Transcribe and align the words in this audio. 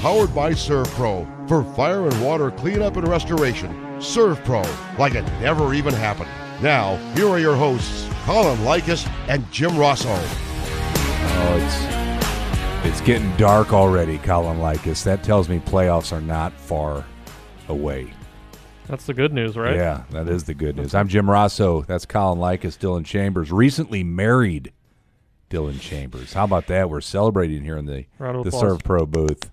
Powered 0.00 0.34
by 0.34 0.52
ServPro 0.52 1.46
for 1.46 1.62
fire 1.74 2.08
and 2.08 2.24
water 2.24 2.50
cleanup 2.50 2.96
and 2.96 3.06
restoration. 3.06 3.70
ServPro, 3.98 4.66
like 4.98 5.14
it 5.14 5.24
never 5.42 5.74
even 5.74 5.92
happened. 5.92 6.30
Now, 6.62 6.96
here 7.14 7.28
are 7.28 7.38
your 7.38 7.54
hosts, 7.54 8.08
Colin 8.24 8.56
Likas 8.60 9.06
and 9.28 9.50
Jim 9.52 9.76
Rosso. 9.76 10.08
Oh, 10.08 11.58
it's 12.82 12.86
it's 12.86 13.00
getting 13.02 13.30
dark 13.36 13.74
already, 13.74 14.16
Colin 14.16 14.56
Likas. 14.56 15.04
That 15.04 15.22
tells 15.22 15.50
me 15.50 15.58
playoffs 15.58 16.16
are 16.16 16.22
not 16.22 16.54
far 16.54 17.04
away. 17.68 18.10
That's 18.86 19.04
the 19.04 19.12
good 19.12 19.34
news, 19.34 19.54
right? 19.54 19.76
Yeah, 19.76 20.04
that 20.12 20.28
is 20.28 20.44
the 20.44 20.54
good 20.54 20.76
news. 20.76 20.94
I'm 20.94 21.08
Jim 21.08 21.28
Rosso. 21.28 21.82
That's 21.82 22.06
Colin 22.06 22.38
Likas, 22.38 22.78
Dylan 22.78 23.04
Chambers, 23.04 23.52
recently 23.52 24.02
married 24.02 24.72
Dylan 25.50 25.78
Chambers. 25.78 26.32
How 26.32 26.44
about 26.44 26.68
that? 26.68 26.88
We're 26.88 27.02
celebrating 27.02 27.62
here 27.62 27.76
in 27.76 27.84
the 27.84 28.06
the 28.18 28.30
applause. 28.30 28.54
ServPro 28.54 29.10
booth. 29.10 29.50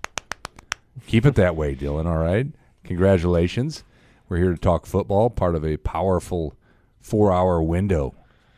Keep 1.06 1.26
it 1.26 1.34
that 1.36 1.56
way, 1.56 1.74
Dylan. 1.74 2.06
All 2.06 2.18
right. 2.18 2.46
Congratulations. 2.84 3.84
We're 4.28 4.38
here 4.38 4.52
to 4.52 4.58
talk 4.58 4.86
football, 4.86 5.30
part 5.30 5.54
of 5.54 5.64
a 5.64 5.76
powerful 5.78 6.54
four 7.00 7.32
hour 7.32 7.62
window. 7.62 8.14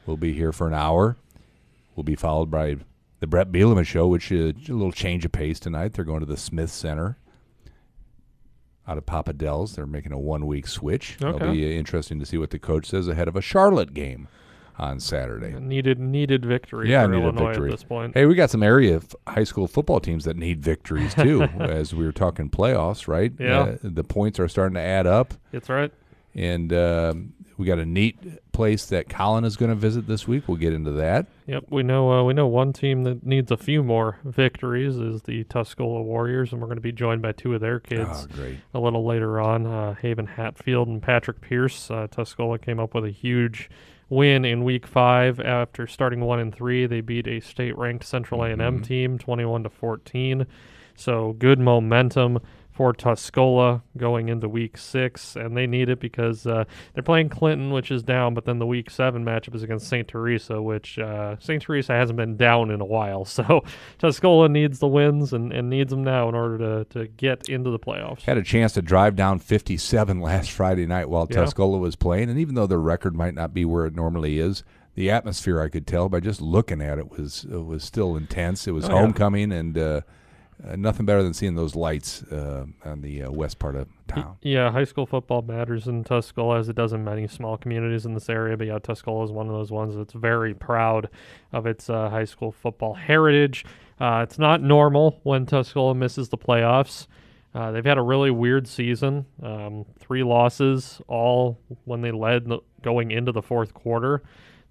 We'll 0.06 0.16
be 0.16 0.32
here 0.32 0.52
for 0.52 0.66
an 0.66 0.74
hour. 0.74 1.16
We'll 1.94 2.04
be 2.04 2.16
followed 2.16 2.50
by 2.50 2.76
the 3.20 3.26
Brett 3.26 3.52
Bielema 3.52 3.86
show, 3.86 4.06
which 4.08 4.32
is 4.32 4.68
a 4.68 4.72
little 4.72 4.92
change 4.92 5.24
of 5.24 5.32
pace 5.32 5.60
tonight. 5.60 5.92
They're 5.92 6.04
going 6.04 6.20
to 6.20 6.26
the 6.26 6.36
Smith 6.36 6.70
Center 6.70 7.18
out 8.88 8.98
of 8.98 9.06
Papa 9.06 9.32
Del's. 9.32 9.76
They're 9.76 9.86
making 9.86 10.12
a 10.12 10.18
one 10.18 10.46
week 10.46 10.66
switch. 10.66 11.16
Okay. 11.22 11.36
It'll 11.36 11.52
be 11.52 11.64
uh, 11.66 11.78
interesting 11.78 12.18
to 12.18 12.26
see 12.26 12.38
what 12.38 12.50
the 12.50 12.58
coach 12.58 12.86
says 12.86 13.06
ahead 13.08 13.28
of 13.28 13.36
a 13.36 13.42
Charlotte 13.42 13.94
game 13.94 14.28
on 14.80 14.98
Saturday. 14.98 15.52
Needed 15.60 15.98
needed 16.00 16.44
victory 16.44 16.90
Yeah, 16.90 17.04
for 17.04 17.08
needed 17.12 17.22
Illinois 17.24 17.46
victory. 17.48 17.68
at 17.70 17.78
this 17.78 17.84
point. 17.84 18.14
Hey, 18.14 18.26
we 18.26 18.34
got 18.34 18.50
some 18.50 18.62
area 18.62 18.96
f- 18.96 19.14
high 19.28 19.44
school 19.44 19.68
football 19.68 20.00
teams 20.00 20.24
that 20.24 20.36
need 20.36 20.60
victories 20.62 21.14
too, 21.14 21.42
as 21.60 21.94
we 21.94 22.04
were 22.04 22.12
talking 22.12 22.50
playoffs, 22.50 23.06
right? 23.06 23.32
Yeah. 23.38 23.60
Uh, 23.60 23.76
the 23.82 24.02
points 24.04 24.40
are 24.40 24.48
starting 24.48 24.74
to 24.74 24.80
add 24.80 25.06
up, 25.06 25.34
That's 25.52 25.68
right. 25.68 25.92
and 26.34 26.72
um, 26.72 27.32
we 27.58 27.66
got 27.66 27.78
a 27.78 27.84
neat 27.84 28.18
place 28.52 28.86
that 28.86 29.08
Colin 29.10 29.44
is 29.44 29.56
going 29.58 29.68
to 29.68 29.74
visit 29.76 30.06
this 30.06 30.26
week. 30.26 30.48
We'll 30.48 30.56
get 30.56 30.72
into 30.72 30.92
that. 30.92 31.26
Yep, 31.46 31.64
we 31.68 31.82
know 31.82 32.10
uh, 32.12 32.24
we 32.24 32.32
know 32.32 32.46
one 32.46 32.72
team 32.72 33.02
that 33.04 33.24
needs 33.26 33.50
a 33.50 33.56
few 33.58 33.82
more 33.82 34.18
victories 34.24 34.96
is 34.96 35.22
the 35.22 35.44
Tuscola 35.44 36.02
Warriors, 36.02 36.52
and 36.52 36.60
we're 36.60 36.68
going 36.68 36.78
to 36.78 36.82
be 36.82 36.92
joined 36.92 37.20
by 37.20 37.32
two 37.32 37.54
of 37.54 37.60
their 37.60 37.80
kids 37.80 38.26
Oh, 38.38 38.56
a 38.72 38.80
little 38.80 39.04
later 39.04 39.40
on. 39.40 39.66
Uh, 39.66 39.94
Haven 39.96 40.26
Hatfield 40.26 40.88
and 40.88 41.02
Patrick 41.02 41.42
Pierce. 41.42 41.90
Uh, 41.90 42.06
Tuscola 42.10 42.58
came 42.60 42.80
up 42.80 42.94
with 42.94 43.04
a 43.04 43.10
huge 43.10 43.68
win 44.10 44.44
in 44.44 44.64
Week 44.64 44.86
Five 44.86 45.40
after 45.40 45.86
starting 45.86 46.20
one 46.20 46.38
and 46.38 46.54
three. 46.54 46.86
They 46.86 47.00
beat 47.00 47.26
a 47.26 47.40
state-ranked 47.40 48.04
Central 48.04 48.42
A&M 48.44 48.58
mm-hmm. 48.58 48.82
team, 48.82 49.18
twenty-one 49.18 49.62
to 49.62 49.70
fourteen. 49.70 50.46
So 50.94 51.32
good 51.38 51.58
momentum 51.58 52.40
for 52.80 52.94
Tuscola 52.94 53.82
going 53.98 54.30
into 54.30 54.48
Week 54.48 54.78
Six, 54.78 55.36
and 55.36 55.54
they 55.54 55.66
need 55.66 55.90
it 55.90 56.00
because 56.00 56.46
uh, 56.46 56.64
they're 56.94 57.02
playing 57.02 57.28
Clinton, 57.28 57.72
which 57.72 57.90
is 57.90 58.02
down, 58.02 58.32
but 58.32 58.46
then 58.46 58.58
the 58.58 58.64
Week 58.64 58.88
Seven 58.88 59.22
matchup 59.22 59.54
is 59.54 59.62
against 59.62 59.86
St. 59.86 60.08
Teresa, 60.08 60.62
which 60.62 60.98
uh, 60.98 61.36
St. 61.40 61.60
Teresa 61.60 61.92
hasn't 61.92 62.16
been 62.16 62.38
down 62.38 62.70
in 62.70 62.80
a 62.80 62.84
while. 62.86 63.26
So 63.40 63.64
Tuscola 63.98 64.50
needs 64.50 64.78
the 64.78 64.86
wins 64.88 65.34
and, 65.34 65.52
and 65.52 65.68
needs 65.68 65.90
them 65.90 66.02
now 66.02 66.30
in 66.30 66.34
order 66.34 66.56
to, 66.84 66.98
to 66.98 67.06
get 67.08 67.50
into 67.50 67.68
the 67.68 67.78
playoffs. 67.78 68.22
Had 68.22 68.38
a 68.38 68.42
chance 68.42 68.72
to 68.72 68.82
drive 68.82 69.14
down 69.14 69.40
57 69.40 70.18
last 70.22 70.50
Friday 70.50 70.86
night 70.86 71.10
while 71.10 71.26
Yeah. 71.30 71.36
Tuscola 71.44 71.78
was 71.78 71.96
playing, 71.96 72.30
and 72.30 72.38
even 72.38 72.54
though 72.54 72.66
their 72.66 72.78
record 72.80 73.14
might 73.14 73.34
not 73.34 73.52
be 73.52 73.66
where 73.66 73.84
it 73.84 73.94
normally 73.94 74.38
is, 74.38 74.64
the 74.94 75.10
atmosphere 75.10 75.60
I 75.60 75.68
could 75.68 75.86
tell 75.86 76.08
by 76.08 76.20
just 76.20 76.40
looking 76.40 76.80
at 76.80 76.98
it 76.98 77.10
was 77.10 77.44
it 77.44 77.62
was 77.66 77.84
still 77.84 78.16
intense. 78.16 78.66
It 78.66 78.70
was 78.72 78.86
Oh, 78.86 78.94
yeah. 78.94 79.00
homecoming, 79.02 79.52
and 79.52 79.76
uh, 79.76 80.00
uh, 80.66 80.76
nothing 80.76 81.06
better 81.06 81.22
than 81.22 81.34
seeing 81.34 81.54
those 81.54 81.74
lights 81.74 82.22
uh, 82.24 82.66
on 82.84 83.00
the 83.00 83.22
uh, 83.22 83.30
west 83.30 83.58
part 83.58 83.76
of 83.76 83.88
town. 84.08 84.36
Yeah, 84.42 84.70
high 84.70 84.84
school 84.84 85.06
football 85.06 85.42
matters 85.42 85.86
in 85.86 86.04
Tuscola 86.04 86.58
as 86.58 86.68
it 86.68 86.76
does 86.76 86.92
in 86.92 87.04
many 87.04 87.26
small 87.26 87.56
communities 87.56 88.06
in 88.06 88.14
this 88.14 88.28
area. 88.28 88.56
But 88.56 88.66
yeah, 88.66 88.78
Tuscola 88.78 89.24
is 89.24 89.30
one 89.30 89.46
of 89.46 89.52
those 89.52 89.70
ones 89.70 89.96
that's 89.96 90.12
very 90.12 90.54
proud 90.54 91.08
of 91.52 91.66
its 91.66 91.88
uh, 91.88 92.10
high 92.10 92.24
school 92.24 92.52
football 92.52 92.94
heritage. 92.94 93.64
Uh, 94.00 94.20
it's 94.22 94.38
not 94.38 94.62
normal 94.62 95.20
when 95.22 95.46
Tuscola 95.46 95.94
misses 95.94 96.28
the 96.28 96.38
playoffs. 96.38 97.06
Uh, 97.54 97.72
they've 97.72 97.84
had 97.84 97.98
a 97.98 98.02
really 98.02 98.30
weird 98.30 98.68
season. 98.68 99.26
Um, 99.42 99.84
three 99.98 100.22
losses, 100.22 101.00
all 101.08 101.58
when 101.84 102.00
they 102.00 102.12
led 102.12 102.50
going 102.82 103.10
into 103.10 103.32
the 103.32 103.42
fourth 103.42 103.74
quarter. 103.74 104.22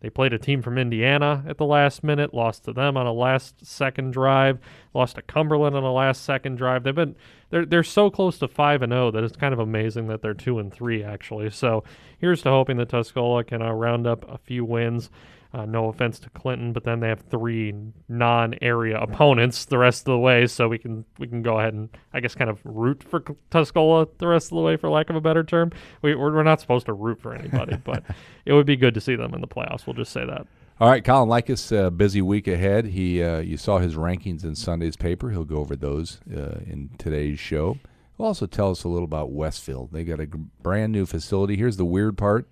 They 0.02 0.10
played 0.10 0.34
a 0.34 0.40
team 0.40 0.62
from 0.62 0.78
Indiana 0.78 1.44
at 1.48 1.58
the 1.58 1.66
last 1.66 2.04
minute, 2.04 2.34
lost 2.34 2.66
to 2.66 2.74
them 2.74 2.96
on 2.96 3.06
a 3.06 3.12
last 3.12 3.66
second 3.66 4.12
drive, 4.12 4.60
lost 4.94 5.16
to 5.16 5.22
Cumberland 5.22 5.76
on 5.76 5.84
a 5.84 5.92
last 5.92 6.24
second 6.24 6.56
drive. 6.56 6.84
They've 6.84 6.96
been 6.96 7.16
they're 7.50 7.66
they're 7.66 7.84
so 7.84 8.10
close 8.10 8.38
to 8.40 8.48
five 8.48 8.82
and 8.82 8.92
zero 8.92 9.12
that 9.12 9.24
it's 9.24 9.36
kind 9.36 9.54
of 9.54 9.60
amazing 9.60 10.08
that 10.08 10.22
they're 10.22 10.34
two 10.34 10.60
and 10.60 10.72
three 10.74 11.04
actually. 11.04 11.50
So 11.50 11.84
here's 12.18 12.42
to 12.44 12.50
hoping 12.50 12.78
that 12.78 12.90
Tuscola 12.90 13.46
can 13.46 13.62
uh, 13.62 13.72
round 13.72 14.08
up 14.08 14.30
a 14.30 14.38
few 14.38 14.64
wins. 14.64 15.10
Uh, 15.52 15.66
no 15.66 15.88
offense 15.88 16.20
to 16.20 16.30
Clinton, 16.30 16.74
but 16.74 16.84
then 16.84 17.00
they 17.00 17.08
have 17.08 17.22
three 17.22 17.74
non-area 18.08 19.00
opponents 19.00 19.66
the 19.66 19.80
rest 19.80 20.02
of 20.02 20.12
the 20.12 20.18
way, 20.20 20.46
so 20.46 20.68
we 20.68 20.78
can 20.78 21.04
we 21.18 21.28
can 21.28 21.42
go 21.42 21.58
ahead 21.58 21.74
and 21.74 21.90
I 22.14 22.20
guess 22.20 22.36
kind 22.36 22.52
of 22.52 22.60
root 22.64 23.04
for 23.04 23.22
Tuscola 23.50 24.08
the 24.20 24.28
rest 24.28 24.52
of 24.52 24.58
the 24.58 24.62
way, 24.62 24.78
for 24.78 24.90
lack 24.90 25.10
of 25.10 25.16
a 25.16 25.22
better 25.22 25.44
term. 25.44 25.72
We, 26.04 26.14
we're, 26.14 26.32
we're 26.32 26.44
not 26.44 26.62
supposed 26.62 26.86
to 26.86 26.94
root 26.94 27.20
for 27.20 27.34
anybody, 27.34 27.78
but 27.84 28.04
it 28.46 28.54
would 28.54 28.68
be 28.68 28.76
good 28.76 28.94
to 28.94 29.02
see 29.02 29.16
them 29.16 29.34
in 29.34 29.42
the 29.42 29.48
playoffs. 29.48 29.88
We'll 29.88 29.96
just 29.96 30.12
say 30.12 30.24
that. 30.24 30.46
All 30.80 30.88
right, 30.88 31.04
Colin 31.04 31.28
Likas, 31.28 31.76
uh, 31.76 31.90
busy 31.90 32.22
week 32.22 32.48
ahead. 32.48 32.86
He, 32.86 33.22
uh, 33.22 33.40
you 33.40 33.58
saw 33.58 33.80
his 33.80 33.96
rankings 33.96 34.46
in 34.46 34.56
Sunday's 34.56 34.96
paper. 34.96 35.30
He'll 35.30 35.44
go 35.44 35.58
over 35.58 35.76
those 35.76 36.22
uh, 36.34 36.60
in 36.66 36.92
today's 36.98 37.38
show. 37.38 37.78
He'll 38.18 38.28
also 38.28 38.46
tell 38.46 38.72
us 38.72 38.86
a 38.86 38.88
little 38.88 39.04
about 39.04 39.30
Westville. 39.32 39.90
They 39.92 40.06
got 40.06 40.22
a 40.22 40.26
g- 40.26 40.40
brand 40.64 40.94
new 40.94 41.06
facility. 41.06 41.58
Here's 41.58 41.76
the 41.76 41.84
weird 41.84 42.18
part: 42.18 42.52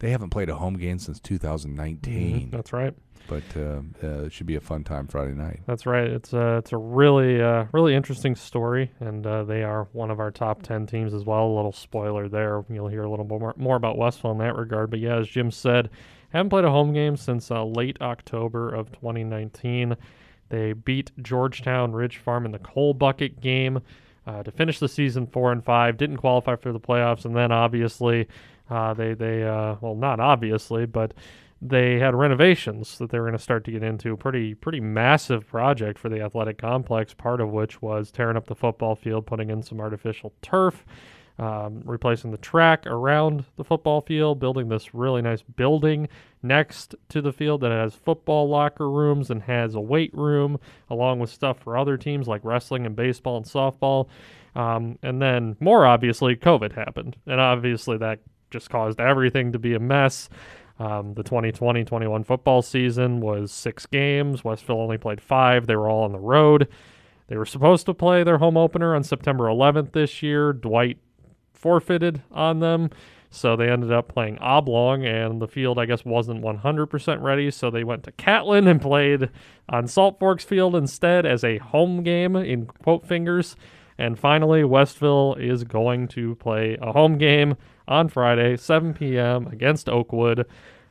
they 0.00 0.10
haven't 0.10 0.30
played 0.30 0.48
a 0.48 0.56
home 0.56 0.74
game 0.74 0.98
since 0.98 1.20
2019. 1.20 2.50
That's 2.50 2.72
right. 2.72 2.94
But 3.28 3.42
uh, 3.54 3.82
uh, 4.02 4.24
it 4.24 4.32
should 4.32 4.46
be 4.46 4.56
a 4.56 4.60
fun 4.60 4.82
time 4.82 5.06
Friday 5.06 5.34
night. 5.34 5.60
That's 5.66 5.86
right. 5.86 6.08
It's 6.08 6.32
a 6.32 6.56
it's 6.56 6.72
a 6.72 6.76
really 6.76 7.40
uh, 7.40 7.66
really 7.72 7.94
interesting 7.94 8.34
story, 8.34 8.90
and 8.98 9.24
uh, 9.24 9.44
they 9.44 9.62
are 9.62 9.84
one 9.92 10.10
of 10.10 10.18
our 10.18 10.32
top 10.32 10.62
ten 10.62 10.86
teams 10.86 11.14
as 11.14 11.24
well. 11.24 11.46
A 11.46 11.54
little 11.54 11.72
spoiler 11.72 12.28
there. 12.28 12.64
You'll 12.68 12.88
hear 12.88 13.04
a 13.04 13.10
little 13.10 13.26
more 13.26 13.54
more 13.56 13.76
about 13.76 13.98
Westville 13.98 14.32
in 14.32 14.38
that 14.38 14.56
regard. 14.56 14.90
But 14.90 14.98
yeah, 14.98 15.18
as 15.18 15.28
Jim 15.28 15.52
said, 15.52 15.90
haven't 16.30 16.50
played 16.50 16.64
a 16.64 16.70
home 16.70 16.92
game 16.92 17.16
since 17.16 17.50
uh, 17.52 17.64
late 17.64 17.98
October 18.00 18.74
of 18.74 18.90
2019. 18.90 19.96
They 20.48 20.72
beat 20.72 21.12
Georgetown 21.22 21.92
Ridge 21.92 22.16
Farm 22.16 22.44
in 22.46 22.50
the 22.50 22.58
coal 22.58 22.94
bucket 22.94 23.40
game 23.40 23.80
uh, 24.26 24.42
to 24.42 24.50
finish 24.50 24.80
the 24.80 24.88
season 24.88 25.28
four 25.28 25.52
and 25.52 25.64
five. 25.64 25.96
Didn't 25.96 26.16
qualify 26.16 26.56
for 26.56 26.72
the 26.72 26.80
playoffs, 26.80 27.24
and 27.24 27.36
then 27.36 27.52
obviously 27.52 28.26
uh, 28.70 28.94
they 28.94 29.14
they 29.14 29.42
uh, 29.42 29.76
well 29.80 29.94
not 29.94 30.20
obviously, 30.20 30.86
but 30.86 31.12
they 31.62 31.98
had 31.98 32.14
renovations 32.14 32.96
that 32.98 33.10
they 33.10 33.18
were 33.18 33.26
going 33.26 33.36
to 33.36 33.42
start 33.42 33.64
to 33.64 33.70
get 33.70 33.82
into. 33.82 34.16
Pretty 34.16 34.54
pretty 34.54 34.80
massive 34.80 35.46
project 35.46 35.98
for 35.98 36.08
the 36.08 36.20
athletic 36.20 36.58
complex. 36.58 37.12
Part 37.12 37.40
of 37.40 37.50
which 37.50 37.82
was 37.82 38.10
tearing 38.10 38.36
up 38.36 38.46
the 38.46 38.54
football 38.54 38.94
field, 38.94 39.26
putting 39.26 39.50
in 39.50 39.62
some 39.62 39.80
artificial 39.80 40.32
turf, 40.40 40.86
um, 41.38 41.82
replacing 41.84 42.30
the 42.30 42.38
track 42.38 42.86
around 42.86 43.44
the 43.56 43.64
football 43.64 44.00
field, 44.00 44.38
building 44.40 44.68
this 44.68 44.94
really 44.94 45.20
nice 45.20 45.42
building 45.42 46.08
next 46.42 46.94
to 47.10 47.20
the 47.20 47.32
field 47.32 47.60
that 47.60 47.72
has 47.72 47.94
football 47.94 48.48
locker 48.48 48.90
rooms 48.90 49.30
and 49.30 49.42
has 49.42 49.74
a 49.74 49.80
weight 49.80 50.14
room, 50.14 50.58
along 50.88 51.18
with 51.18 51.28
stuff 51.28 51.58
for 51.58 51.76
other 51.76 51.98
teams 51.98 52.26
like 52.26 52.44
wrestling 52.44 52.86
and 52.86 52.96
baseball 52.96 53.36
and 53.36 53.46
softball. 53.46 54.08
Um, 54.54 54.98
and 55.02 55.20
then, 55.20 55.56
more 55.60 55.86
obviously, 55.86 56.36
COVID 56.36 56.72
happened, 56.72 57.16
and 57.26 57.40
obviously 57.40 57.98
that 57.98 58.20
just 58.50 58.70
caused 58.70 59.00
everything 59.00 59.52
to 59.52 59.58
be 59.58 59.74
a 59.74 59.80
mess. 59.80 60.28
Um, 60.78 61.12
the 61.14 61.22
2020 61.22 61.84
21 61.84 62.24
football 62.24 62.62
season 62.62 63.20
was 63.20 63.52
six 63.52 63.86
games. 63.86 64.42
Westville 64.42 64.80
only 64.80 64.98
played 64.98 65.20
five. 65.20 65.66
They 65.66 65.76
were 65.76 65.88
all 65.88 66.04
on 66.04 66.12
the 66.12 66.18
road. 66.18 66.68
They 67.28 67.36
were 67.36 67.46
supposed 67.46 67.86
to 67.86 67.94
play 67.94 68.24
their 68.24 68.38
home 68.38 68.56
opener 68.56 68.94
on 68.94 69.04
September 69.04 69.44
11th 69.44 69.92
this 69.92 70.22
year. 70.22 70.52
Dwight 70.52 70.98
forfeited 71.52 72.22
on 72.32 72.60
them. 72.60 72.90
So 73.30 73.54
they 73.54 73.70
ended 73.70 73.92
up 73.92 74.08
playing 74.08 74.38
Oblong, 74.38 75.06
and 75.06 75.40
the 75.40 75.46
field, 75.46 75.78
I 75.78 75.86
guess, 75.86 76.04
wasn't 76.04 76.42
100% 76.42 77.22
ready. 77.22 77.50
So 77.52 77.70
they 77.70 77.84
went 77.84 78.02
to 78.04 78.12
Catlin 78.12 78.66
and 78.66 78.82
played 78.82 79.30
on 79.68 79.86
Salt 79.86 80.18
Forks 80.18 80.44
Field 80.44 80.74
instead 80.74 81.24
as 81.24 81.44
a 81.44 81.58
home 81.58 82.02
game 82.02 82.34
in 82.34 82.66
quote 82.66 83.06
fingers. 83.06 83.54
And 83.96 84.18
finally, 84.18 84.64
Westville 84.64 85.36
is 85.38 85.62
going 85.62 86.08
to 86.08 86.34
play 86.36 86.76
a 86.80 86.90
home 86.90 87.18
game 87.18 87.56
on 87.90 88.08
Friday, 88.08 88.56
7 88.56 88.94
p.m. 88.94 89.48
against 89.48 89.88
Oakwood. 89.88 90.46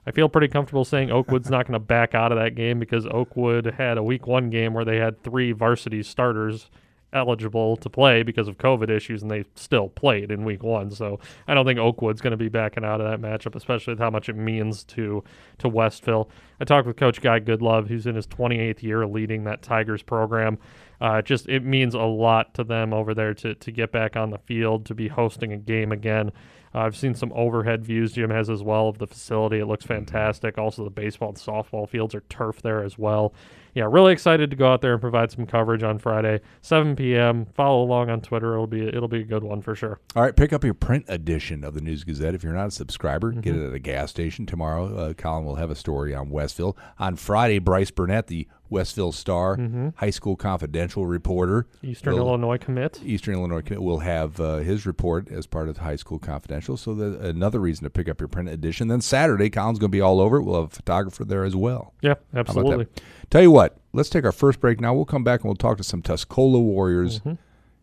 I 0.06 0.12
feel 0.12 0.30
pretty 0.30 0.50
comfortable 0.50 0.86
saying 0.86 1.12
Oakwood's 1.12 1.50
not 1.50 1.66
going 1.66 1.74
to 1.74 1.80
back 1.80 2.14
out 2.14 2.32
of 2.32 2.38
that 2.38 2.56
game 2.56 2.80
because 2.80 3.06
Oakwood 3.08 3.66
had 3.78 3.98
a 3.98 4.04
week 4.04 4.28
one 4.28 4.50
game 4.50 4.74
where 4.74 4.86
they 4.86 4.98
had 4.98 5.24
three 5.24 5.52
varsity 5.52 6.04
starters 6.04 6.70
eligible 7.12 7.76
to 7.78 7.90
play 7.90 8.24
because 8.24 8.48
of 8.48 8.58
COVID 8.58 8.90
issues, 8.90 9.22
and 9.22 9.32
they 9.32 9.46
still 9.56 9.90
played 9.90 10.32
in 10.32 10.44
week 10.44 10.64
one. 10.64 10.92
So 10.92 11.20
I 11.48 11.54
don't 11.54 11.66
think 11.66 11.80
Oakwood's 11.80 12.22
going 12.22 12.32
to 12.32 12.38
be 12.38 12.50
backing 12.50 12.86
out 12.86 13.02
of 13.02 13.10
that 13.10 13.26
matchup, 13.26 13.56
especially 13.56 13.94
with 13.94 14.00
how 14.00 14.10
much 14.10 14.30
it 14.30 14.36
means 14.36 14.84
to 14.86 15.24
to 15.60 15.70
Westville. 15.70 16.30
I 16.60 16.66
talked 16.66 16.88
with 16.88 16.98
Coach 16.98 17.22
Guy 17.22 17.40
Goodlove, 17.40 17.88
who's 17.88 18.06
in 18.06 18.16
his 18.16 18.28
28th 18.28 18.84
year 18.84 19.06
leading 19.08 19.46
that 19.46 19.62
Tigers 19.62 20.04
program. 20.04 20.58
Uh, 21.02 21.22
just 21.22 21.48
it 21.48 21.64
means 21.64 21.94
a 21.94 22.00
lot 22.00 22.54
to 22.56 22.64
them 22.64 22.94
over 22.94 23.14
there 23.14 23.34
to 23.36 23.56
to 23.56 23.72
get 23.72 23.92
back 23.92 24.16
on 24.16 24.30
the 24.30 24.40
field, 24.40 24.86
to 24.88 24.94
be 24.94 25.08
hosting 25.08 25.54
a 25.54 25.58
game 25.58 25.92
again. 25.92 26.32
Uh, 26.74 26.80
I've 26.80 26.96
seen 26.98 27.14
some 27.16 27.32
overhead 27.34 27.84
views 27.84 28.14
Jim 28.14 28.30
has 28.30 28.50
as 28.50 28.62
well 28.64 28.88
of 28.90 28.98
the 28.98 29.08
facility. 29.08 29.60
It 29.60 29.66
looks 29.66 29.86
fantastic. 29.86 30.58
Also, 30.58 30.84
the 30.84 30.90
baseball 30.90 31.30
and 31.30 31.38
softball 31.38 31.88
fields 31.88 32.14
are 32.16 32.22
turf 32.30 32.62
there 32.62 32.84
as 32.84 32.98
well 32.98 33.34
yeah, 33.74 33.88
really 33.90 34.14
excited 34.14 34.50
to 34.50 34.56
go 34.56 34.72
out 34.72 34.82
there 34.82 34.94
and 34.94 35.02
provide 35.02 35.32
some 35.32 35.46
coverage 35.46 35.84
on 35.84 36.00
Friday, 36.00 36.42
7 36.62 36.96
p.m. 36.96 37.46
Follow 37.54 37.84
along 37.84 38.10
on 38.10 38.22
Twitter. 38.22 38.54
It'll 38.54 38.68
be 38.68 38.88
it'll 38.88 39.08
be 39.08 39.22
a 39.22 39.26
good 39.26 39.44
one 39.44 39.62
for 39.62 39.76
sure. 39.76 40.00
All 40.16 40.24
right, 40.24 40.36
pick 40.36 40.54
up 40.54 40.64
your 40.64 40.74
print 40.74 41.06
edition 41.08 41.64
of 41.64 41.74
the 41.74 41.82
News 41.82 42.04
Gazette. 42.04 42.34
If 42.34 42.44
you're 42.44 42.54
not 42.54 42.68
a 42.68 42.72
subscriber, 42.72 43.30
Mm-hmm. 43.30 43.42
get 43.42 43.56
it 43.56 43.68
at 43.68 43.74
a 43.74 43.80
gas 43.80 44.10
station 44.10 44.46
tomorrow. 44.46 44.96
Uh, 44.96 45.14
Colin 45.14 45.46
will 45.46 45.56
have 45.56 45.70
a 45.70 45.76
story 45.76 46.16
on 46.16 46.30
Westville 46.30 46.76
on 46.98 47.16
Friday. 47.16 47.60
Bryce 47.60 47.92
Burnett, 47.92 48.28
the 48.28 48.48
Westville 48.70 49.12
Star, 49.12 49.58
high 49.96 50.10
school 50.10 50.36
confidential 50.36 51.06
reporter, 51.08 51.68
Mm-hmm. 51.78 51.88
Eastern 51.88 52.14
will- 52.16 52.28
Illinois 52.28 52.58
commit. 52.58 53.02
Eastern 53.04 53.36
Illinois 53.36 53.62
commit 53.62 53.82
will 53.82 54.00
have 54.00 54.40
uh, 54.40 54.58
his 54.58 54.86
report 54.86 55.30
as 55.32 55.46
part 55.48 55.70
of 55.70 55.76
the 55.76 55.82
High 55.82 55.96
School 55.96 56.20
Confidential. 56.20 56.78
So 56.78 56.94
that 56.96 57.20
another 57.22 57.60
reason 57.60 57.84
to 57.86 57.90
pick 57.90 58.08
up 58.10 58.20
your 58.22 58.28
print 58.28 58.50
edition. 58.50 58.88
Then 58.88 59.02
Saturday, 59.02 59.50
Colin's 59.50 59.80
going 59.80 59.90
to 59.92 59.96
be 59.96 60.02
all 60.02 60.20
over 60.22 60.38
it. 60.38 60.44
We'll 60.44 60.62
have 60.62 60.72
a 60.72 60.76
photographer 60.76 61.26
there 61.26 61.44
as 61.44 61.56
well. 61.56 61.94
Yeah, 62.02 62.16
absolutely. 62.36 62.88
Tell 63.30 63.42
you 63.42 63.52
what, 63.52 63.78
let's 63.94 64.10
take 64.10 64.26
our 64.26 64.32
first 64.32 64.60
break 64.60 64.80
now. 64.80 64.94
We'll 64.94 65.06
come 65.06 65.24
back 65.24 65.42
and 65.42 65.50
we'll 65.50 65.56
talk 65.56 65.78
to 65.78 65.84
some 65.84 66.02
Tuscola 66.02 66.62
Warriors 66.62 67.20
Mm-hmm. 67.20 67.34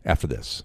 after 0.05 0.27
this. 0.27 0.63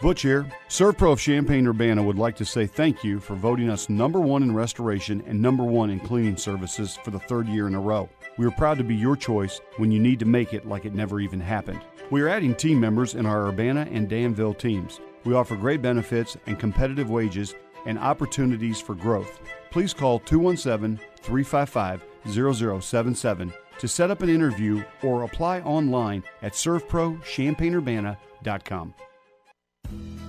Butch 0.00 0.22
here. 0.22 0.46
ServPro 0.68 1.12
of 1.12 1.20
Champaign 1.20 1.66
Urbana 1.66 2.02
would 2.02 2.18
like 2.18 2.36
to 2.36 2.44
say 2.44 2.66
thank 2.66 3.04
you 3.04 3.20
for 3.20 3.34
voting 3.36 3.70
us 3.70 3.88
number 3.88 4.20
one 4.20 4.42
in 4.42 4.54
restoration 4.54 5.22
and 5.26 5.40
number 5.40 5.64
one 5.64 5.88
in 5.88 6.00
cleaning 6.00 6.36
services 6.36 6.98
for 7.04 7.10
the 7.10 7.18
third 7.20 7.48
year 7.48 7.66
in 7.68 7.74
a 7.74 7.80
row. 7.80 8.08
We 8.36 8.46
are 8.46 8.50
proud 8.50 8.78
to 8.78 8.84
be 8.84 8.96
your 8.96 9.16
choice 9.16 9.60
when 9.76 9.92
you 9.92 10.00
need 10.00 10.18
to 10.18 10.24
make 10.24 10.52
it 10.52 10.66
like 10.66 10.84
it 10.84 10.94
never 10.94 11.20
even 11.20 11.40
happened. 11.40 11.80
We 12.10 12.20
are 12.22 12.28
adding 12.28 12.54
team 12.54 12.80
members 12.80 13.14
in 13.14 13.26
our 13.26 13.46
Urbana 13.46 13.86
and 13.90 14.08
Danville 14.08 14.54
teams. 14.54 15.00
We 15.24 15.34
offer 15.34 15.56
great 15.56 15.82
benefits 15.82 16.36
and 16.46 16.58
competitive 16.58 17.10
wages 17.10 17.54
and 17.86 17.98
opportunities 17.98 18.80
for 18.80 18.94
growth. 18.94 19.40
Please 19.70 19.92
call 19.94 20.18
217 20.20 20.98
355 21.22 22.04
0077 22.28 23.52
to 23.78 23.88
set 23.88 24.10
up 24.10 24.22
an 24.22 24.28
interview 24.28 24.84
or 25.02 25.24
apply 25.24 25.60
online 25.60 26.22
at 26.42 26.52
servprochampaignurbana.com. 26.52 28.94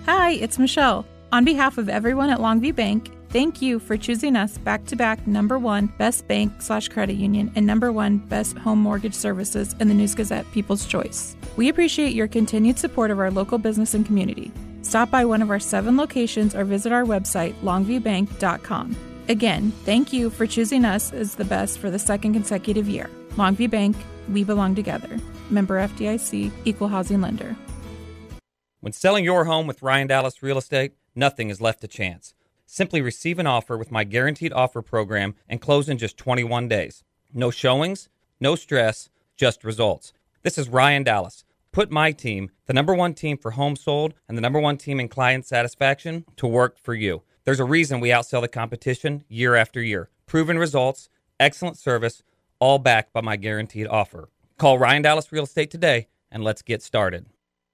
Hi, 0.06 0.31
it's 0.31 0.58
Michelle. 0.60 1.06
On 1.31 1.44
behalf 1.44 1.78
of 1.78 1.90
everyone 1.90 2.30
at 2.30 2.40
Longview 2.40 2.75
Bank, 2.75 3.12
thank 3.30 3.62
you 3.62 3.80
for 3.80 3.98
choosing 3.98 4.36
us 4.36 4.57
back 4.57 4.86
to 4.86 4.95
back 4.95 5.25
number 5.27 5.60
one 5.60 5.88
best 5.98 6.27
bank 6.27 6.62
slash 6.62 6.88
credit 6.88 7.16
union 7.16 7.51
and 7.56 7.66
number 7.66 7.92
one 7.92 8.18
best 8.18 8.57
home 8.57 8.80
mortgage 8.80 9.13
services 9.13 9.75
in 9.80 9.88
the 9.88 9.94
News 9.94 10.16
Gazette 10.16 10.50
People's 10.51 10.86
Choice. 10.86 11.36
We 11.57 11.69
appreciate 11.69 12.13
your 12.13 12.27
continued 12.27 12.80
support 12.80 13.12
of 13.12 13.19
our 13.19 13.31
local 13.31 13.57
business 13.57 13.94
and 13.94 14.06
community. 14.06 14.51
Stop 14.81 15.10
by 15.10 15.25
one 15.25 15.42
of 15.42 15.50
our 15.50 15.60
seven 15.60 15.98
locations 15.98 16.56
or 16.56 16.63
visit 16.63 16.92
our 16.92 17.04
website, 17.04 17.56
longviewbank.com. 17.63 18.95
Again, 19.27 19.72
thank 19.83 20.13
you 20.13 20.30
for 20.30 20.45
choosing 20.45 20.86
us 20.86 21.12
as 21.12 21.36
the 21.36 21.45
best 21.45 21.80
for 21.80 21.89
the 21.89 21.98
second 21.98 22.33
consecutive 22.33 22.88
year. 22.88 23.10
Longview 23.31 23.69
Bank, 23.69 23.98
we 24.30 24.44
belong 24.44 24.75
together. 24.75 25.19
Member 25.50 25.80
FDIC, 25.80 26.51
equal 26.66 26.88
housing 26.88 27.22
lender. 27.22 27.56
When 28.81 28.94
selling 28.94 29.25
your 29.25 29.45
home 29.45 29.66
with 29.66 29.81
Ryan 29.81 30.07
Dallas 30.07 30.44
Real 30.44 30.60
Estate, 30.60 30.94
nothing 31.16 31.50
is 31.50 31.60
left 31.60 31.81
to 31.81 31.88
chance. 31.88 32.36
Simply 32.75 33.00
receive 33.00 33.39
an 33.39 33.48
offer 33.48 33.77
with 33.77 33.89
my 33.89 34.04
guaranteed 34.04 34.51
offer 34.51 34.81
program 34.81 35.36
and 35.48 35.62
close 35.62 35.88
in 35.88 35.98
just 35.98 36.18
21 36.18 36.68
days. 36.68 37.06
No 37.33 37.50
showings, 37.50 38.10
no 38.42 38.57
stress, 38.57 39.10
just 39.38 39.63
results. 39.63 40.12
This 40.42 40.57
is 40.57 40.68
Ryan 40.68 41.04
Dallas. 41.04 41.45
Put 41.72 41.89
my 41.89 42.12
team, 42.12 42.51
the 42.66 42.74
number 42.74 42.94
one 42.94 43.13
team 43.13 43.38
for 43.38 43.51
homes 43.51 43.80
sold 43.80 44.13
and 44.27 44.38
the 44.38 44.42
number 44.42 44.60
one 44.60 44.75
team 44.75 45.00
in 45.00 45.07
client 45.07 45.45
satisfaction, 45.45 46.25
to 46.36 46.48
work 46.48 46.77
for 46.77 46.94
you. 46.94 47.24
There's 47.45 47.62
a 47.62 47.63
reason 47.63 48.01
we 48.01 48.10
outsell 48.10 48.42
the 48.42 48.50
competition 48.50 49.24
year 49.30 49.56
after 49.56 49.81
year. 49.81 50.10
Proven 50.25 50.60
results, 50.60 51.07
excellent 51.39 51.77
service, 51.77 52.24
all 52.60 52.77
backed 52.77 53.13
by 53.13 53.22
my 53.22 53.38
guaranteed 53.38 53.88
offer. 53.88 54.27
Call 54.57 54.77
Ryan 54.77 55.01
Dallas 55.01 55.31
Real 55.31 55.45
Estate 55.45 55.72
today 55.72 56.07
and 56.30 56.44
let's 56.44 56.62
get 56.62 56.83
started. 56.83 57.25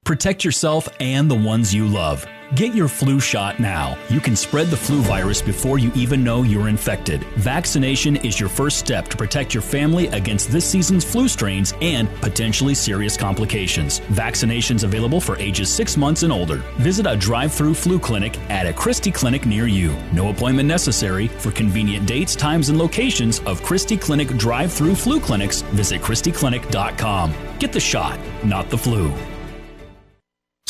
Protect 0.04 0.44
yourself 0.44 0.90
and 1.00 1.30
the 1.30 1.36
ones 1.36 1.74
you 1.76 1.88
love. 1.88 2.28
Get 2.56 2.74
your 2.74 2.88
flu 2.88 3.20
shot 3.20 3.60
now. 3.60 3.96
You 4.10 4.20
can 4.20 4.36
spread 4.36 4.68
the 4.68 4.76
flu 4.76 5.00
virus 5.02 5.44
before 5.44 5.78
you 5.78 5.92
even 5.94 6.24
know 6.24 6.42
you're 6.42 6.70
infected. 6.70 7.24
Vaccination 7.36 8.16
is 8.18 8.40
your 8.40 8.50
first 8.50 8.80
step 8.80 9.08
to 9.10 9.16
protect 9.16 9.54
your 9.54 9.62
family 9.62 10.08
against 10.08 10.52
this 10.52 10.68
season's 10.68 11.06
flu 11.06 11.28
strains 11.28 11.76
and 11.82 12.10
potentially 12.16 12.74
serious 12.74 13.16
complications. 13.16 14.00
Vaccinations 14.10 14.84
available 14.84 15.22
for 15.22 15.38
ages 15.38 15.72
6 15.72 15.96
months 15.98 16.24
and 16.24 16.34
older. 16.34 16.58
Visit 16.80 17.06
a 17.06 17.16
drive-through 17.16 17.76
flu 17.76 18.00
clinic 18.00 18.38
at 18.50 18.66
a 18.66 18.74
Christie 18.74 19.12
clinic 19.12 19.46
near 19.46 19.68
you. 19.68 19.96
No 20.14 20.30
appointment 20.30 20.68
necessary. 20.68 21.28
For 21.28 21.52
convenient 21.52 22.08
dates, 22.08 22.36
times, 22.36 22.70
and 22.70 22.78
locations 22.80 23.40
of 23.42 23.62
Christie 23.62 23.98
Clinic 23.98 24.30
drive-through 24.30 24.96
flu 24.96 25.22
clinics, 25.22 25.62
visit 25.62 26.02
christieclinic.com. 26.02 27.34
Get 27.60 27.72
the 27.72 27.80
shot, 27.80 28.20
not 28.44 28.70
the 28.72 28.78
flu. 28.78 29.14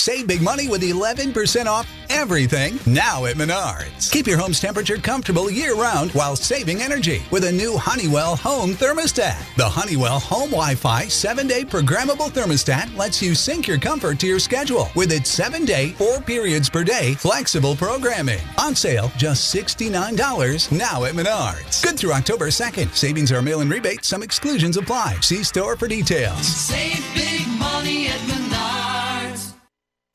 Save 0.02 0.26
big 0.26 0.42
money 0.42 0.68
with 0.68 0.82
11% 0.82 1.68
off 1.68 1.88
everything 2.10 2.80
now 2.88 3.26
at 3.26 3.36
Menards. 3.36 4.12
Keep 4.12 4.26
your 4.26 4.40
home's 4.40 4.60
temperature 4.60 4.98
comfortable 4.98 5.48
year 5.48 5.76
round 5.76 6.10
while 6.14 6.36
saving 6.36 6.82
energy 6.82 7.22
with 7.30 7.44
a 7.44 7.52
new 7.52 7.78
Honeywell 7.78 8.36
Home 8.38 8.72
Thermostat. 8.72 9.38
The 9.58 9.70
Honeywell 9.70 10.20
Home 10.20 10.50
Wi 10.50 10.74
Fi 10.74 11.04
7 11.08 11.46
day 11.46 11.64
programmable 11.64 12.32
thermostat 12.32 12.98
lets 12.98 13.22
you 13.22 13.36
sync 13.36 13.68
your 13.68 13.78
comfort 13.78 14.18
to 14.22 14.28
your 14.28 14.40
schedule 14.40 14.90
with 14.96 15.12
its 15.12 15.30
7 15.30 15.66
day, 15.66 15.92
4 15.92 16.22
periods 16.22 16.68
per 16.68 16.84
day 16.84 17.14
flexible 17.14 17.76
programming. 17.76 18.42
On 18.58 18.74
sale 18.74 19.12
just 19.18 19.54
$69 19.54 20.72
now 20.72 21.04
at 21.04 21.14
Menards. 21.14 21.84
Good 21.84 22.00
through 22.00 22.14
October 22.14 22.48
2nd. 22.48 22.96
Savings 22.96 23.32
are 23.32 23.44
mail 23.44 23.62
in 23.62 23.70
rebate, 23.70 24.04
some 24.04 24.24
exclusions 24.24 24.78
apply. 24.78 25.18
See 25.22 25.44
store 25.44 25.76
for 25.76 25.88
details. 25.88 26.42
Save 26.42 27.06
big 27.14 27.48
money 27.60 28.08
at 28.08 28.20
Menards. 28.22 29.01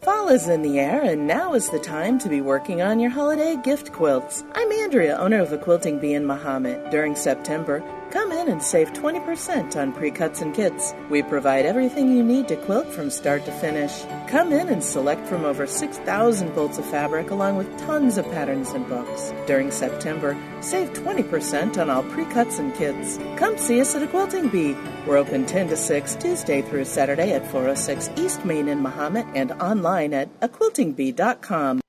Fall 0.07 0.29
is 0.29 0.47
in 0.47 0.63
the 0.63 0.79
air, 0.79 1.03
and 1.03 1.27
now 1.27 1.55
is 1.55 1.69
the 1.71 1.81
time 1.81 2.17
to 2.21 2.29
be 2.29 2.41
working 2.41 2.81
on 2.81 3.01
your 3.01 3.11
holiday 3.11 3.57
gift 3.57 3.91
quilts. 3.91 4.45
I'm 4.55 4.71
Andrea, 4.71 5.17
owner 5.17 5.41
of 5.41 5.51
the 5.51 5.59
Quilting 5.59 5.99
Bee 5.99 6.15
in 6.15 6.25
Mahomet. 6.25 6.93
During 6.93 7.17
September, 7.17 7.83
come 8.11 8.33
in 8.33 8.49
and 8.49 8.63
save 8.63 8.93
20% 8.93 9.77
on 9.77 9.93
pre-cuts 9.93 10.41
and 10.41 10.55
kits. 10.55 10.95
We 11.09 11.23
provide 11.23 11.67
everything 11.67 12.15
you 12.15 12.23
need 12.23 12.49
to 12.49 12.57
quilt 12.57 12.87
from 12.89 13.11
start 13.11 13.45
to 13.45 13.53
finish. 13.53 14.05
Come 14.29 14.53
in 14.53 14.69
and 14.69 14.83
select 14.83 15.27
from 15.27 15.45
over 15.45 15.67
6,000 15.67 16.55
bolts 16.55 16.79
of 16.79 16.87
fabric 16.87 17.31
along 17.31 17.57
with 17.57 17.79
tons 17.79 18.19
of 18.19 18.25
patterns 18.27 18.71
and 18.71 18.89
books. 18.89 19.33
During 19.47 19.71
September, 19.71 20.37
save 20.61 20.93
20% 20.93 21.79
on 21.79 21.89
all 21.89 22.03
pre-cuts 22.05 22.59
and 22.59 22.75
kits. 22.75 23.19
Come 23.37 23.57
see 23.59 23.81
us 23.81 23.95
at 23.95 24.03
a 24.03 24.07
Quilting 24.07 24.49
Bee. 24.49 24.77
We're 25.07 25.17
open 25.17 25.47
10 25.47 25.69
to 25.69 25.77
6 25.77 26.15
Tuesday 26.17 26.63
through 26.63 26.85
Saturday 26.85 27.33
at 27.33 27.51
406 27.51 28.11
East 28.17 28.45
Main 28.45 28.69
in 28.69 28.83
Mahomet 28.83 29.27
and 29.35 29.53
online 29.53 30.13
at 30.13 30.29
aquiltingbee.com. 30.41 31.81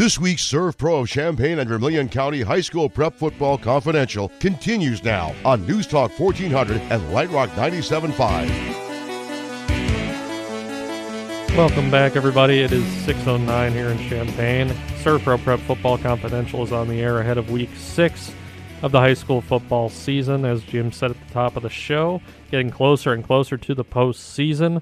This 0.00 0.18
week's 0.18 0.42
ServPro 0.50 1.02
of 1.02 1.10
Champaign 1.10 1.58
and 1.58 1.68
Vermilion 1.68 2.08
County 2.08 2.40
High 2.40 2.62
School 2.62 2.88
Prep 2.88 3.12
Football 3.12 3.58
Confidential 3.58 4.32
continues 4.40 5.04
now 5.04 5.34
on 5.44 5.66
News 5.66 5.86
Talk 5.86 6.18
1400 6.18 6.80
and 6.90 7.12
Light 7.12 7.28
Rock 7.28 7.50
97.5. 7.50 8.24
Welcome 11.54 11.90
back, 11.90 12.16
everybody. 12.16 12.60
It 12.60 12.72
is 12.72 12.82
6.09 13.06 13.72
here 13.72 13.88
in 13.88 13.98
Champaign. 14.08 14.68
ServPro 15.02 15.44
Prep 15.44 15.60
Football 15.60 15.98
Confidential 15.98 16.62
is 16.62 16.72
on 16.72 16.88
the 16.88 17.02
air 17.02 17.20
ahead 17.20 17.36
of 17.36 17.50
week 17.50 17.68
six 17.76 18.32
of 18.80 18.92
the 18.92 19.00
high 19.00 19.12
school 19.12 19.42
football 19.42 19.90
season. 19.90 20.46
As 20.46 20.62
Jim 20.62 20.92
said 20.92 21.10
at 21.10 21.26
the 21.26 21.34
top 21.34 21.56
of 21.56 21.62
the 21.62 21.68
show, 21.68 22.22
getting 22.50 22.70
closer 22.70 23.12
and 23.12 23.22
closer 23.22 23.58
to 23.58 23.74
the 23.74 23.84
postseason. 23.84 24.80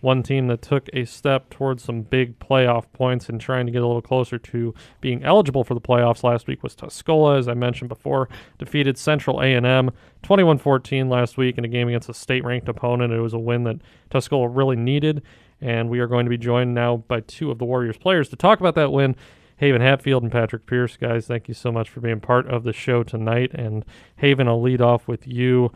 One 0.00 0.22
team 0.22 0.46
that 0.48 0.62
took 0.62 0.88
a 0.92 1.04
step 1.04 1.50
towards 1.50 1.82
some 1.82 2.02
big 2.02 2.38
playoff 2.38 2.84
points 2.92 3.28
and 3.28 3.40
trying 3.40 3.66
to 3.66 3.72
get 3.72 3.82
a 3.82 3.86
little 3.86 4.02
closer 4.02 4.38
to 4.38 4.74
being 5.00 5.24
eligible 5.24 5.64
for 5.64 5.74
the 5.74 5.80
playoffs 5.80 6.22
last 6.22 6.46
week 6.46 6.62
was 6.62 6.74
Tuscola, 6.74 7.38
as 7.38 7.48
I 7.48 7.54
mentioned 7.54 7.88
before, 7.88 8.28
defeated 8.58 8.98
Central 8.98 9.40
A&M 9.40 9.90
21-14 10.22 11.10
last 11.10 11.36
week 11.36 11.58
in 11.58 11.64
a 11.64 11.68
game 11.68 11.88
against 11.88 12.08
a 12.08 12.14
state-ranked 12.14 12.68
opponent. 12.68 13.12
It 13.12 13.20
was 13.20 13.34
a 13.34 13.38
win 13.38 13.64
that 13.64 13.80
Tuscola 14.10 14.48
really 14.50 14.76
needed 14.76 15.22
And 15.60 15.88
we 15.88 16.00
are 16.00 16.06
going 16.06 16.26
to 16.26 16.30
be 16.30 16.38
joined 16.38 16.74
now 16.74 16.98
by 16.98 17.20
two 17.20 17.50
of 17.50 17.58
the 17.58 17.64
Warriors 17.64 17.96
players 17.96 18.28
to 18.30 18.36
talk 18.36 18.60
about 18.60 18.74
that 18.74 18.92
win. 18.92 19.16
Haven 19.58 19.80
Hatfield 19.80 20.22
and 20.22 20.30
Patrick 20.30 20.66
Pierce, 20.66 20.98
guys, 20.98 21.26
thank 21.26 21.48
you 21.48 21.54
so 21.54 21.72
much 21.72 21.88
for 21.88 22.00
being 22.00 22.20
part 22.20 22.46
of 22.46 22.64
the 22.64 22.74
show 22.74 23.02
tonight. 23.02 23.52
And 23.54 23.84
Haven, 24.16 24.48
I'll 24.48 24.60
lead 24.60 24.82
off 24.82 25.08
with 25.08 25.26
you. 25.26 25.72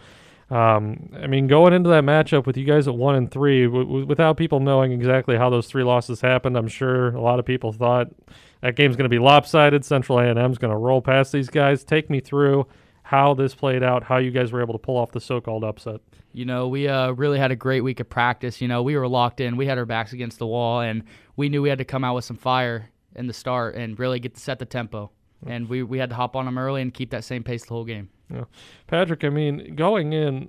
Um, 0.50 1.11
I 1.23 1.28
mean, 1.28 1.47
going 1.47 1.73
into 1.73 1.88
that 1.90 2.02
matchup 2.02 2.45
with 2.45 2.57
you 2.57 2.64
guys 2.64 2.88
at 2.88 2.95
one 2.95 3.14
and 3.14 3.30
three, 3.30 3.66
w- 3.66 3.85
w- 3.85 4.07
without 4.07 4.37
people 4.37 4.59
knowing 4.59 4.90
exactly 4.90 5.37
how 5.37 5.49
those 5.49 5.69
three 5.69 5.85
losses 5.85 6.21
happened, 6.21 6.57
I'm 6.57 6.66
sure 6.66 7.14
a 7.14 7.21
lot 7.21 7.38
of 7.38 7.45
people 7.45 7.73
thought 7.73 8.09
that 8.61 8.75
game's 8.75 8.97
going 8.97 9.04
to 9.04 9.09
be 9.11 9.21
lopsided. 9.21 9.85
Central 9.85 10.19
A&M's 10.19 10.59
going 10.59 10.73
to 10.73 10.76
roll 10.76 11.02
past 11.02 11.30
these 11.30 11.49
guys. 11.49 11.85
Take 11.85 12.11
me 12.11 12.19
through 12.19 12.66
how 13.04 13.35
this 13.35 13.54
played 13.54 13.83
out, 13.83 14.02
how 14.02 14.19
you 14.19 14.33
guys 14.33 14.50
were 14.50 14.61
able 14.61 14.73
to 14.75 14.78
pull 14.78 14.97
off 14.97 15.12
the 15.12 15.21
so-called 15.21 15.62
upset. 15.62 16.00
You 16.33 16.45
know, 16.45 16.69
we 16.69 16.88
uh, 16.88 17.12
really 17.12 17.38
had 17.38 17.50
a 17.50 17.57
great 17.57 17.83
week 17.83 18.00
of 18.00 18.09
practice. 18.09 18.61
You 18.61 18.69
know, 18.69 18.83
we 18.83 18.97
were 18.97 19.09
locked 19.09 19.40
in. 19.40 19.57
We 19.57 19.66
had 19.66 19.78
our 19.78 19.87
backs 19.87 20.12
against 20.12 20.38
the 20.38 20.47
wall, 20.47 20.80
and 20.80 21.04
we 21.37 21.49
knew 21.49 21.62
we 21.62 21.69
had 21.69 21.78
to 21.78 21.85
come 21.85 22.04
out 22.04 22.14
with 22.14 22.25
some 22.25 22.37
fire 22.37 22.90
in 23.14 23.26
the 23.26 23.33
start 23.33 23.75
and 23.75 23.99
really 23.99 24.21
get 24.21 24.35
to 24.35 24.40
set 24.40 24.59
the 24.59 24.64
tempo. 24.64 25.11
And 25.47 25.69
we, 25.69 25.83
we 25.83 25.99
had 25.99 26.11
to 26.11 26.16
hop 26.16 26.37
on 26.37 26.45
them 26.45 26.59
early 26.59 26.83
and 26.83 26.92
keep 26.92 27.11
that 27.11 27.25
same 27.25 27.42
pace 27.42 27.64
the 27.64 27.75
whole 27.75 27.85
game. 27.85 28.11
Yeah. 28.32 28.44
Patrick, 28.87 29.25
I 29.25 29.28
mean, 29.28 29.75
going 29.75 30.12
in, 30.12 30.49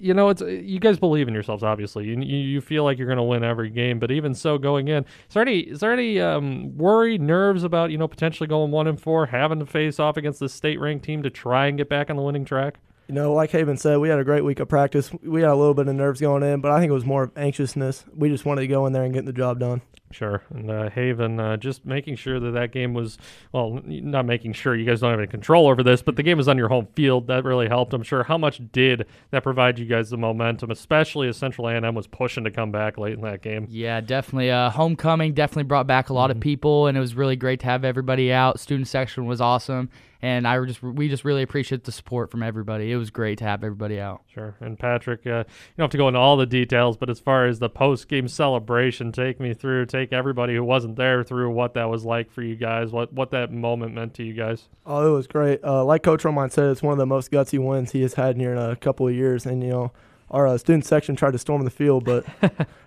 you 0.00 0.14
know, 0.14 0.30
it's 0.30 0.40
you 0.40 0.80
guys 0.80 0.98
believe 0.98 1.28
in 1.28 1.34
yourselves. 1.34 1.62
Obviously, 1.62 2.06
you 2.06 2.20
you, 2.20 2.60
feel 2.60 2.84
like 2.84 2.98
you're 2.98 3.06
going 3.06 3.18
to 3.18 3.22
win 3.22 3.44
every 3.44 3.70
game. 3.70 3.98
But 3.98 4.10
even 4.10 4.34
so, 4.34 4.56
going 4.56 4.88
in, 4.88 5.04
is 5.04 5.34
there 5.34 5.42
any 5.42 5.60
is 5.60 5.80
there 5.80 5.92
any 5.92 6.20
um, 6.20 6.76
worry, 6.76 7.18
nerves 7.18 7.64
about 7.64 7.90
you 7.90 7.98
know 7.98 8.08
potentially 8.08 8.46
going 8.46 8.70
one 8.70 8.86
and 8.86 9.00
four, 9.00 9.26
having 9.26 9.58
to 9.58 9.66
face 9.66 9.98
off 9.98 10.16
against 10.16 10.40
this 10.40 10.54
state 10.54 10.80
ranked 10.80 11.04
team 11.04 11.22
to 11.22 11.30
try 11.30 11.66
and 11.66 11.76
get 11.76 11.88
back 11.88 12.10
on 12.10 12.16
the 12.16 12.22
winning 12.22 12.44
track? 12.44 12.78
You 13.08 13.14
know, 13.14 13.32
like 13.32 13.50
Haven 13.50 13.76
said, 13.76 13.98
we 13.98 14.08
had 14.08 14.20
a 14.20 14.24
great 14.24 14.44
week 14.44 14.60
of 14.60 14.68
practice. 14.68 15.10
We 15.22 15.42
had 15.42 15.50
a 15.50 15.56
little 15.56 15.74
bit 15.74 15.88
of 15.88 15.94
nerves 15.96 16.20
going 16.20 16.44
in, 16.44 16.60
but 16.60 16.70
I 16.70 16.78
think 16.78 16.90
it 16.90 16.94
was 16.94 17.04
more 17.04 17.24
of 17.24 17.32
anxiousness. 17.36 18.04
We 18.14 18.28
just 18.28 18.44
wanted 18.44 18.60
to 18.60 18.68
go 18.68 18.86
in 18.86 18.92
there 18.92 19.02
and 19.02 19.12
get 19.12 19.26
the 19.26 19.32
job 19.32 19.58
done. 19.58 19.82
Sure. 20.12 20.42
And 20.50 20.70
uh, 20.70 20.90
Haven, 20.90 21.38
uh, 21.38 21.56
just 21.56 21.86
making 21.86 22.16
sure 22.16 22.40
that 22.40 22.50
that 22.50 22.72
game 22.72 22.94
was, 22.94 23.16
well, 23.52 23.80
not 23.84 24.26
making 24.26 24.54
sure 24.54 24.74
you 24.74 24.84
guys 24.84 25.00
don't 25.00 25.10
have 25.10 25.20
any 25.20 25.28
control 25.28 25.68
over 25.68 25.84
this, 25.84 26.02
but 26.02 26.16
the 26.16 26.24
game 26.24 26.36
was 26.36 26.48
on 26.48 26.58
your 26.58 26.68
home 26.68 26.88
field. 26.96 27.28
That 27.28 27.44
really 27.44 27.68
helped, 27.68 27.94
I'm 27.94 28.02
sure. 28.02 28.24
How 28.24 28.36
much 28.36 28.60
did 28.72 29.06
that 29.30 29.44
provide 29.44 29.78
you 29.78 29.86
guys 29.86 30.10
the 30.10 30.16
momentum, 30.16 30.72
especially 30.72 31.28
as 31.28 31.36
Central 31.36 31.68
A&M 31.68 31.94
was 31.94 32.08
pushing 32.08 32.42
to 32.44 32.50
come 32.50 32.72
back 32.72 32.98
late 32.98 33.14
in 33.14 33.20
that 33.20 33.40
game? 33.42 33.66
Yeah, 33.70 34.00
definitely. 34.00 34.50
Uh, 34.50 34.70
homecoming 34.70 35.32
definitely 35.34 35.64
brought 35.64 35.86
back 35.86 36.08
a 36.08 36.14
lot 36.14 36.32
of 36.32 36.40
people, 36.40 36.88
and 36.88 36.96
it 36.96 37.00
was 37.00 37.14
really 37.14 37.36
great 37.36 37.60
to 37.60 37.66
have 37.66 37.84
everybody 37.84 38.32
out. 38.32 38.58
Student 38.58 38.88
section 38.88 39.26
was 39.26 39.40
awesome, 39.40 39.90
and 40.22 40.46
I 40.46 40.62
just 40.64 40.82
we 40.82 41.08
just 41.08 41.24
really 41.24 41.42
appreciate 41.42 41.84
the 41.84 41.92
support 41.92 42.30
from 42.30 42.42
everybody. 42.42 42.92
It 42.92 42.96
was 42.96 43.10
great 43.10 43.38
to 43.38 43.44
have 43.44 43.64
everybody 43.64 44.00
out. 44.00 44.22
Sure. 44.32 44.54
And 44.60 44.78
Patrick, 44.78 45.20
uh, 45.26 45.30
you 45.30 45.44
don't 45.78 45.84
have 45.84 45.90
to 45.90 45.96
go 45.96 46.08
into 46.08 46.20
all 46.20 46.36
the 46.36 46.46
details, 46.46 46.96
but 46.96 47.08
as 47.08 47.20
far 47.20 47.46
as 47.46 47.58
the 47.58 47.70
post 47.70 48.08
game 48.08 48.28
celebration, 48.28 49.12
take 49.12 49.40
me 49.40 49.54
through, 49.54 49.86
take 49.86 49.99
everybody 50.12 50.54
who 50.54 50.64
wasn't 50.64 50.96
there 50.96 51.22
through 51.22 51.50
what 51.50 51.74
that 51.74 51.88
was 51.88 52.04
like 52.04 52.30
for 52.30 52.42
you 52.42 52.56
guys, 52.56 52.90
what, 52.90 53.12
what 53.12 53.30
that 53.30 53.52
moment 53.52 53.94
meant 53.94 54.14
to 54.14 54.22
you 54.22 54.34
guys. 54.34 54.68
Oh, 54.86 55.12
it 55.12 55.16
was 55.16 55.26
great. 55.26 55.62
Uh, 55.62 55.84
like 55.84 56.02
Coach 56.02 56.22
Romine 56.22 56.50
said, 56.50 56.70
it's 56.70 56.82
one 56.82 56.92
of 56.92 56.98
the 56.98 57.06
most 57.06 57.30
gutsy 57.30 57.58
wins 57.58 57.92
he 57.92 58.02
has 58.02 58.14
had 58.14 58.36
here 58.36 58.52
in 58.52 58.58
a 58.58 58.76
couple 58.76 59.06
of 59.06 59.14
years. 59.14 59.46
And, 59.46 59.62
you 59.62 59.70
know, 59.70 59.92
our 60.30 60.46
uh, 60.46 60.58
student 60.58 60.84
section 60.84 61.16
tried 61.16 61.32
to 61.32 61.38
storm 61.38 61.64
the 61.64 61.70
field, 61.70 62.04
but 62.04 62.24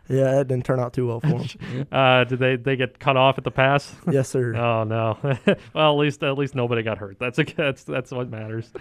yeah, 0.08 0.40
it 0.40 0.48
didn't 0.48 0.66
turn 0.66 0.80
out 0.80 0.94
too 0.94 1.08
well 1.08 1.20
for 1.20 1.28
them. 1.28 1.88
Uh, 1.92 2.24
did 2.24 2.40
they, 2.40 2.56
they 2.56 2.76
get 2.76 3.00
cut 3.00 3.18
off 3.18 3.38
at 3.38 3.44
the 3.44 3.52
pass? 3.52 3.96
yes, 4.10 4.30
sir. 4.30 4.56
Oh 4.64 4.84
no. 4.84 5.18
well, 5.74 5.92
at 5.92 5.98
least 5.98 6.24
at 6.24 6.38
least 6.38 6.56
nobody 6.56 6.82
got 6.84 6.98
hurt. 6.98 7.20
That's 7.20 7.38
a, 7.40 7.44
that's 7.44 7.84
that's 7.84 8.12
what 8.12 8.30
matters. 8.30 8.72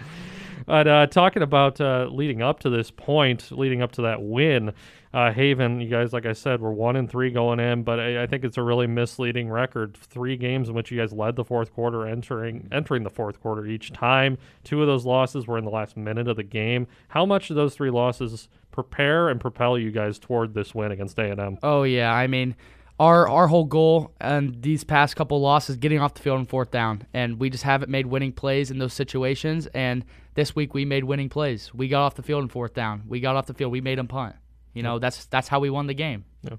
But 0.65 0.87
uh, 0.87 1.07
talking 1.07 1.43
about 1.43 1.81
uh, 1.81 2.07
leading 2.09 2.41
up 2.41 2.59
to 2.61 2.69
this 2.69 2.89
point, 2.89 3.51
leading 3.51 3.81
up 3.81 3.91
to 3.93 4.03
that 4.03 4.21
win, 4.21 4.73
uh, 5.13 5.31
Haven, 5.31 5.79
you 5.79 5.87
guys, 5.89 6.11
like 6.11 6.25
I 6.25 6.33
said, 6.33 6.59
were 6.59 6.73
one 6.73 6.95
and 6.95 7.07
three 7.09 7.29
going 7.29 7.59
in, 7.59 7.83
but 7.83 7.99
I, 7.99 8.23
I 8.23 8.27
think 8.27 8.43
it's 8.43 8.57
a 8.57 8.63
really 8.63 8.87
misleading 8.87 9.47
record. 9.47 9.95
Three 9.95 10.35
games 10.35 10.69
in 10.69 10.75
which 10.75 10.89
you 10.89 10.99
guys 10.99 11.13
led 11.13 11.35
the 11.35 11.43
fourth 11.43 11.71
quarter, 11.71 12.07
entering 12.07 12.67
entering 12.71 13.03
the 13.03 13.11
fourth 13.11 13.39
quarter 13.39 13.65
each 13.67 13.93
time. 13.93 14.39
Two 14.63 14.81
of 14.81 14.87
those 14.87 15.05
losses 15.05 15.45
were 15.45 15.59
in 15.59 15.65
the 15.65 15.71
last 15.71 15.95
minute 15.95 16.27
of 16.27 16.35
the 16.35 16.43
game. 16.43 16.87
How 17.09 17.27
much 17.27 17.47
do 17.47 17.53
those 17.53 17.75
three 17.75 17.91
losses 17.91 18.47
prepare 18.71 19.29
and 19.29 19.39
propel 19.39 19.77
you 19.77 19.91
guys 19.91 20.17
toward 20.17 20.55
this 20.55 20.73
win 20.73 20.91
against 20.91 21.19
A 21.19 21.29
and 21.29 21.39
M? 21.39 21.57
Oh 21.61 21.83
yeah, 21.83 22.11
I 22.11 22.25
mean, 22.25 22.55
our 22.99 23.29
our 23.29 23.47
whole 23.47 23.65
goal 23.65 24.13
and 24.19 24.63
these 24.63 24.83
past 24.83 25.15
couple 25.15 25.39
losses 25.39 25.77
getting 25.77 25.99
off 25.99 26.15
the 26.15 26.21
field 26.21 26.39
on 26.39 26.47
fourth 26.47 26.71
down, 26.71 27.05
and 27.13 27.39
we 27.39 27.51
just 27.51 27.65
haven't 27.65 27.91
made 27.91 28.07
winning 28.07 28.31
plays 28.31 28.71
in 28.71 28.79
those 28.79 28.93
situations. 28.93 29.67
And 29.75 30.05
this 30.33 30.55
week 30.55 30.73
we 30.73 30.85
made 30.85 31.03
winning 31.03 31.29
plays. 31.29 31.71
We 31.71 31.87
got 31.87 32.03
off 32.03 32.15
the 32.15 32.23
field 32.23 32.41
on 32.41 32.49
fourth 32.49 32.73
down. 32.73 33.03
We 33.07 33.19
got 33.19 33.35
off 33.35 33.45
the 33.45 33.53
field. 33.53 33.71
We 33.71 33.81
made 33.81 33.99
them 33.99 34.07
punt. 34.07 34.35
You 34.73 34.81
know, 34.81 34.97
that's 34.97 35.25
that's 35.25 35.47
how 35.47 35.59
we 35.59 35.69
won 35.69 35.85
the 35.85 35.93
game. 35.93 36.25
Yeah. 36.41 36.55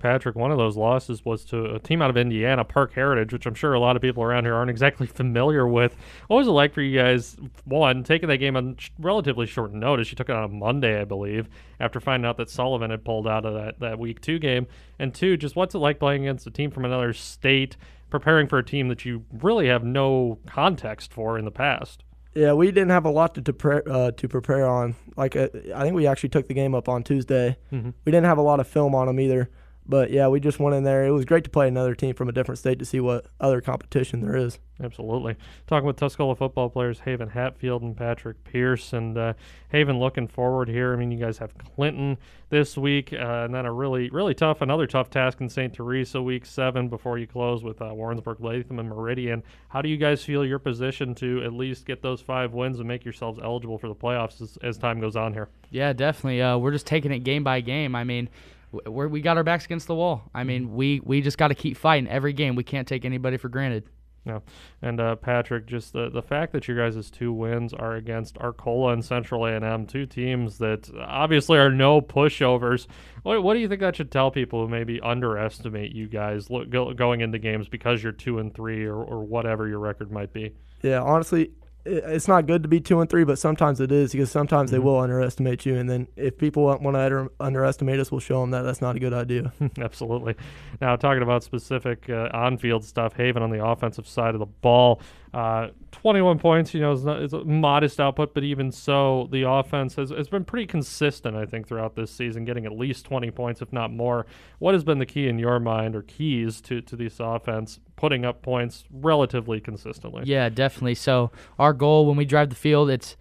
Patrick, 0.00 0.34
one 0.34 0.50
of 0.50 0.58
those 0.58 0.76
losses 0.76 1.24
was 1.24 1.44
to 1.46 1.76
a 1.76 1.78
team 1.78 2.02
out 2.02 2.10
of 2.10 2.16
Indiana, 2.16 2.64
Park 2.64 2.92
Heritage, 2.92 3.32
which 3.32 3.46
I'm 3.46 3.54
sure 3.54 3.72
a 3.72 3.80
lot 3.80 3.94
of 3.94 4.02
people 4.02 4.22
around 4.22 4.44
here 4.44 4.54
aren't 4.54 4.70
exactly 4.70 5.06
familiar 5.06 5.66
with. 5.66 5.96
What 6.26 6.38
was 6.38 6.48
it 6.48 6.50
like 6.50 6.74
for 6.74 6.82
you 6.82 6.98
guys, 6.98 7.36
one, 7.64 8.02
taking 8.02 8.28
that 8.28 8.38
game 8.38 8.56
on 8.56 8.76
relatively 8.98 9.46
short 9.46 9.72
notice? 9.72 10.10
You 10.10 10.16
took 10.16 10.28
it 10.28 10.34
on 10.34 10.44
a 10.44 10.48
Monday, 10.48 11.00
I 11.00 11.04
believe, 11.04 11.48
after 11.78 12.00
finding 12.00 12.28
out 12.28 12.36
that 12.38 12.50
Sullivan 12.50 12.90
had 12.90 13.04
pulled 13.04 13.28
out 13.28 13.46
of 13.46 13.54
that, 13.54 13.78
that 13.80 13.98
week 13.98 14.20
two 14.20 14.38
game. 14.40 14.66
And 14.98 15.14
two, 15.14 15.36
just 15.36 15.54
what's 15.54 15.74
it 15.74 15.78
like 15.78 16.00
playing 16.00 16.24
against 16.24 16.46
a 16.46 16.50
team 16.50 16.70
from 16.72 16.84
another 16.84 17.12
state, 17.12 17.76
preparing 18.10 18.48
for 18.48 18.58
a 18.58 18.64
team 18.64 18.88
that 18.88 19.04
you 19.04 19.24
really 19.32 19.68
have 19.68 19.84
no 19.84 20.38
context 20.46 21.12
for 21.12 21.38
in 21.38 21.44
the 21.44 21.50
past? 21.52 22.02
Yeah, 22.34 22.54
we 22.54 22.68
didn't 22.68 22.90
have 22.90 23.04
a 23.04 23.10
lot 23.10 23.34
to 23.34 23.42
to, 23.42 23.52
pre- 23.52 23.82
uh, 23.86 24.12
to 24.12 24.28
prepare 24.28 24.66
on. 24.66 24.94
Like, 25.16 25.36
uh, 25.36 25.48
I 25.74 25.82
think 25.82 25.94
we 25.94 26.06
actually 26.06 26.30
took 26.30 26.48
the 26.48 26.54
game 26.54 26.74
up 26.74 26.88
on 26.88 27.02
Tuesday. 27.02 27.56
Mhm. 27.72 27.92
We 28.04 28.12
didn't 28.12 28.26
have 28.26 28.38
a 28.38 28.42
lot 28.42 28.58
of 28.60 28.66
film 28.66 28.94
on 28.94 29.06
them 29.06 29.20
either. 29.20 29.50
But 29.84 30.10
yeah, 30.10 30.28
we 30.28 30.38
just 30.38 30.60
went 30.60 30.76
in 30.76 30.84
there. 30.84 31.04
It 31.04 31.10
was 31.10 31.24
great 31.24 31.44
to 31.44 31.50
play 31.50 31.66
another 31.66 31.94
team 31.94 32.14
from 32.14 32.28
a 32.28 32.32
different 32.32 32.58
state 32.58 32.78
to 32.78 32.84
see 32.84 33.00
what 33.00 33.26
other 33.40 33.60
competition 33.60 34.20
there 34.20 34.36
is. 34.36 34.58
Absolutely. 34.82 35.36
Talking 35.66 35.86
with 35.86 35.96
Tuscola 35.96 36.36
football 36.36 36.68
players 36.70 37.00
Haven 37.00 37.28
Hatfield 37.28 37.82
and 37.82 37.96
Patrick 37.96 38.42
Pierce. 38.44 38.92
And 38.92 39.18
uh, 39.18 39.34
Haven 39.68 39.98
looking 39.98 40.28
forward 40.28 40.68
here. 40.68 40.92
I 40.92 40.96
mean, 40.96 41.10
you 41.10 41.18
guys 41.18 41.38
have 41.38 41.56
Clinton 41.58 42.16
this 42.48 42.76
week, 42.76 43.12
uh, 43.12 43.44
and 43.44 43.54
then 43.54 43.64
a 43.66 43.72
really, 43.72 44.10
really 44.10 44.34
tough, 44.34 44.60
another 44.60 44.86
tough 44.86 45.10
task 45.10 45.40
in 45.40 45.48
St. 45.48 45.72
Teresa 45.72 46.20
week 46.22 46.46
seven 46.46 46.88
before 46.88 47.18
you 47.18 47.26
close 47.26 47.64
with 47.64 47.80
uh, 47.80 47.90
Warrensburg, 47.92 48.40
Latham, 48.40 48.78
and 48.78 48.88
Meridian. 48.88 49.42
How 49.68 49.82
do 49.82 49.88
you 49.88 49.96
guys 49.96 50.22
feel 50.22 50.44
your 50.44 50.58
position 50.58 51.14
to 51.16 51.42
at 51.44 51.52
least 51.52 51.86
get 51.86 52.02
those 52.02 52.20
five 52.20 52.52
wins 52.52 52.78
and 52.78 52.86
make 52.86 53.04
yourselves 53.04 53.40
eligible 53.42 53.78
for 53.78 53.88
the 53.88 53.94
playoffs 53.94 54.40
as, 54.40 54.58
as 54.62 54.78
time 54.78 55.00
goes 55.00 55.16
on 55.16 55.32
here? 55.32 55.48
Yeah, 55.70 55.92
definitely. 55.92 56.42
Uh, 56.42 56.58
we're 56.58 56.72
just 56.72 56.86
taking 56.86 57.10
it 57.12 57.20
game 57.20 57.42
by 57.42 57.60
game. 57.62 57.94
I 57.94 58.04
mean, 58.04 58.28
w- 58.28 58.61
we're, 58.86 59.08
we 59.08 59.20
got 59.20 59.36
our 59.36 59.44
backs 59.44 59.64
against 59.64 59.86
the 59.86 59.94
wall. 59.94 60.30
I 60.34 60.44
mean, 60.44 60.74
we, 60.74 61.00
we 61.04 61.20
just 61.20 61.38
got 61.38 61.48
to 61.48 61.54
keep 61.54 61.76
fighting 61.76 62.08
every 62.08 62.32
game. 62.32 62.54
We 62.56 62.64
can't 62.64 62.88
take 62.88 63.04
anybody 63.04 63.36
for 63.36 63.48
granted. 63.48 63.84
Yeah, 64.24 64.38
and 64.82 65.00
uh, 65.00 65.16
Patrick, 65.16 65.66
just 65.66 65.92
the 65.92 66.08
the 66.08 66.22
fact 66.22 66.52
that 66.52 66.68
your 66.68 66.76
guys' 66.76 67.10
two 67.10 67.32
wins 67.32 67.74
are 67.74 67.96
against 67.96 68.38
Arcola 68.38 68.92
and 68.92 69.04
Central 69.04 69.46
A&M, 69.46 69.84
two 69.84 70.06
teams 70.06 70.58
that 70.58 70.88
obviously 70.96 71.58
are 71.58 71.72
no 71.72 72.00
pushovers. 72.00 72.86
What 73.24 73.42
what 73.42 73.54
do 73.54 73.58
you 73.60 73.66
think 73.66 73.80
that 73.80 73.96
should 73.96 74.12
tell 74.12 74.30
people 74.30 74.62
who 74.62 74.68
maybe 74.68 75.00
underestimate 75.00 75.90
you 75.92 76.06
guys 76.06 76.50
lo- 76.50 76.64
go, 76.64 76.94
going 76.94 77.20
into 77.20 77.40
games 77.40 77.66
because 77.68 78.00
you're 78.00 78.12
two 78.12 78.38
and 78.38 78.54
three 78.54 78.84
or, 78.84 78.94
or 79.02 79.24
whatever 79.24 79.66
your 79.66 79.80
record 79.80 80.12
might 80.12 80.32
be? 80.32 80.54
Yeah, 80.82 81.02
honestly, 81.02 81.46
i- 81.46 81.61
it's 81.84 82.28
not 82.28 82.46
good 82.46 82.62
to 82.62 82.68
be 82.68 82.80
two 82.80 83.00
and 83.00 83.10
three, 83.10 83.24
but 83.24 83.38
sometimes 83.38 83.80
it 83.80 83.90
is 83.90 84.12
because 84.12 84.30
sometimes 84.30 84.70
they 84.70 84.78
Mhm. 84.78 84.82
will 84.84 84.98
underestimate 85.00 85.66
you, 85.66 85.76
and 85.76 85.90
then 85.90 86.06
if 86.16 86.38
people 86.38 86.64
want 86.64 86.82
to 86.82 86.88
under, 87.00 87.28
underestimate 87.40 87.98
us, 87.98 88.10
we'll 88.10 88.20
show 88.20 88.40
them 88.40 88.50
that 88.52 88.62
that's 88.62 88.80
not 88.80 88.96
a 88.96 89.00
good 89.00 89.12
idea. 89.12 89.52
Absolutely. 89.80 90.36
Now, 90.80 90.96
talking 90.96 91.22
about 91.22 91.42
specific 91.42 92.08
uh, 92.08 92.28
on-field 92.32 92.84
stuff, 92.84 93.14
Haven 93.14 93.42
on 93.42 93.50
the 93.50 93.64
offensive 93.64 94.06
side 94.06 94.34
of 94.34 94.38
the 94.40 94.46
ball, 94.46 95.00
uh, 95.34 95.68
21 95.92 96.38
points. 96.38 96.74
You 96.74 96.80
know, 96.80 96.92
is, 96.92 97.04
not, 97.04 97.22
is 97.22 97.32
a 97.32 97.44
modest 97.44 98.00
output, 98.00 98.34
but 98.34 98.44
even 98.44 98.70
so, 98.70 99.28
the 99.32 99.48
offense 99.48 99.94
has, 99.96 100.10
has 100.10 100.28
been 100.28 100.44
pretty 100.44 100.66
consistent. 100.66 101.36
I 101.36 101.46
think 101.46 101.66
throughout 101.66 101.96
this 101.96 102.10
season, 102.10 102.44
getting 102.44 102.66
at 102.66 102.72
least 102.72 103.04
20 103.06 103.30
points, 103.30 103.62
if 103.62 103.72
not 103.72 103.90
more. 103.90 104.26
What 104.58 104.74
has 104.74 104.84
been 104.84 104.98
the 104.98 105.06
key 105.06 105.28
in 105.28 105.38
your 105.38 105.58
mind, 105.60 105.96
or 105.96 106.02
keys 106.02 106.60
to 106.62 106.80
to 106.82 106.96
this 106.96 107.18
offense, 107.20 107.80
putting 107.96 108.24
up 108.24 108.42
points 108.42 108.84
relatively 108.90 109.60
consistently? 109.60 110.24
Yeah, 110.26 110.48
definitely. 110.48 110.94
So 110.96 111.30
our 111.58 111.72
goal 111.72 112.06
when 112.06 112.16
we 112.16 112.24
drive 112.24 112.50
the 112.50 112.56
field, 112.56 112.90
it's 112.90 113.16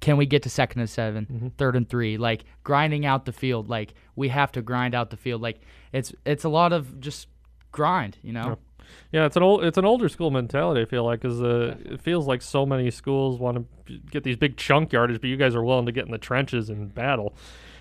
can 0.00 0.16
we 0.16 0.24
get 0.26 0.42
to 0.44 0.48
second 0.50 0.80
and 0.82 0.88
7 0.90 1.26
Mhm. 1.26 1.52
third 1.56 1.74
and 1.74 1.88
three, 1.88 2.16
like 2.16 2.44
grinding 2.62 3.04
out 3.06 3.24
the 3.24 3.32
field. 3.32 3.68
Like 3.68 3.94
we 4.14 4.28
have 4.28 4.52
to 4.52 4.62
grind 4.62 4.94
out 4.94 5.10
the 5.10 5.16
field. 5.16 5.40
Like 5.42 5.60
it's 5.92 6.12
it's 6.24 6.44
a 6.44 6.48
lot 6.48 6.72
of 6.72 7.00
just 7.00 7.26
grind, 7.72 8.18
you 8.22 8.32
know. 8.32 8.50
Yeah, 8.50 8.54
it's 9.12 9.36
an 9.36 9.42
old, 9.42 9.64
it's 9.64 9.78
an 9.78 9.84
older 9.84 10.08
school 10.08 10.30
mentality. 10.30 10.82
I 10.82 10.84
feel 10.84 11.04
like, 11.04 11.20
because 11.20 11.42
uh, 11.42 11.76
it 11.84 12.00
feels 12.00 12.26
like 12.26 12.42
so 12.42 12.64
many 12.66 12.90
schools 12.90 13.38
want 13.38 13.66
to 13.86 13.98
get 14.10 14.24
these 14.24 14.36
big 14.36 14.56
chunk 14.56 14.92
yardage, 14.92 15.20
but 15.20 15.28
you 15.28 15.36
guys 15.36 15.54
are 15.54 15.62
willing 15.62 15.86
to 15.86 15.92
get 15.92 16.06
in 16.06 16.10
the 16.10 16.18
trenches 16.18 16.70
and 16.70 16.94
battle. 16.94 17.34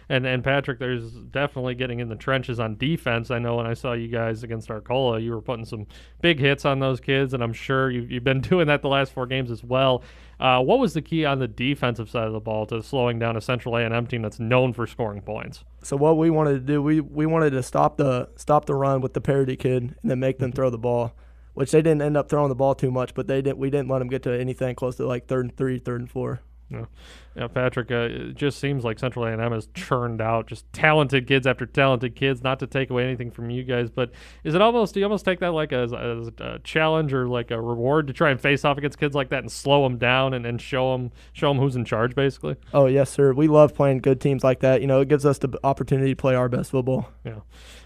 And 0.09 0.25
and 0.25 0.43
Patrick, 0.43 0.79
there's 0.79 1.11
definitely 1.11 1.75
getting 1.75 1.99
in 1.99 2.09
the 2.09 2.15
trenches 2.15 2.59
on 2.59 2.75
defense. 2.75 3.31
I 3.31 3.39
know 3.39 3.55
when 3.55 3.65
I 3.65 3.73
saw 3.73 3.93
you 3.93 4.09
guys 4.09 4.43
against 4.43 4.69
Arcola, 4.69 5.19
you 5.19 5.31
were 5.31 5.41
putting 5.41 5.65
some 5.65 5.87
big 6.21 6.39
hits 6.39 6.65
on 6.65 6.79
those 6.79 6.99
kids, 6.99 7.33
and 7.33 7.41
I'm 7.41 7.53
sure 7.53 7.89
you've, 7.89 8.11
you've 8.11 8.23
been 8.23 8.41
doing 8.51 8.67
that 8.67 8.81
the 8.81 8.89
last 8.89 9.13
four 9.13 9.25
games 9.25 9.49
as 9.49 9.63
well. 9.63 10.03
Uh, 10.43 10.59
what 10.61 10.77
was 10.77 10.93
the 10.93 11.01
key 11.01 11.23
on 11.23 11.39
the 11.39 11.47
defensive 11.47 12.09
side 12.09 12.27
of 12.27 12.33
the 12.33 12.39
ball 12.39 12.65
to 12.65 12.83
slowing 12.83 13.17
down 13.17 13.37
a 13.37 13.41
Central 13.41 13.77
A&M 13.77 14.05
team 14.07 14.21
that's 14.21 14.41
known 14.41 14.73
for 14.73 14.85
scoring 14.85 15.21
points? 15.21 15.63
So 15.83 15.95
what 15.95 16.17
we 16.17 16.29
wanted 16.29 16.55
to 16.55 16.59
do, 16.59 16.81
we 16.81 16.99
we 16.99 17.25
wanted 17.25 17.51
to 17.51 17.63
stop 17.63 17.95
the 17.95 18.27
stop 18.35 18.65
the 18.65 18.75
run 18.75 18.99
with 18.99 19.13
the 19.13 19.21
parity 19.21 19.55
kid 19.55 19.95
and 20.01 20.11
then 20.11 20.19
make 20.19 20.39
them 20.39 20.51
throw 20.51 20.69
the 20.69 20.77
ball, 20.77 21.13
which 21.53 21.71
they 21.71 21.81
didn't 21.81 22.01
end 22.01 22.17
up 22.17 22.27
throwing 22.29 22.49
the 22.49 22.55
ball 22.55 22.75
too 22.75 22.91
much, 22.91 23.13
but 23.13 23.25
they 23.25 23.41
didn't. 23.41 23.57
We 23.57 23.69
didn't 23.69 23.87
let 23.87 23.99
them 23.99 24.09
get 24.09 24.21
to 24.23 24.37
anything 24.37 24.75
close 24.75 24.97
to 24.97 25.07
like 25.07 25.27
third 25.27 25.45
and 25.45 25.55
three, 25.55 25.79
third 25.79 26.01
and 26.01 26.11
four. 26.11 26.41
Yeah, 26.69 26.85
yeah 27.35 27.47
Patrick. 27.47 27.91
Uh, 27.91 28.07
it 28.09 28.35
just 28.35 28.59
seems 28.59 28.83
like 28.83 28.99
Central 28.99 29.25
A&M 29.25 29.51
has 29.51 29.67
churned 29.73 30.21
out 30.21 30.47
just 30.47 30.71
talented 30.73 31.27
kids 31.27 31.47
after 31.47 31.65
talented 31.65 32.15
kids. 32.15 32.43
Not 32.43 32.59
to 32.59 32.67
take 32.67 32.89
away 32.89 33.03
anything 33.03 33.31
from 33.31 33.49
you 33.49 33.63
guys, 33.63 33.89
but 33.89 34.11
is 34.43 34.55
it 34.55 34.61
almost? 34.61 34.93
Do 34.93 34.99
you 34.99 35.05
almost 35.05 35.25
take 35.25 35.39
that 35.39 35.51
like 35.51 35.73
as, 35.73 35.93
as 35.93 36.27
a 36.39 36.59
challenge 36.63 37.13
or 37.13 37.27
like 37.27 37.51
a 37.51 37.61
reward 37.61 38.07
to 38.07 38.13
try 38.13 38.29
and 38.29 38.39
face 38.39 38.65
off 38.65 38.77
against 38.77 38.99
kids 38.99 39.15
like 39.15 39.29
that 39.29 39.39
and 39.39 39.51
slow 39.51 39.83
them 39.83 39.97
down 39.97 40.33
and, 40.33 40.45
and 40.45 40.61
show 40.61 40.93
them 40.93 41.11
show 41.33 41.49
them 41.49 41.57
who's 41.57 41.75
in 41.75 41.85
charge, 41.85 42.15
basically? 42.15 42.55
Oh 42.73 42.85
yes, 42.85 43.09
sir. 43.09 43.33
We 43.33 43.47
love 43.47 43.73
playing 43.73 43.99
good 43.99 44.21
teams 44.21 44.43
like 44.43 44.59
that. 44.61 44.81
You 44.81 44.87
know, 44.87 45.01
it 45.01 45.07
gives 45.07 45.25
us 45.25 45.37
the 45.37 45.57
opportunity 45.63 46.11
to 46.11 46.15
play 46.15 46.35
our 46.35 46.49
best 46.49 46.71
football. 46.71 47.09
Yeah. 47.23 47.39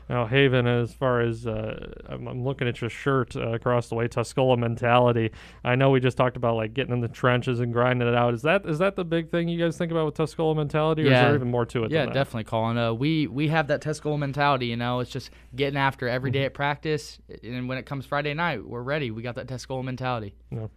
Now, 0.09 0.25
Haven, 0.25 0.67
as 0.67 0.93
far 0.93 1.19
as 1.19 1.45
uh, 1.45 1.93
I'm, 2.07 2.27
I'm, 2.27 2.43
looking 2.45 2.67
at 2.67 2.79
your 2.79 2.89
shirt 2.89 3.35
uh, 3.35 3.49
across 3.49 3.89
the 3.89 3.95
way, 3.95 4.07
Tuscola 4.07 4.57
mentality. 4.57 5.31
I 5.65 5.75
know 5.75 5.89
we 5.89 5.99
just 5.99 6.15
talked 6.15 6.37
about 6.37 6.55
like 6.55 6.73
getting 6.73 6.93
in 6.93 7.01
the 7.01 7.09
trenches 7.09 7.59
and 7.59 7.73
grinding 7.73 8.07
it 8.07 8.15
out. 8.15 8.33
Is 8.33 8.41
that 8.43 8.65
is 8.65 8.79
that 8.79 8.95
the 8.95 9.03
big 9.03 9.29
thing 9.29 9.36
you 9.45 9.57
guys 9.57 9.77
think 9.77 9.91
about 9.91 10.05
with 10.05 10.15
Tuscola 10.15 10.55
mentality, 10.55 11.03
or 11.03 11.05
yeah. 11.05 11.19
is 11.19 11.27
there 11.27 11.35
even 11.35 11.51
more 11.51 11.65
to 11.67 11.83
it? 11.83 11.91
Yeah, 11.91 12.05
definitely, 12.05 12.45
Colin. 12.45 12.77
Uh, 12.77 12.93
we 12.93 13.27
we 13.27 13.49
have 13.49 13.67
that 13.67 13.81
Tuscola 13.81 14.17
mentality. 14.17 14.67
You 14.67 14.77
know, 14.77 14.99
it's 14.99 15.11
just 15.11 15.29
getting 15.55 15.77
after 15.77 16.07
every 16.07 16.31
day 16.31 16.39
mm-hmm. 16.39 16.45
at 16.47 16.53
practice, 16.53 17.19
and 17.43 17.67
when 17.69 17.77
it 17.77 17.85
comes 17.85 18.05
Friday 18.05 18.33
night, 18.33 18.65
we're 18.65 18.81
ready. 18.81 19.11
We 19.11 19.21
got 19.21 19.35
that 19.35 19.47
Tuscola 19.47 19.83
mentality. 19.83 20.33
Yeah. 20.49 20.67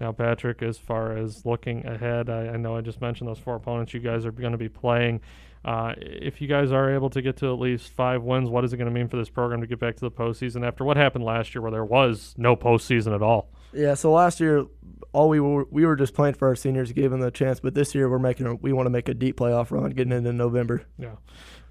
Now, 0.00 0.12
Patrick, 0.12 0.62
as 0.62 0.78
far 0.78 1.16
as 1.16 1.46
looking 1.46 1.86
ahead, 1.86 2.28
I, 2.28 2.48
I 2.48 2.56
know 2.56 2.76
I 2.76 2.80
just 2.80 3.00
mentioned 3.00 3.28
those 3.28 3.38
four 3.38 3.54
opponents 3.54 3.94
you 3.94 4.00
guys 4.00 4.26
are 4.26 4.32
going 4.32 4.52
to 4.52 4.58
be 4.58 4.68
playing. 4.68 5.20
Uh, 5.64 5.94
if 5.96 6.40
you 6.40 6.48
guys 6.48 6.72
are 6.72 6.92
able 6.92 7.08
to 7.10 7.22
get 7.22 7.36
to 7.36 7.46
at 7.46 7.58
least 7.58 7.92
five 7.92 8.22
wins, 8.22 8.50
what 8.50 8.64
is 8.64 8.72
it 8.72 8.78
going 8.78 8.92
to 8.92 8.94
mean 8.94 9.08
for 9.08 9.16
this 9.16 9.30
program 9.30 9.60
to 9.60 9.66
get 9.66 9.78
back 9.78 9.94
to 9.94 10.00
the 10.00 10.10
postseason 10.10 10.66
after 10.66 10.84
what 10.84 10.96
happened 10.96 11.24
last 11.24 11.54
year, 11.54 11.62
where 11.62 11.70
there 11.70 11.84
was 11.84 12.34
no 12.36 12.56
postseason 12.56 13.14
at 13.14 13.22
all? 13.22 13.48
Yeah, 13.72 13.94
so 13.94 14.12
last 14.12 14.40
year, 14.40 14.66
all 15.12 15.28
we 15.28 15.40
were 15.40 15.66
we 15.70 15.86
were 15.86 15.96
just 15.96 16.14
playing 16.14 16.34
for 16.34 16.48
our 16.48 16.56
seniors, 16.56 16.92
give 16.92 17.10
them 17.10 17.20
the 17.20 17.30
chance. 17.30 17.60
But 17.60 17.74
this 17.74 17.94
year, 17.94 18.08
we're 18.08 18.18
making 18.18 18.58
we 18.60 18.72
want 18.72 18.86
to 18.86 18.90
make 18.90 19.08
a 19.08 19.14
deep 19.14 19.36
playoff 19.36 19.70
run, 19.70 19.90
getting 19.90 20.12
into 20.12 20.32
November. 20.32 20.84
Yeah. 20.98 21.16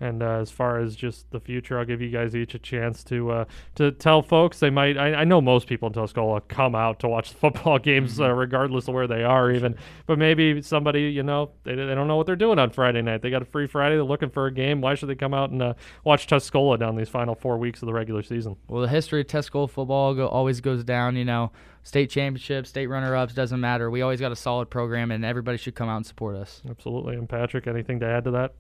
And 0.01 0.23
uh, 0.23 0.39
as 0.39 0.49
far 0.49 0.79
as 0.79 0.95
just 0.95 1.29
the 1.29 1.39
future, 1.39 1.77
I'll 1.77 1.85
give 1.85 2.01
you 2.01 2.09
guys 2.09 2.35
each 2.35 2.55
a 2.55 2.59
chance 2.59 3.03
to 3.03 3.29
uh, 3.29 3.45
to 3.75 3.91
tell 3.91 4.23
folks 4.23 4.59
they 4.59 4.71
might. 4.71 4.97
I, 4.97 5.13
I, 5.13 5.23
know 5.25 5.39
most 5.41 5.67
people 5.67 5.89
in 5.89 5.93
Tuscola 5.93 6.41
come 6.47 6.73
out 6.73 6.99
to 7.01 7.07
watch 7.07 7.29
the 7.29 7.37
football 7.37 7.77
games, 7.77 8.19
uh, 8.19 8.23
mm-hmm. 8.23 8.39
regardless 8.39 8.87
of 8.87 8.95
where 8.95 9.05
they 9.05 9.23
are, 9.23 9.51
even. 9.51 9.75
But 10.07 10.17
maybe 10.17 10.59
somebody, 10.63 11.03
you 11.03 11.21
know, 11.21 11.51
they, 11.65 11.75
they 11.75 11.93
don't 11.93 12.07
know 12.07 12.15
what 12.15 12.25
they're 12.25 12.35
doing 12.35 12.57
on 12.57 12.71
Friday 12.71 13.03
night. 13.03 13.21
They 13.21 13.29
got 13.29 13.43
a 13.43 13.45
free 13.45 13.67
Friday. 13.67 13.93
They're 13.93 14.03
looking 14.03 14.31
for 14.31 14.47
a 14.47 14.51
game. 14.51 14.81
Why 14.81 14.95
should 14.95 15.07
they 15.07 15.15
come 15.15 15.35
out 15.35 15.51
and 15.51 15.61
uh, 15.61 15.73
watch 16.03 16.25
Tuscola 16.25 16.79
down 16.79 16.95
these 16.95 17.09
final 17.09 17.35
four 17.35 17.59
weeks 17.59 17.83
of 17.83 17.85
the 17.85 17.93
regular 17.93 18.23
season? 18.23 18.55
Well, 18.67 18.81
the 18.81 18.89
history 18.89 19.21
of 19.21 19.27
Tuscola 19.27 19.69
football 19.69 20.15
go, 20.15 20.27
always 20.27 20.61
goes 20.61 20.83
down. 20.83 21.15
You 21.15 21.25
know, 21.25 21.51
state 21.83 22.09
championships, 22.09 22.69
state 22.69 22.87
runner-ups 22.87 23.35
doesn't 23.35 23.59
matter. 23.59 23.91
We 23.91 24.01
always 24.01 24.19
got 24.19 24.31
a 24.31 24.35
solid 24.35 24.71
program, 24.71 25.11
and 25.11 25.23
everybody 25.23 25.59
should 25.59 25.75
come 25.75 25.89
out 25.89 25.97
and 25.97 26.05
support 26.07 26.37
us. 26.37 26.63
Absolutely. 26.67 27.17
And 27.17 27.29
Patrick, 27.29 27.67
anything 27.67 27.99
to 27.99 28.07
add 28.07 28.23
to 28.23 28.31
that? 28.31 28.55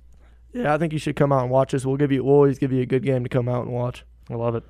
Yeah, 0.53 0.73
I 0.73 0.77
think 0.77 0.93
you 0.93 0.99
should 0.99 1.15
come 1.15 1.31
out 1.31 1.43
and 1.43 1.49
watch 1.49 1.73
us. 1.73 1.85
We'll 1.85 1.97
give 1.97 2.11
you, 2.11 2.23
we'll 2.23 2.35
always 2.35 2.59
give 2.59 2.71
you 2.71 2.81
a 2.81 2.85
good 2.85 3.03
game 3.03 3.23
to 3.23 3.29
come 3.29 3.47
out 3.47 3.63
and 3.63 3.71
watch. 3.71 4.03
I 4.29 4.35
love 4.35 4.55
it. 4.55 4.63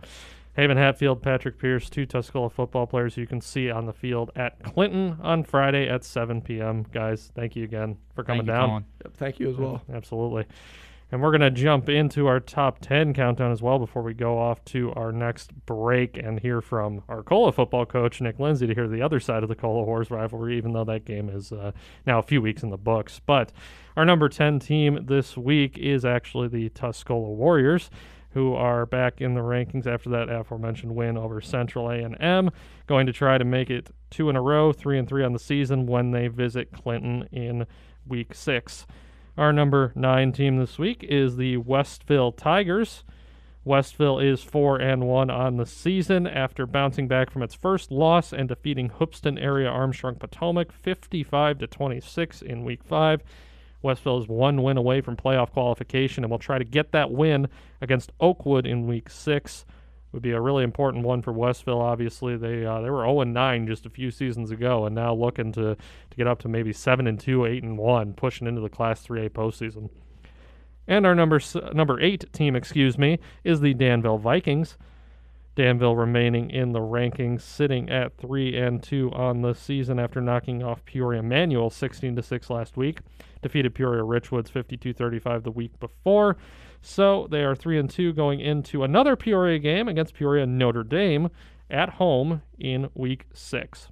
Haven 0.56 0.76
Hatfield, 0.76 1.22
Patrick 1.22 1.58
Pierce, 1.58 1.90
two 1.90 2.06
Tuscola 2.06 2.52
football 2.52 2.86
players 2.86 3.16
you 3.16 3.26
can 3.26 3.40
see 3.40 3.72
on 3.72 3.86
the 3.86 3.94
field 3.94 4.32
at 4.36 4.62
Clinton 4.64 5.18
on 5.22 5.44
Friday 5.44 5.88
at 5.88 6.04
7 6.04 6.42
p.m. 6.42 6.86
Guys, 6.92 7.32
thank 7.34 7.56
you 7.56 7.64
again 7.64 7.98
for 8.14 8.24
coming 8.24 8.46
thank 8.46 8.58
down. 8.58 8.86
Yep, 9.04 9.18
thank 9.18 9.40
you 9.40 9.50
as 9.50 9.56
well. 9.56 9.82
Yeah, 9.88 9.96
absolutely. 9.96 10.46
And 11.12 11.22
we're 11.22 11.32
going 11.32 11.42
to 11.42 11.52
jump 11.52 11.90
into 11.90 12.28
our 12.28 12.40
top 12.40 12.80
10 12.80 13.14
countdown 13.14 13.52
as 13.52 13.62
well 13.62 13.78
before 13.80 14.02
we 14.02 14.14
go 14.14 14.40
off 14.40 14.64
to 14.66 14.94
our 14.94 15.12
next 15.12 15.54
break 15.66 16.18
and 16.18 16.40
hear 16.40 16.62
from 16.62 17.04
Arcola 17.10 17.52
football 17.52 17.86
coach, 17.86 18.22
Nick 18.22 18.40
Lindsay, 18.40 18.66
to 18.66 18.74
hear 18.74 18.88
the 18.88 19.02
other 19.02 19.20
side 19.20 19.44
of 19.44 19.50
the 19.50 19.56
Cola 19.56 19.84
Horse 19.84 20.10
rivalry, 20.10 20.58
even 20.58 20.72
though 20.72 20.86
that 20.86 21.04
game 21.04 21.28
is 21.28 21.52
uh, 21.52 21.74
now 22.06 22.20
a 22.20 22.24
few 22.24 22.42
weeks 22.42 22.64
in 22.64 22.70
the 22.70 22.78
books. 22.78 23.20
But 23.26 23.52
our 23.98 24.06
number 24.06 24.30
10 24.30 24.60
team 24.60 25.06
this 25.06 25.36
week 25.36 25.78
is 25.78 26.06
actually 26.06 26.48
the 26.48 26.70
Tuscola 26.70 27.28
Warriors 27.28 27.90
who 28.30 28.54
are 28.54 28.86
back 28.86 29.20
in 29.20 29.34
the 29.34 29.42
rankings 29.42 29.86
after 29.86 30.10
that 30.12 30.30
aforementioned 30.30 30.96
win 30.96 31.18
over 31.18 31.42
Central 31.42 31.90
A&M, 31.90 32.50
going 32.88 33.06
to 33.06 33.12
try 33.12 33.38
to 33.38 33.44
make 33.44 33.70
it 33.70 33.90
two 34.10 34.30
in 34.30 34.38
a 34.38 34.42
row, 34.42 34.72
three 34.72 34.98
and 34.98 35.10
three 35.10 35.26
on 35.26 35.34
the 35.34 35.40
season 35.40 35.86
when 35.86 36.12
they 36.12 36.30
visit 36.30 36.72
Clinton 36.72 37.28
in 37.34 37.66
week 38.08 38.34
six. 38.34 38.88
Our 39.38 39.54
number 39.54 39.94
nine 39.96 40.34
team 40.34 40.58
this 40.58 40.78
week 40.78 41.04
is 41.04 41.38
the 41.38 41.56
Westville 41.56 42.34
Tigers. 42.34 43.06
Westville 43.64 44.20
is 44.20 44.44
four 44.44 44.76
and 44.76 45.08
one 45.08 45.30
on 45.30 45.56
the 45.56 45.66
season 45.66 46.28
after 46.28 46.66
bouncing 46.66 47.08
back 47.08 47.30
from 47.30 47.42
its 47.42 47.56
first 47.56 47.92
loss 47.92 48.34
and 48.34 48.50
defeating 48.50 48.90
Hoopeston 48.90 49.38
area 49.38 49.70
Armstrong 49.70 50.16
Potomac 50.16 50.74
55 50.74 51.60
to 51.60 51.68
26 51.68 52.42
in 52.42 52.66
week 52.66 52.84
five. 52.84 53.24
Westville 53.82 54.22
is 54.22 54.28
one 54.28 54.64
win 54.64 54.76
away 54.76 55.00
from 55.00 55.16
playoff 55.16 55.52
qualification 55.52 56.26
and 56.26 56.32
will 56.32 56.38
try 56.38 56.58
to 56.58 56.66
get 56.66 56.92
that 56.92 57.12
win 57.12 57.48
against 57.80 58.12
Oakwood 58.20 58.68
in 58.68 58.86
week 58.86 59.10
six 59.10 59.66
would 60.12 60.22
be 60.22 60.32
a 60.32 60.42
really 60.42 60.64
important 60.64 61.06
one 61.06 61.22
for 61.22 61.32
Westville. 61.32 61.82
Obviously, 61.82 62.38
they 62.38 62.66
uh, 62.66 62.82
they 62.82 62.90
were 62.90 63.06
0 63.06 63.24
9 63.24 63.68
just 63.68 63.86
a 63.86 63.90
few 63.90 64.12
seasons 64.12 64.52
ago, 64.52 64.86
and 64.86 64.96
now 64.96 65.14
looking 65.14 65.52
to 65.54 65.76
to 65.76 66.18
get 66.18 66.28
up 66.28 66.40
to 66.40 66.48
maybe 66.48 66.74
7 66.74 67.08
and 67.08 67.20
2, 67.20 67.46
8 67.46 67.64
and 67.64 67.78
1, 67.78 68.14
pushing 68.14 68.48
into 68.48 68.62
the 68.62 68.70
Class 68.70 69.06
3A 69.06 69.30
postseason. 69.30 69.90
And 70.88 71.06
our 71.06 71.16
number 71.16 71.40
number 71.74 72.00
eight 72.02 72.32
team, 72.34 72.56
excuse 72.56 72.98
me, 72.98 73.20
is 73.44 73.62
the 73.62 73.74
Danville 73.74 74.18
Vikings. 74.18 74.78
Danville 75.56 75.96
remaining 75.96 76.50
in 76.50 76.72
the 76.72 76.80
rankings, 76.80 77.42
sitting 77.42 77.90
at 77.90 78.18
three 78.18 78.58
and 78.58 78.82
two 78.82 79.12
on 79.12 79.42
the 79.42 79.54
season 79.54 80.00
after 80.00 80.22
knocking 80.22 80.64
off 80.64 80.84
Peoria 80.86 81.22
Manual 81.22 81.70
16 81.70 82.16
to 82.16 82.24
six 82.24 82.50
last 82.50 82.78
week. 82.78 83.00
Defeated 83.42 83.76
Peoria 83.76 84.04
Richwoods 84.04 84.50
52-35 84.50 85.44
the 85.44 85.52
week 85.52 85.78
before. 85.80 86.38
So 86.82 87.28
they 87.30 87.44
are 87.44 87.56
3 87.56 87.80
and 87.80 87.90
2 87.90 88.14
going 88.14 88.40
into 88.40 88.84
another 88.84 89.16
Peoria 89.16 89.60
game 89.60 89.88
against 89.88 90.16
Peoria 90.16 90.46
Notre 90.46 90.84
Dame 90.84 91.30
at 91.70 91.92
home 91.92 92.42
in 92.60 92.90
week 92.94 93.26
6. 93.34 93.90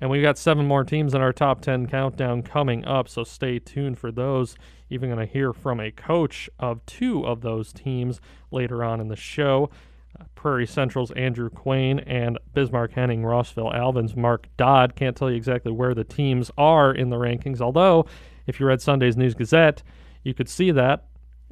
And 0.00 0.10
we've 0.10 0.22
got 0.22 0.36
seven 0.36 0.66
more 0.66 0.82
teams 0.82 1.14
in 1.14 1.20
our 1.20 1.32
top 1.32 1.60
10 1.60 1.86
countdown 1.86 2.42
coming 2.42 2.84
up, 2.84 3.08
so 3.08 3.22
stay 3.22 3.60
tuned 3.60 4.00
for 4.00 4.10
those. 4.10 4.56
Even 4.90 5.10
going 5.10 5.24
to 5.24 5.32
hear 5.32 5.52
from 5.52 5.78
a 5.78 5.92
coach 5.92 6.50
of 6.58 6.84
two 6.86 7.24
of 7.24 7.40
those 7.42 7.72
teams 7.72 8.20
later 8.50 8.82
on 8.82 9.00
in 9.00 9.06
the 9.06 9.14
show. 9.14 9.70
Uh, 10.18 10.24
Prairie 10.34 10.66
Central's 10.66 11.12
Andrew 11.12 11.48
Quain 11.48 12.02
and 12.04 12.36
Bismarck 12.52 12.92
Henning 12.92 13.24
Rossville 13.24 13.72
Alvin's 13.72 14.16
Mark 14.16 14.48
Dodd. 14.56 14.96
Can't 14.96 15.16
tell 15.16 15.30
you 15.30 15.36
exactly 15.36 15.70
where 15.70 15.94
the 15.94 16.02
teams 16.02 16.50
are 16.58 16.92
in 16.92 17.10
the 17.10 17.16
rankings, 17.16 17.60
although 17.60 18.04
if 18.48 18.58
you 18.58 18.66
read 18.66 18.82
Sunday's 18.82 19.16
News 19.16 19.34
Gazette, 19.34 19.84
you 20.24 20.34
could 20.34 20.48
see 20.48 20.72
that 20.72 21.04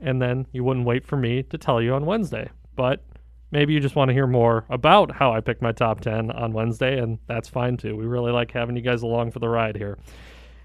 and 0.03 0.21
then 0.21 0.47
you 0.53 0.65
wouldn't 0.65 0.87
wait 0.87 1.05
for 1.05 1.17
me 1.17 1.43
to 1.45 1.59
tell 1.59 1.81
you 1.81 1.95
on 1.95 2.07
Wednesday. 2.07 2.51
But 2.77 3.03
maybe 3.51 3.73
you 3.73 3.81
just 3.81 3.97
want 3.97 4.09
to 4.09 4.15
hear 4.15 4.27
more 4.27 4.65
about 4.69 5.13
how 5.13 5.33
I 5.33 5.41
picked 5.41 5.63
my 5.63 5.73
top 5.73 6.01
10 6.01 6.31
on 6.31 6.53
Wednesday, 6.53 6.99
and 6.99 7.19
that's 7.27 7.49
fine 7.49 7.77
too. 7.77 7.97
We 7.97 8.07
really 8.07 8.33
like 8.33 8.53
having 8.53 8.77
you 8.77 8.83
guys 8.83 9.03
along 9.03 9.33
for 9.33 9.39
the 9.39 9.49
ride 9.49 9.77
here. 9.77 9.99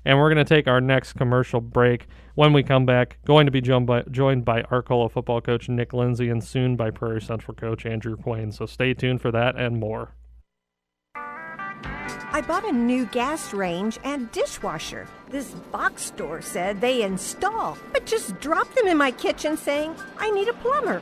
And 0.06 0.20
we're 0.20 0.32
going 0.32 0.46
to 0.46 0.56
take 0.56 0.68
our 0.68 0.80
next 0.80 1.14
commercial 1.14 1.60
break. 1.60 2.08
When 2.36 2.54
we 2.54 2.62
come 2.62 2.86
back, 2.86 3.18
going 3.26 3.48
to 3.48 3.52
be 3.52 3.62
joined 3.62 3.88
by, 3.88 4.04
joined 4.12 4.46
by 4.46 4.62
Arcola 4.64 5.10
football 5.10 5.42
coach 5.42 5.68
Nick 5.68 5.94
Lindsay 5.94 6.30
and 6.30 6.44
soon 6.44 6.76
by 6.76 6.92
Prairie 6.92 7.22
Central 7.22 7.56
coach 7.56 7.86
Andrew 7.86 8.16
Quain. 8.16 8.54
So 8.54 8.68
stay 8.68 8.94
tuned 8.94 9.22
for 9.22 9.32
that 9.32 9.56
and 9.56 9.80
more. 9.80 10.14
I 12.36 12.42
bought 12.42 12.68
a 12.68 12.72
new 12.74 13.06
gas 13.06 13.54
range 13.54 13.98
and 14.04 14.30
dishwasher. 14.34 15.08
This 15.30 15.52
box 15.72 16.04
store 16.04 16.42
said 16.42 16.82
they 16.82 17.04
install, 17.04 17.78
but 17.94 18.06
just 18.06 18.38
dropped 18.42 18.76
them 18.76 18.88
in 18.88 18.98
my 18.98 19.12
kitchen 19.12 19.56
saying, 19.56 19.96
I 20.18 20.32
need 20.32 20.50
a 20.50 20.54
plumber. 20.56 21.00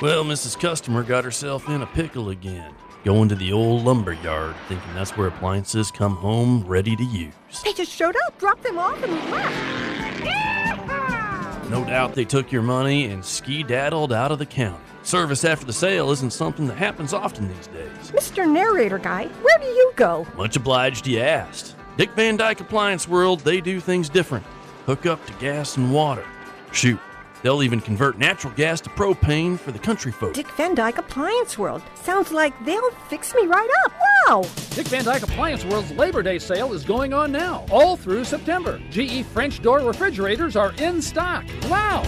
Well, 0.00 0.24
Mrs. 0.24 0.58
Customer 0.58 1.02
got 1.02 1.24
herself 1.24 1.68
in 1.68 1.82
a 1.82 1.86
pickle 1.88 2.30
again. 2.30 2.72
Going 3.04 3.28
to 3.28 3.34
the 3.34 3.52
old 3.52 3.84
lumber 3.84 4.14
yard, 4.14 4.56
thinking 4.68 4.94
that's 4.94 5.18
where 5.18 5.28
appliances 5.28 5.90
come 5.90 6.16
home 6.16 6.64
ready 6.66 6.96
to 6.96 7.04
use. 7.04 7.34
They 7.62 7.74
just 7.74 7.92
showed 7.92 8.16
up, 8.24 8.38
dropped 8.38 8.62
them 8.62 8.78
off, 8.78 9.02
and 9.02 9.12
left. 9.30 10.24
Yeah! 10.24 11.66
No 11.68 11.84
doubt 11.84 12.14
they 12.14 12.24
took 12.24 12.50
your 12.50 12.62
money 12.62 13.04
and 13.04 13.22
ski 13.22 13.62
daddled 13.62 14.14
out 14.14 14.32
of 14.32 14.38
the 14.38 14.46
county. 14.46 14.82
Service 15.08 15.42
after 15.42 15.64
the 15.64 15.72
sale 15.72 16.10
isn't 16.10 16.34
something 16.34 16.66
that 16.66 16.76
happens 16.76 17.14
often 17.14 17.48
these 17.48 17.66
days. 17.68 18.10
Mr. 18.12 18.46
Narrator 18.46 18.98
Guy, 18.98 19.24
where 19.24 19.58
do 19.58 19.64
you 19.64 19.90
go? 19.96 20.26
Much 20.36 20.54
obliged 20.54 21.06
you 21.06 21.18
asked. 21.20 21.76
Dick 21.96 22.10
Van 22.10 22.36
Dyke 22.36 22.60
Appliance 22.60 23.08
World, 23.08 23.40
they 23.40 23.62
do 23.62 23.80
things 23.80 24.10
different. 24.10 24.44
Hook 24.84 25.06
up 25.06 25.24
to 25.24 25.32
gas 25.40 25.78
and 25.78 25.94
water. 25.94 26.26
Shoot, 26.72 27.00
they'll 27.42 27.62
even 27.62 27.80
convert 27.80 28.18
natural 28.18 28.52
gas 28.52 28.82
to 28.82 28.90
propane 28.90 29.58
for 29.58 29.72
the 29.72 29.78
country 29.78 30.12
folk. 30.12 30.34
Dick 30.34 30.50
Van 30.58 30.74
Dyke 30.74 30.98
Appliance 30.98 31.56
World. 31.56 31.80
Sounds 31.94 32.30
like 32.30 32.52
they'll 32.66 32.90
fix 33.08 33.34
me 33.34 33.46
right 33.46 33.70
up. 33.86 33.94
Wow! 34.28 34.42
Dick 34.72 34.88
Van 34.88 35.04
Dyke 35.06 35.22
Appliance 35.22 35.64
World's 35.64 35.90
Labor 35.92 36.22
Day 36.22 36.38
sale 36.38 36.74
is 36.74 36.84
going 36.84 37.14
on 37.14 37.32
now, 37.32 37.64
all 37.70 37.96
through 37.96 38.24
September. 38.24 38.78
GE 38.90 39.24
French 39.24 39.62
door 39.62 39.78
refrigerators 39.78 40.54
are 40.54 40.74
in 40.74 41.00
stock. 41.00 41.46
Wow! 41.70 42.02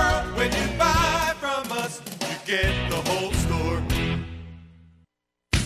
World. 0.00 0.36
When 0.36 0.52
you 0.52 0.78
buy 0.78 1.34
from 1.38 1.70
us, 1.72 2.00
you 2.22 2.36
get 2.46 2.90
the 2.90 2.96
whole 2.96 3.32
store. 3.32 3.82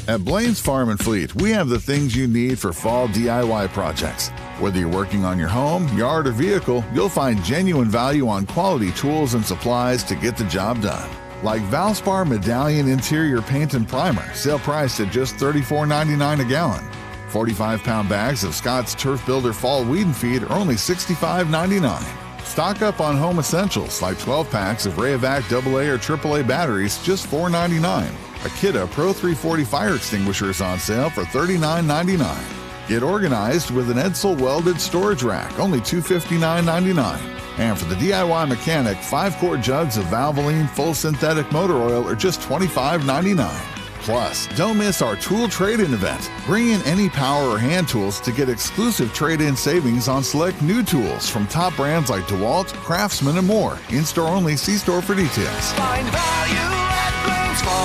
At 0.07 0.23
Blaine's 0.23 0.61
Farm 0.61 0.91
and 0.91 1.01
Fleet, 1.01 1.35
we 1.35 1.51
have 1.53 1.71
the 1.71 1.81
things 1.81 2.15
you 2.15 2.27
need 2.27 2.59
for 2.59 2.75
fall 2.75 3.09
DIY 3.09 3.73
projects. 3.73 4.29
Whether 4.61 4.81
you're 4.81 4.89
working 4.89 5.25
on 5.25 5.39
your 5.39 5.49
home, 5.49 5.89
yard, 5.97 6.27
or 6.27 6.33
vehicle, 6.33 6.85
you'll 6.93 7.09
find 7.09 7.43
genuine 7.43 7.89
value 7.89 8.29
on 8.29 8.45
quality 8.45 8.93
tools 8.93 9.33
and 9.33 9.45
supplies 9.45 10.05
to 10.05 10.15
get 10.15 10.37
the 10.37 10.45
job 10.45 10.83
done. 10.83 11.09
Like 11.43 11.63
Valspar 11.63 12.29
Medallion 12.29 12.89
Interior 12.89 13.41
Paint 13.41 13.73
and 13.73 13.89
Primer, 13.89 14.31
sale 14.35 14.59
priced 14.59 15.01
at 15.01 15.11
just 15.11 15.37
$34.99 15.37 16.41
a 16.41 16.45
gallon. 16.45 16.85
45 17.29 17.83
pound 17.83 18.09
bags 18.09 18.45
of 18.45 18.55
Scott's 18.55 18.95
Turf 18.95 19.25
Builder 19.25 19.53
Fall 19.53 19.85
Weed 19.85 20.07
and 20.07 20.17
Feed 20.17 20.43
are 20.43 20.53
only 20.53 20.75
$65.99. 20.75 22.24
Stock 22.55 22.83
up 22.83 23.01
on 23.01 23.17
home 23.17 23.41
essentials 23.41 24.01
like 24.01 24.17
12 24.21 24.49
packs 24.49 24.87
of 24.87 24.93
Rayovac 24.93 25.51
AA 25.53 25.93
or 25.93 25.99
AAA 25.99 26.47
batteries, 26.47 27.03
just 27.03 27.27
$4.99. 27.27 28.07
A 28.07 28.49
Kidde 28.51 28.89
Pro 28.93 29.13
340 29.13 29.65
fire 29.65 29.97
extinguisher 29.97 30.51
is 30.51 30.61
on 30.61 30.79
sale 30.79 31.11
for 31.11 31.25
$39.99. 31.25 32.89
Get 32.89 33.03
organized 33.03 33.73
with 33.73 33.91
an 33.91 33.97
Edsal 33.97 34.41
welded 34.41 34.81
storage 34.81 35.25
rack, 35.25 35.59
only 35.59 35.81
$259.99. 35.81 37.19
And 37.59 37.77
for 37.77 37.87
the 37.87 37.97
DIY 37.97 38.49
mechanic, 38.49 38.99
5 38.99 39.37
quart 39.39 39.61
jugs 39.61 39.97
of 39.97 40.05
Valvoline 40.05 40.71
full 40.71 40.95
synthetic 40.95 41.51
motor 41.51 41.75
oil 41.75 42.09
are 42.09 42.15
just 42.15 42.41
$25.99. 42.43 43.84
Plus, 44.05 44.47
don't 44.49 44.77
miss 44.77 45.01
our 45.01 45.17
tool 45.17 45.49
trade 45.49 45.81
in 45.81 45.95
event. 45.95 46.31
Bring 46.45 46.69
in 46.69 46.83
any 46.83 47.09
power 47.09 47.49
or 47.49 47.59
hand 47.59 47.89
tools 47.89 48.21
to 48.21 48.33
get 48.33 48.51
exclusive 48.51 49.13
trade 49.15 49.41
in 49.41 49.57
savings 49.57 50.09
on 50.09 50.23
select 50.23 50.61
new 50.61 50.83
tools 50.83 51.29
from 51.29 51.47
top 51.47 51.75
brands 51.75 52.11
like 52.11 52.25
DeWalt, 52.25 52.69
Craftsman, 52.75 53.39
and 53.39 53.47
more. 53.47 53.79
In 53.89 54.05
store 54.05 54.29
only, 54.29 54.57
see 54.57 54.77
store 54.77 55.01
for 55.01 55.15
details. 55.15 55.73
Find 55.73 56.07
value 56.09 56.55
at 56.55 57.25
Blaine's 57.25 57.63
Farm. 57.63 57.85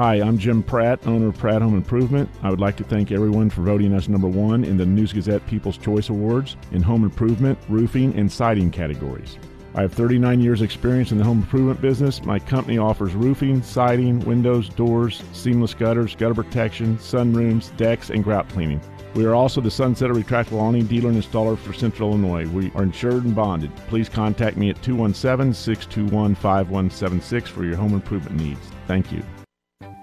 Hi, 0.00 0.14
I'm 0.14 0.38
Jim 0.38 0.62
Pratt, 0.62 1.06
owner 1.06 1.28
of 1.28 1.36
Pratt 1.36 1.60
Home 1.60 1.74
Improvement. 1.74 2.30
I 2.42 2.48
would 2.48 2.60
like 2.60 2.76
to 2.76 2.84
thank 2.84 3.12
everyone 3.12 3.50
for 3.50 3.60
voting 3.60 3.92
us 3.92 4.08
number 4.08 4.28
one 4.28 4.64
in 4.64 4.78
the 4.78 4.86
News 4.86 5.12
Gazette 5.12 5.46
People's 5.46 5.76
Choice 5.76 6.08
Awards 6.08 6.56
in 6.72 6.80
home 6.80 7.04
improvement, 7.04 7.58
roofing, 7.68 8.14
and 8.14 8.32
siding 8.32 8.70
categories. 8.70 9.36
I 9.74 9.82
have 9.82 9.92
39 9.92 10.40
years' 10.40 10.62
experience 10.62 11.12
in 11.12 11.18
the 11.18 11.24
home 11.24 11.38
improvement 11.38 11.80
business. 11.80 12.24
My 12.24 12.38
company 12.38 12.78
offers 12.78 13.14
roofing, 13.14 13.62
siding, 13.62 14.20
windows, 14.20 14.68
doors, 14.68 15.22
seamless 15.32 15.74
gutters, 15.74 16.16
gutter 16.16 16.34
protection, 16.34 16.98
sunrooms, 16.98 17.74
decks, 17.76 18.10
and 18.10 18.24
grout 18.24 18.48
cleaning. 18.48 18.80
We 19.14 19.24
are 19.24 19.34
also 19.34 19.60
the 19.60 19.68
Sunsetter 19.68 20.14
Retractable 20.14 20.60
Awning 20.60 20.86
dealer 20.86 21.10
and 21.10 21.20
installer 21.20 21.58
for 21.58 21.72
Central 21.72 22.10
Illinois. 22.10 22.48
We 22.48 22.70
are 22.74 22.84
insured 22.84 23.24
and 23.24 23.34
bonded. 23.34 23.74
Please 23.88 24.08
contact 24.08 24.56
me 24.56 24.70
at 24.70 24.82
217 24.82 25.52
621 25.52 26.34
5176 26.34 27.50
for 27.50 27.64
your 27.64 27.76
home 27.76 27.94
improvement 27.94 28.40
needs. 28.40 28.60
Thank 28.86 29.10
you. 29.10 29.22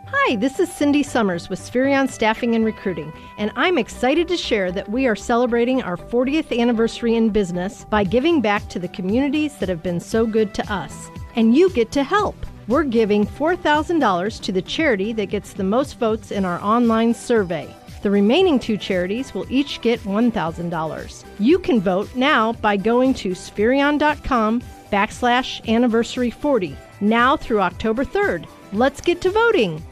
Hi, 0.10 0.38
this 0.38 0.58
is 0.62 0.72
Cindy 0.72 1.04
Summers 1.04 1.50
with 1.50 1.60
Spherion 1.60 2.10
Staffing 2.10 2.56
and 2.56 2.64
Recruiting, 2.64 3.12
and 3.38 3.52
I'm 3.58 3.78
excited 3.78 4.30
to 4.30 4.38
share 4.38 4.72
that 4.72 4.90
we 4.90 5.06
are 5.06 5.18
celebrating 5.18 5.84
our 5.84 5.98
40th 5.98 6.58
anniversary 6.58 7.16
in 7.16 7.30
business 7.30 7.84
by 7.84 8.06
giving 8.06 8.40
back 8.40 8.70
to 8.70 8.80
the 8.80 8.88
communities 8.88 9.58
that 9.58 9.68
have 9.68 9.84
been 9.84 10.00
so 10.00 10.26
good 10.26 10.54
to 10.54 10.74
us. 10.74 11.10
And 11.36 11.58
you 11.58 11.70
get 11.72 11.92
to 11.92 12.06
help. 12.06 12.38
We're 12.70 12.84
giving 12.84 13.26
$4,000 13.26 14.42
to 14.44 14.52
the 14.54 14.62
charity 14.62 15.12
that 15.12 15.26
gets 15.26 15.52
the 15.52 15.66
most 15.66 16.00
votes 16.00 16.32
in 16.32 16.46
our 16.46 16.62
online 16.62 17.14
survey. 17.14 17.68
The 18.02 18.12
remaining 18.12 18.60
two 18.60 18.78
charities 18.78 19.34
will 19.34 19.46
each 19.50 19.82
get 19.82 20.00
$1,000. 20.02 21.24
You 21.40 21.60
can 21.60 21.82
vote 21.82 22.16
now 22.16 22.54
by 22.54 22.78
going 22.78 23.14
to 23.16 23.32
spherion.com 23.32 24.62
backslash 24.90 25.68
anniversary 25.68 26.32
40 26.32 26.78
now 27.02 27.36
through 27.36 27.60
October 27.60 28.06
3rd. 28.06 28.46
Let's 28.72 29.02
get 29.02 29.20
to 29.22 29.30
voting. 29.30 29.84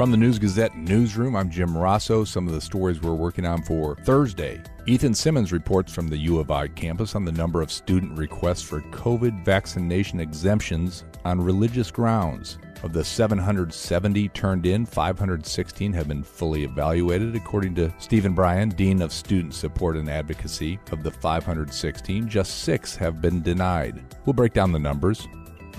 From 0.00 0.10
the 0.10 0.16
News 0.16 0.38
Gazette 0.38 0.74
newsroom, 0.78 1.36
I'm 1.36 1.50
Jim 1.50 1.76
Rosso. 1.76 2.24
Some 2.24 2.48
of 2.48 2.54
the 2.54 2.60
stories 2.62 3.02
we're 3.02 3.12
working 3.12 3.44
on 3.44 3.60
for 3.60 3.96
Thursday. 3.96 4.62
Ethan 4.86 5.12
Simmons 5.12 5.52
reports 5.52 5.92
from 5.92 6.08
the 6.08 6.16
U 6.16 6.38
of 6.38 6.50
I 6.50 6.68
campus 6.68 7.14
on 7.14 7.26
the 7.26 7.32
number 7.32 7.60
of 7.60 7.70
student 7.70 8.16
requests 8.16 8.62
for 8.62 8.80
COVID 8.80 9.44
vaccination 9.44 10.18
exemptions 10.18 11.04
on 11.26 11.38
religious 11.38 11.90
grounds. 11.90 12.56
Of 12.82 12.94
the 12.94 13.04
770 13.04 14.30
turned 14.30 14.64
in, 14.64 14.86
516 14.86 15.92
have 15.92 16.08
been 16.08 16.22
fully 16.22 16.64
evaluated, 16.64 17.36
according 17.36 17.74
to 17.74 17.92
Stephen 17.98 18.32
Bryan, 18.32 18.70
Dean 18.70 19.02
of 19.02 19.12
Student 19.12 19.52
Support 19.52 19.98
and 19.98 20.08
Advocacy. 20.08 20.78
Of 20.92 21.02
the 21.02 21.10
516, 21.10 22.26
just 22.26 22.60
six 22.60 22.96
have 22.96 23.20
been 23.20 23.42
denied. 23.42 24.02
We'll 24.24 24.32
break 24.32 24.54
down 24.54 24.72
the 24.72 24.78
numbers. 24.78 25.28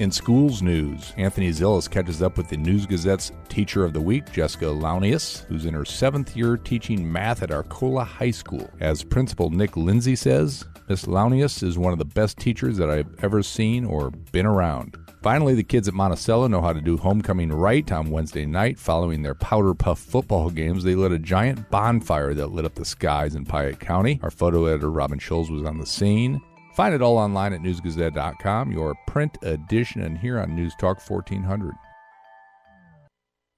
In 0.01 0.09
schools 0.09 0.63
news, 0.63 1.13
Anthony 1.17 1.49
Zillis 1.49 1.87
catches 1.87 2.23
up 2.23 2.35
with 2.35 2.49
the 2.49 2.57
News 2.57 2.87
Gazette's 2.87 3.31
Teacher 3.49 3.85
of 3.85 3.93
the 3.93 4.01
Week, 4.01 4.31
Jessica 4.31 4.65
Launius, 4.65 5.45
who's 5.45 5.67
in 5.67 5.75
her 5.75 5.85
seventh 5.85 6.35
year 6.35 6.57
teaching 6.57 7.11
math 7.11 7.43
at 7.43 7.51
Arcola 7.51 8.03
High 8.03 8.31
School. 8.31 8.67
As 8.79 9.03
Principal 9.03 9.51
Nick 9.51 9.77
Lindsay 9.77 10.15
says, 10.15 10.65
Miss 10.89 11.05
Launius 11.05 11.61
is 11.61 11.77
one 11.77 11.93
of 11.93 11.99
the 11.99 12.05
best 12.05 12.39
teachers 12.39 12.77
that 12.77 12.89
I've 12.89 13.13
ever 13.23 13.43
seen 13.43 13.85
or 13.85 14.09
been 14.31 14.47
around. 14.47 14.97
Finally, 15.21 15.53
the 15.53 15.61
kids 15.61 15.87
at 15.87 15.93
Monticello 15.93 16.47
know 16.47 16.61
how 16.61 16.73
to 16.73 16.81
do 16.81 16.97
homecoming 16.97 17.51
right 17.51 17.91
on 17.91 18.09
Wednesday 18.09 18.47
night. 18.47 18.79
Following 18.79 19.21
their 19.21 19.35
Powder 19.35 19.75
Puff 19.75 19.99
football 19.99 20.49
games, 20.49 20.83
they 20.83 20.95
lit 20.95 21.11
a 21.11 21.19
giant 21.19 21.69
bonfire 21.69 22.33
that 22.33 22.47
lit 22.47 22.65
up 22.65 22.73
the 22.73 22.85
skies 22.85 23.35
in 23.35 23.45
Piatt 23.45 23.79
County. 23.79 24.19
Our 24.23 24.31
photo 24.31 24.65
editor, 24.65 24.89
Robin 24.89 25.19
Scholz, 25.19 25.51
was 25.51 25.61
on 25.61 25.77
the 25.77 25.85
scene. 25.85 26.41
Find 26.73 26.93
it 26.93 27.01
all 27.01 27.17
online 27.17 27.53
at 27.53 27.61
newsgazette.com, 27.61 28.71
your 28.71 28.95
print 29.07 29.37
edition, 29.41 30.01
and 30.01 30.17
here 30.17 30.39
on 30.39 30.55
News 30.55 30.73
Talk 30.79 31.01
1400. 31.07 31.73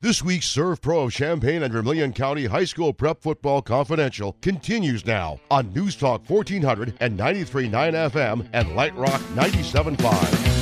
This 0.02 0.22
week's 0.22 0.54
ServPro 0.54 1.06
of 1.06 1.14
Champaign 1.14 1.64
and 1.64 1.72
Vermilion 1.72 2.12
County 2.12 2.46
High 2.46 2.66
School 2.66 2.92
Prep 2.92 3.22
Football 3.22 3.62
Confidential 3.62 4.36
continues 4.42 5.06
now 5.06 5.40
on 5.50 5.72
News 5.72 5.96
Talk 5.96 6.30
1400 6.30 6.96
and 7.00 7.18
93.9 7.18 7.70
FM 8.12 8.50
and 8.52 8.76
Light 8.76 8.94
Rock 8.98 9.22
97.5. 9.36 10.54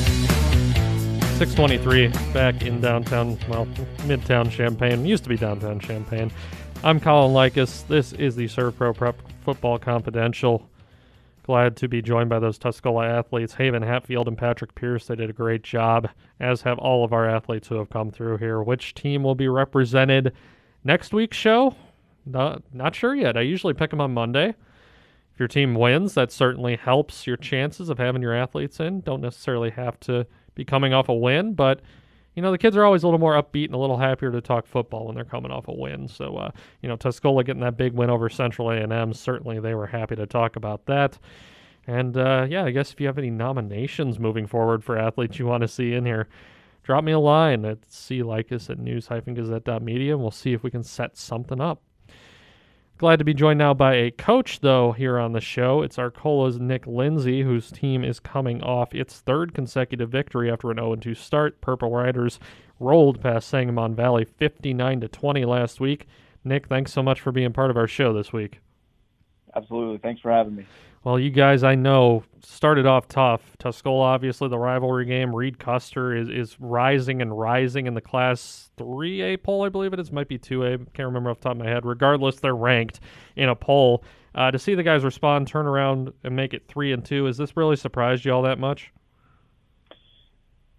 623 1.40 2.10
back 2.34 2.62
in 2.62 2.80
downtown, 2.82 3.36
well, 3.50 3.66
midtown 4.06 4.52
Champaign. 4.52 5.08
Used 5.08 5.24
to 5.24 5.30
be 5.30 5.38
downtown 5.38 5.80
Champaign. 5.80 6.32
I'm 6.84 7.00
Colin 7.00 7.34
Likas. 7.34 7.88
This 7.88 8.14
is 8.14 8.36
the 8.36 8.46
ServPro 8.46 8.96
Prep 8.96 9.16
Football 9.44 9.80
Confidential. 9.80 10.70
Glad 11.44 11.76
to 11.78 11.88
be 11.88 12.02
joined 12.02 12.30
by 12.30 12.40
those 12.40 12.60
Tuscola 12.60 13.08
athletes, 13.08 13.56
Haven 13.56 13.82
Hatfield 13.82 14.28
and 14.28 14.38
Patrick 14.38 14.76
Pierce. 14.76 15.08
They 15.08 15.16
did 15.16 15.30
a 15.30 15.34
great 15.34 15.64
job, 15.64 16.10
as 16.40 16.62
have 16.62 16.78
all 16.78 17.04
of 17.04 17.14
our 17.14 17.28
athletes 17.28 17.68
who 17.68 17.76
have 17.76 17.90
come 17.90 18.12
through 18.12 18.38
here. 18.38 18.62
Which 18.62 18.94
team 18.94 19.24
will 19.24 19.34
be 19.34 19.48
represented 19.48 20.34
next 20.84 21.14
week's 21.14 21.38
show? 21.38 21.76
Not, 22.28 22.62
not 22.72 22.94
sure 22.94 23.16
yet. 23.16 23.38
I 23.38 23.42
usually 23.42 23.74
pick 23.74 23.90
them 23.90 24.02
on 24.02 24.14
Monday. 24.14 24.50
If 25.34 25.40
your 25.40 25.48
team 25.48 25.74
wins, 25.74 26.14
that 26.14 26.32
certainly 26.32 26.76
helps 26.76 27.26
your 27.26 27.38
chances 27.38 27.90
of 27.90 27.98
having 27.98 28.22
your 28.22 28.36
athletes 28.36 28.80
in. 28.80 29.02
Don't 29.02 29.22
necessarily 29.22 29.72
have 29.72 30.00
to 30.02 30.28
be 30.54 30.64
coming 30.64 30.94
off 30.94 31.10
a 31.10 31.14
win, 31.14 31.56
but 31.56 31.82
you 32.36 32.42
know 32.42 32.52
the 32.52 32.58
kids 32.58 32.78
are 32.78 32.84
always 32.84 33.04
a 33.04 33.08
little 33.08 33.20
more 33.20 33.42
upbeat 33.42 33.66
and 33.66 33.76
a 33.76 33.78
little 33.78 33.98
happier 33.98 34.32
to 34.32 34.42
talk 34.42 34.66
football 34.66 35.06
when 35.06 35.16
they're 35.16 35.26
coming 35.26 35.52
off 35.52 35.68
a 35.68 35.74
win. 35.74 36.08
So 36.08 36.38
uh, 36.38 36.52
you 36.82 36.90
know 36.90 36.98
Tuscola 36.98 37.46
getting 37.46 37.62
that 37.62 37.78
big 37.78 37.94
win 37.94 38.10
over 38.10 38.30
Central 38.30 38.70
A&M, 38.72 39.14
certainly 39.14 39.60
they 39.60 39.76
were 39.76 39.88
happy 39.88 40.16
to 40.16 40.26
talk 40.26 40.56
about 40.56 40.86
that. 40.86 41.18
And 41.88 42.16
uh, 42.16 42.46
yeah, 42.50 42.64
I 42.64 42.72
guess 42.72 42.92
if 42.92 43.02
you 43.02 43.08
have 43.08 43.18
any 43.18 43.32
nominations 43.32 44.20
moving 44.20 44.48
forward 44.48 44.84
for 44.84 44.98
athletes 44.98 45.40
you 45.40 45.46
want 45.46 45.62
to 45.62 45.68
see 45.68 45.94
in 45.94 46.06
here, 46.06 46.28
drop 46.84 47.04
me 47.04 47.12
a 47.12 47.20
line 47.20 47.66
at 47.66 47.82
clikas 47.90 48.70
at 48.70 48.80
news-gazette.media, 48.80 50.14
and 50.14 50.22
we'll 50.22 50.32
see 50.32 50.54
if 50.54 50.64
we 50.64 50.72
can 50.72 50.84
set 50.84 51.18
something 51.18 51.60
up. 51.60 51.82
Glad 53.02 53.18
to 53.18 53.26
be 53.26 53.34
joined 53.34 53.58
now 53.58 53.74
by 53.74 53.96
a 53.96 54.12
coach, 54.12 54.60
though, 54.60 54.92
here 54.92 55.18
on 55.18 55.32
the 55.32 55.42
show. 55.42 55.82
It's 55.82 55.98
Arcola's 55.98 56.60
Nick 56.60 56.86
Lindsay, 56.86 57.42
whose 57.42 57.72
team 57.72 58.04
is 58.04 58.20
coming 58.20 58.62
off 58.62 58.94
its 58.94 59.22
third 59.22 59.56
consecutive 59.56 60.12
victory 60.12 60.52
after 60.52 60.70
an 60.70 60.78
0-2 60.78 61.18
start. 61.18 61.60
Purple 61.62 61.90
Riders 61.90 62.40
rolled 62.80 63.20
past 63.20 63.48
Sangamon 63.48 63.96
Valley 63.96 64.24
59 64.24 65.02
to 65.02 65.08
20 65.08 65.46
last 65.46 65.80
week. 65.80 66.06
Nick, 66.44 66.68
thanks 66.68 66.94
so 66.94 67.02
much 67.02 67.20
for 67.20 67.32
being 67.32 67.52
part 67.52 67.72
of 67.72 67.76
our 67.76 67.88
show 67.88 68.14
this 68.14 68.32
week. 68.32 68.60
absolutely. 69.56 69.98
Thanks 69.98 70.22
for 70.22 70.30
having 70.30 70.58
me. 70.58 70.68
Well, 71.04 71.18
you 71.18 71.32
guys, 71.32 71.64
I 71.64 71.74
know, 71.74 72.24
started 72.44 72.86
off 72.86 73.08
tough. 73.08 73.58
Tuscola, 73.58 74.02
obviously, 74.02 74.50
the 74.50 74.60
rivalry 74.60 75.06
game. 75.06 75.36
Reed 75.36 75.58
Custer 75.58 76.16
is, 76.16 76.30
is 76.30 76.60
rising 76.60 77.24
and 77.24 77.38
rising 77.38 77.88
in 77.88 77.96
the 77.96 78.02
Class 78.02 78.70
3A 78.78 79.42
poll, 79.42 79.64
I 79.64 79.70
believe 79.70 79.94
it 79.94 80.00
is. 80.00 80.12
Might 80.12 80.28
be 80.28 80.38
2A. 80.38 80.94
Can't 80.94 81.08
remember 81.08 81.32
off 81.32 81.40
the 81.40 81.44
top 81.44 81.54
of 81.54 81.58
my 81.58 81.68
head. 81.68 81.88
Regardless, 81.88 82.40
they're 82.40 82.56
ranked 82.56 83.00
in 83.36 83.50
a 83.50 83.56
poll. 83.56 84.04
Uh, 84.36 84.52
to 84.52 84.60
see 84.60 84.76
the 84.76 84.84
guys 84.84 85.04
respond, 85.04 85.48
turn 85.48 85.66
around, 85.66 86.14
and 86.24 86.36
make 86.36 86.54
it 86.54 86.68
3 86.68 86.94
and 86.94 87.04
2, 87.04 87.26
has 87.26 87.38
this 87.38 87.58
really 87.58 87.76
surprised 87.76 88.24
you 88.24 88.32
all 88.32 88.44
that 88.44 88.60
much? 88.60 88.94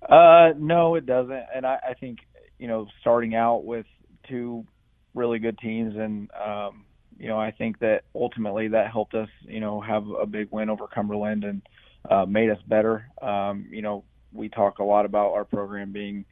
Uh, 0.09 0.51
no, 0.57 0.95
it 0.95 1.05
doesn't. 1.05 1.45
And 1.53 1.67
I, 1.67 1.79
I 1.91 1.95
think, 1.95 2.21
you 2.59 2.69
know, 2.69 2.87
starting 3.01 3.35
out 3.35 3.65
with 3.65 3.87
two 4.29 4.65
really 5.15 5.41
good 5.41 5.59
teams 5.59 5.97
and, 5.97 6.31
um, 6.33 6.85
you 7.18 7.29
know, 7.29 7.38
I 7.38 7.51
think 7.51 7.79
that 7.81 8.03
ultimately 8.14 8.68
that 8.68 8.90
helped 8.90 9.14
us, 9.14 9.29
you 9.42 9.61
know, 9.61 9.81
have 9.81 10.07
a 10.09 10.27
big 10.27 10.48
win 10.51 10.70
over 10.70 10.87
Cumberland 10.87 11.44
and 11.44 11.62
uh, 12.11 12.27
made 12.27 12.51
us 12.51 12.59
better. 12.66 13.07
Um, 13.20 13.66
you 13.70 13.83
know, 13.83 14.05
we 14.33 14.48
talk 14.48 14.79
a 14.79 14.85
lot 14.85 15.05
about 15.05 15.33
our 15.33 15.44
program 15.44 15.92
being 15.92 16.25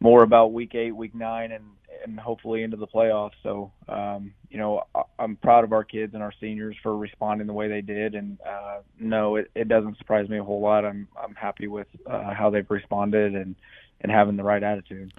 more 0.00 0.22
about 0.22 0.52
week 0.52 0.74
eight, 0.74 0.92
week 0.92 1.14
nine, 1.14 1.52
and 1.52 1.64
and 2.04 2.18
hopefully 2.18 2.62
into 2.62 2.76
the 2.76 2.86
playoffs. 2.86 3.32
So, 3.42 3.72
um, 3.88 4.32
you 4.48 4.58
know, 4.58 4.82
I'm 5.18 5.36
proud 5.36 5.64
of 5.64 5.72
our 5.72 5.84
kids 5.84 6.14
and 6.14 6.22
our 6.22 6.32
seniors 6.40 6.76
for 6.82 6.96
responding 6.96 7.46
the 7.46 7.52
way 7.52 7.68
they 7.68 7.82
did. 7.82 8.14
And 8.14 8.38
uh, 8.40 8.80
no, 8.98 9.36
it, 9.36 9.50
it 9.54 9.68
doesn't 9.68 9.98
surprise 9.98 10.28
me 10.28 10.38
a 10.38 10.44
whole 10.44 10.60
lot. 10.60 10.84
I'm 10.84 11.08
I'm 11.22 11.34
happy 11.34 11.66
with 11.66 11.88
uh, 12.06 12.32
how 12.32 12.50
they've 12.50 12.70
responded 12.70 13.34
and 13.34 13.54
and 14.00 14.10
having 14.10 14.36
the 14.36 14.44
right 14.44 14.62
attitude. 14.62 15.12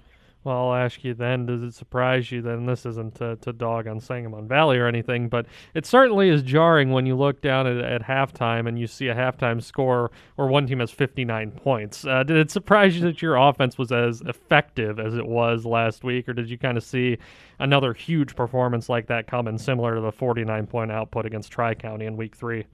Well, 0.44 0.70
I'll 0.70 0.74
ask 0.74 1.04
you 1.04 1.14
then, 1.14 1.46
does 1.46 1.62
it 1.62 1.72
surprise 1.72 2.32
you 2.32 2.42
then? 2.42 2.66
This 2.66 2.84
isn't 2.84 3.14
to, 3.16 3.36
to 3.36 3.52
dog 3.52 3.86
on 3.86 4.00
Sangamon 4.00 4.48
Valley 4.48 4.76
or 4.76 4.88
anything, 4.88 5.28
but 5.28 5.46
it 5.72 5.86
certainly 5.86 6.30
is 6.30 6.42
jarring 6.42 6.90
when 6.90 7.06
you 7.06 7.14
look 7.14 7.40
down 7.40 7.68
at, 7.68 7.76
at 7.76 8.02
halftime 8.02 8.66
and 8.66 8.76
you 8.76 8.88
see 8.88 9.06
a 9.06 9.14
halftime 9.14 9.62
score 9.62 10.10
where 10.34 10.48
one 10.48 10.66
team 10.66 10.80
has 10.80 10.90
59 10.90 11.52
points. 11.52 12.04
Uh, 12.04 12.24
did 12.24 12.36
it 12.36 12.50
surprise 12.50 12.96
you 12.96 13.02
that 13.02 13.22
your 13.22 13.36
offense 13.36 13.78
was 13.78 13.92
as 13.92 14.20
effective 14.22 14.98
as 14.98 15.14
it 15.14 15.26
was 15.26 15.64
last 15.64 16.02
week, 16.02 16.28
or 16.28 16.32
did 16.32 16.50
you 16.50 16.58
kind 16.58 16.76
of 16.76 16.82
see 16.82 17.18
another 17.60 17.94
huge 17.94 18.34
performance 18.34 18.88
like 18.88 19.06
that 19.06 19.28
coming, 19.28 19.58
similar 19.58 19.94
to 19.94 20.00
the 20.00 20.10
49 20.10 20.66
point 20.66 20.90
output 20.90 21.24
against 21.24 21.52
Tri 21.52 21.74
County 21.74 22.06
in 22.06 22.16
week 22.16 22.34
three? 22.34 22.66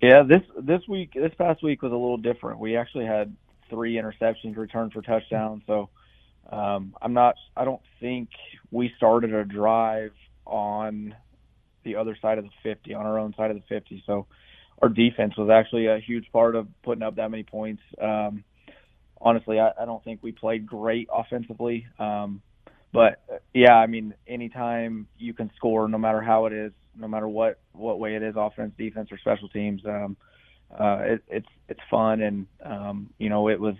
Yeah, 0.00 0.22
this 0.22 0.42
this 0.58 0.80
week, 0.88 1.12
this 1.14 1.32
past 1.36 1.62
week 1.62 1.82
was 1.82 1.92
a 1.92 1.96
little 1.96 2.16
different. 2.16 2.58
We 2.58 2.76
actually 2.76 3.04
had 3.04 3.36
three 3.68 3.94
interceptions 3.94 4.56
returned 4.56 4.94
for 4.94 5.02
touchdowns, 5.02 5.62
so 5.66 5.90
um, 6.50 6.94
I'm 7.00 7.12
not. 7.12 7.36
I 7.56 7.64
don't 7.64 7.82
think 8.00 8.28
we 8.70 8.92
started 8.96 9.32
a 9.34 9.44
drive 9.44 10.12
on 10.46 11.14
the 11.84 11.96
other 11.96 12.16
side 12.20 12.38
of 12.38 12.44
the 12.44 12.50
50, 12.62 12.94
on 12.94 13.06
our 13.06 13.18
own 13.18 13.34
side 13.36 13.50
of 13.50 13.56
the 13.56 13.62
50. 13.68 14.02
So 14.06 14.26
our 14.80 14.88
defense 14.88 15.36
was 15.36 15.50
actually 15.50 15.86
a 15.86 15.98
huge 15.98 16.26
part 16.32 16.56
of 16.56 16.68
putting 16.82 17.02
up 17.02 17.16
that 17.16 17.30
many 17.30 17.42
points. 17.42 17.82
Um, 18.00 18.44
honestly, 19.20 19.58
I, 19.58 19.70
I 19.80 19.84
don't 19.84 20.02
think 20.04 20.20
we 20.22 20.32
played 20.32 20.66
great 20.66 21.08
offensively. 21.12 21.86
Um, 21.98 22.42
but 22.92 23.22
yeah, 23.54 23.74
I 23.74 23.86
mean, 23.86 24.14
anytime 24.26 25.06
you 25.18 25.32
can 25.32 25.50
score, 25.56 25.88
no 25.88 25.98
matter 25.98 26.20
how 26.20 26.46
it 26.46 26.52
is, 26.52 26.72
no 26.96 27.08
matter 27.08 27.26
what 27.26 27.58
what 27.72 27.98
way 27.98 28.16
it 28.16 28.22
is, 28.22 28.34
offense, 28.36 28.74
defense, 28.76 29.08
or 29.10 29.18
special 29.18 29.48
teams, 29.48 29.80
um, 29.86 30.16
uh, 30.78 30.98
it, 31.02 31.24
it's 31.28 31.48
it's 31.68 31.80
fun, 31.90 32.20
and 32.20 32.46
um, 32.64 33.10
you 33.18 33.30
know, 33.30 33.48
it 33.48 33.58
was 33.58 33.76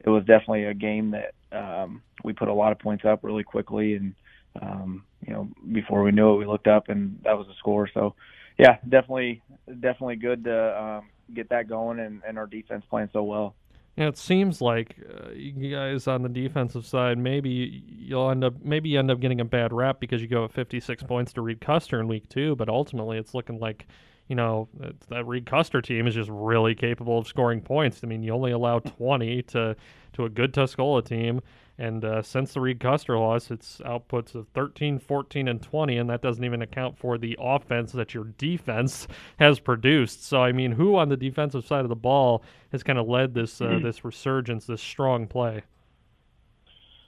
it 0.00 0.08
was 0.08 0.24
definitely 0.24 0.64
a 0.64 0.74
game 0.74 1.12
that 1.12 1.34
um, 1.52 2.02
we 2.22 2.32
put 2.32 2.48
a 2.48 2.54
lot 2.54 2.72
of 2.72 2.78
points 2.78 3.04
up 3.04 3.20
really 3.22 3.44
quickly, 3.44 3.94
and 3.94 4.14
um, 4.60 5.04
you 5.26 5.32
know 5.32 5.48
before 5.72 6.02
we 6.02 6.12
knew 6.12 6.34
it, 6.34 6.38
we 6.38 6.46
looked 6.46 6.68
up 6.68 6.88
and 6.88 7.18
that 7.24 7.36
was 7.36 7.46
a 7.48 7.54
score. 7.58 7.88
So 7.92 8.14
yeah, 8.58 8.78
definitely 8.88 9.42
definitely 9.80 10.16
good 10.16 10.44
to 10.44 10.82
um, 10.82 11.08
get 11.32 11.48
that 11.50 11.68
going, 11.68 11.98
and, 11.98 12.22
and 12.26 12.38
our 12.38 12.46
defense 12.46 12.84
playing 12.88 13.10
so 13.12 13.22
well. 13.22 13.54
Yeah, 13.96 14.08
it 14.08 14.18
seems 14.18 14.60
like 14.60 14.96
uh, 15.08 15.30
you 15.30 15.70
guys 15.70 16.08
on 16.08 16.22
the 16.22 16.28
defensive 16.28 16.84
side, 16.84 17.16
maybe 17.16 17.84
you'll 17.86 18.28
end 18.30 18.42
up 18.42 18.54
maybe 18.62 18.88
you 18.88 18.98
end 18.98 19.10
up 19.10 19.20
getting 19.20 19.40
a 19.40 19.44
bad 19.44 19.72
rap 19.72 20.00
because 20.00 20.20
you 20.20 20.26
go 20.26 20.44
at 20.44 20.52
56 20.52 21.04
points 21.04 21.32
to 21.34 21.42
Reed 21.42 21.60
Custer 21.60 22.00
in 22.00 22.08
week 22.08 22.28
two, 22.28 22.56
but 22.56 22.68
ultimately 22.68 23.18
it's 23.18 23.34
looking 23.34 23.60
like 23.60 23.86
you 24.28 24.36
know, 24.36 24.68
that 25.08 25.26
Reed 25.26 25.46
Custer 25.46 25.82
team 25.82 26.06
is 26.06 26.14
just 26.14 26.30
really 26.30 26.74
capable 26.74 27.18
of 27.18 27.26
scoring 27.26 27.60
points. 27.60 28.00
I 28.02 28.06
mean, 28.06 28.22
you 28.22 28.32
only 28.32 28.52
allow 28.52 28.78
20 28.80 29.42
to 29.42 29.76
to 30.14 30.24
a 30.24 30.28
good 30.28 30.52
Tuscola 30.54 31.04
team, 31.04 31.40
and 31.76 32.04
uh, 32.04 32.22
since 32.22 32.54
the 32.54 32.60
Reed 32.60 32.78
Custer 32.78 33.18
loss, 33.18 33.50
it's 33.50 33.78
outputs 33.84 34.36
of 34.36 34.46
13, 34.54 35.00
14, 35.00 35.48
and 35.48 35.60
20, 35.60 35.96
and 35.96 36.08
that 36.08 36.22
doesn't 36.22 36.44
even 36.44 36.62
account 36.62 36.96
for 36.96 37.18
the 37.18 37.36
offense 37.40 37.90
that 37.92 38.14
your 38.14 38.24
defense 38.38 39.08
has 39.40 39.58
produced. 39.58 40.24
So, 40.24 40.40
I 40.40 40.52
mean, 40.52 40.72
who 40.72 40.96
on 40.96 41.08
the 41.08 41.16
defensive 41.16 41.66
side 41.66 41.80
of 41.80 41.88
the 41.88 41.96
ball 41.96 42.44
has 42.70 42.84
kind 42.84 42.98
of 42.98 43.08
led 43.08 43.34
this 43.34 43.60
uh, 43.60 43.80
this 43.82 44.04
resurgence, 44.04 44.66
this 44.66 44.80
strong 44.80 45.26
play? 45.26 45.62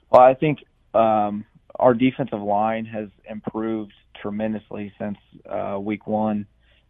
Well, 0.09 0.21
I 0.21 0.33
think 0.33 0.59
um, 0.93 1.45
our 1.79 1.93
defensive 1.93 2.41
line 2.41 2.85
has 2.85 3.07
improved 3.29 3.93
tremendously 4.21 4.91
since 4.99 5.17
uh, 5.49 5.77
week 5.79 6.07
one. 6.07 6.45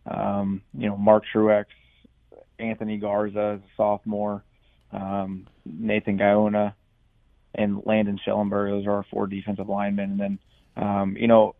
Um, 0.08 0.62
you 0.78 0.88
know, 0.88 0.98
Mark 0.98 1.24
Truex, 1.34 1.65
Anthony 2.60 2.98
Garza, 2.98 3.60
sophomore, 3.76 4.43
um, 4.91 5.48
Nathan 5.65 6.17
Gaona, 6.17 6.74
and 7.54 7.82
Landon 7.86 8.20
Schellenberg. 8.24 8.72
Those 8.72 8.86
are 8.88 8.93
our 8.93 9.06
four 9.12 9.28
defensive 9.28 9.67
linemen. 9.67 10.12
And 10.12 10.20
then, 10.20 10.39
um, 10.78 11.17
you 11.17 11.28
know, 11.28 11.56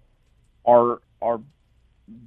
our 0.66 1.02
our 1.22 1.42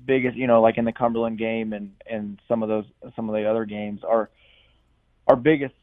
biggest, 0.06 0.36
you 0.36 0.46
know, 0.46 0.60
like 0.60 0.78
in 0.78 0.84
the 0.84 0.92
Cumberland 0.92 1.38
game 1.38 1.72
and 1.72 1.92
and 2.06 2.40
some 2.48 2.62
of 2.62 2.68
those 2.68 2.84
some 3.16 3.28
of 3.28 3.34
the 3.34 3.48
other 3.48 3.64
games, 3.64 4.02
our 4.04 4.30
our 5.26 5.36
biggest, 5.36 5.74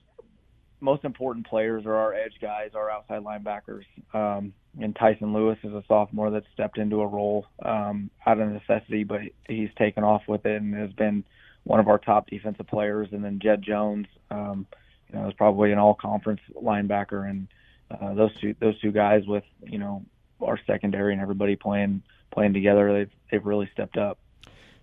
most 0.80 1.04
important 1.04 1.48
players 1.48 1.86
are 1.86 1.96
our 1.96 2.14
edge 2.14 2.36
guys, 2.42 2.72
our 2.76 2.90
outside 2.90 3.24
linebackers. 3.24 3.84
Um, 4.14 4.54
and 4.80 4.96
Tyson 4.96 5.34
Lewis 5.34 5.58
is 5.64 5.74
a 5.74 5.84
sophomore 5.88 6.30
that 6.32 6.44
stepped 6.54 6.78
into 6.78 7.02
a 7.02 7.08
role 7.08 7.48
um, 7.64 8.10
out 8.26 8.40
of 8.40 8.50
necessity, 8.50 9.04
but 9.04 9.22
he's 9.48 9.70
taken 9.78 10.04
off 10.04 10.24
with 10.28 10.46
it 10.46 10.62
and 10.62 10.74
has 10.76 10.92
been 10.94 11.24
one 11.64 11.80
of 11.80 11.88
our 11.88 11.98
top 11.98 12.30
defensive 12.30 12.68
players. 12.68 13.10
And 13.12 13.24
then 13.24 13.40
Jed 13.40 13.64
Jones, 13.64 14.08
um, 14.30 14.68
you 15.12 15.20
know, 15.20 15.28
is 15.28 15.34
probably 15.34 15.72
an 15.72 15.80
all-conference 15.80 16.42
linebacker, 16.56 17.30
and 17.30 17.48
uh, 17.90 18.14
those 18.14 18.36
two 18.40 18.54
those 18.60 18.80
two 18.82 18.92
guys 18.92 19.26
with 19.26 19.46
you 19.64 19.80
know 19.80 20.04
our 20.42 20.60
secondary 20.68 21.14
and 21.14 21.22
everybody 21.22 21.56
playing 21.56 22.04
playing 22.32 22.54
together, 22.54 22.94
they've 22.94 23.12
they've 23.32 23.46
really 23.46 23.70
stepped 23.74 23.98
up. 23.98 24.20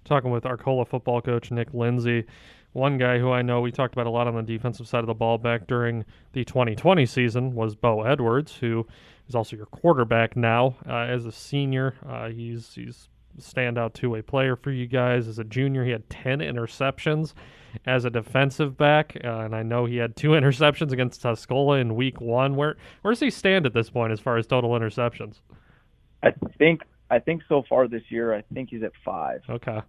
Talking 0.04 0.30
with 0.30 0.44
Arcola 0.44 0.85
football 0.85 1.20
coach 1.20 1.50
Nick 1.50 1.72
Lindsay, 1.72 2.24
one 2.74 2.98
guy 2.98 3.18
who 3.18 3.30
I 3.30 3.40
know 3.40 3.60
we 3.60 3.72
talked 3.72 3.94
about 3.94 4.06
a 4.06 4.10
lot 4.10 4.26
on 4.26 4.34
the 4.34 4.42
defensive 4.42 4.87
side 4.88 5.00
of 5.00 5.06
the 5.06 5.14
ball 5.14 5.38
back 5.38 5.66
during 5.66 6.04
the 6.32 6.44
2020 6.44 7.06
season 7.06 7.54
was 7.54 7.74
Bo 7.76 8.02
Edwards, 8.02 8.56
who 8.56 8.87
is 9.28 9.34
also 9.34 9.56
your 9.56 9.66
quarterback 9.66 10.37
now 10.37 10.76
uh, 10.88 11.06
as 11.06 11.24
a 11.24 11.32
senior. 11.32 11.94
Uh, 12.06 12.28
he's 12.28 12.74
he's 12.74 13.08
standout 13.40 13.94
two-way 13.94 14.22
player 14.22 14.56
for 14.56 14.72
you 14.72 14.87
guys. 14.87 15.28
As 15.28 15.38
a 15.38 15.44
junior, 15.44 15.84
he 15.84 15.90
had 15.92 16.08
10 16.10 16.40
interceptions 16.40 17.32
as 17.87 18.04
a 18.04 18.10
defensive 18.10 18.76
back, 18.76 19.16
uh, 19.24 19.38
and 19.40 19.54
I 19.54 19.62
know 19.62 19.84
he 19.87 19.96
had 19.96 20.16
two 20.16 20.28
interceptions 20.30 20.90
against 20.90 21.22
Tuscola 21.22 21.80
in 21.80 21.94
Week 21.94 22.20
One. 22.20 22.56
Where 22.56 22.76
where 23.02 23.12
does 23.12 23.20
he 23.20 23.30
stand 23.30 23.66
at 23.66 23.72
this 23.72 23.88
point 23.88 24.12
as 24.12 24.18
far 24.18 24.37
as 24.37 24.48
total 24.48 24.70
interceptions? 24.70 25.40
I 26.24 26.32
think 26.58 26.82
I 27.10 27.18
think 27.18 27.42
so 27.48 27.62
far 27.68 27.88
this 27.88 28.02
year, 28.08 28.34
I 28.34 28.42
think 28.52 28.70
he's 28.70 28.82
at 28.82 28.92
five. 29.04 29.42
Okay. 29.48 29.80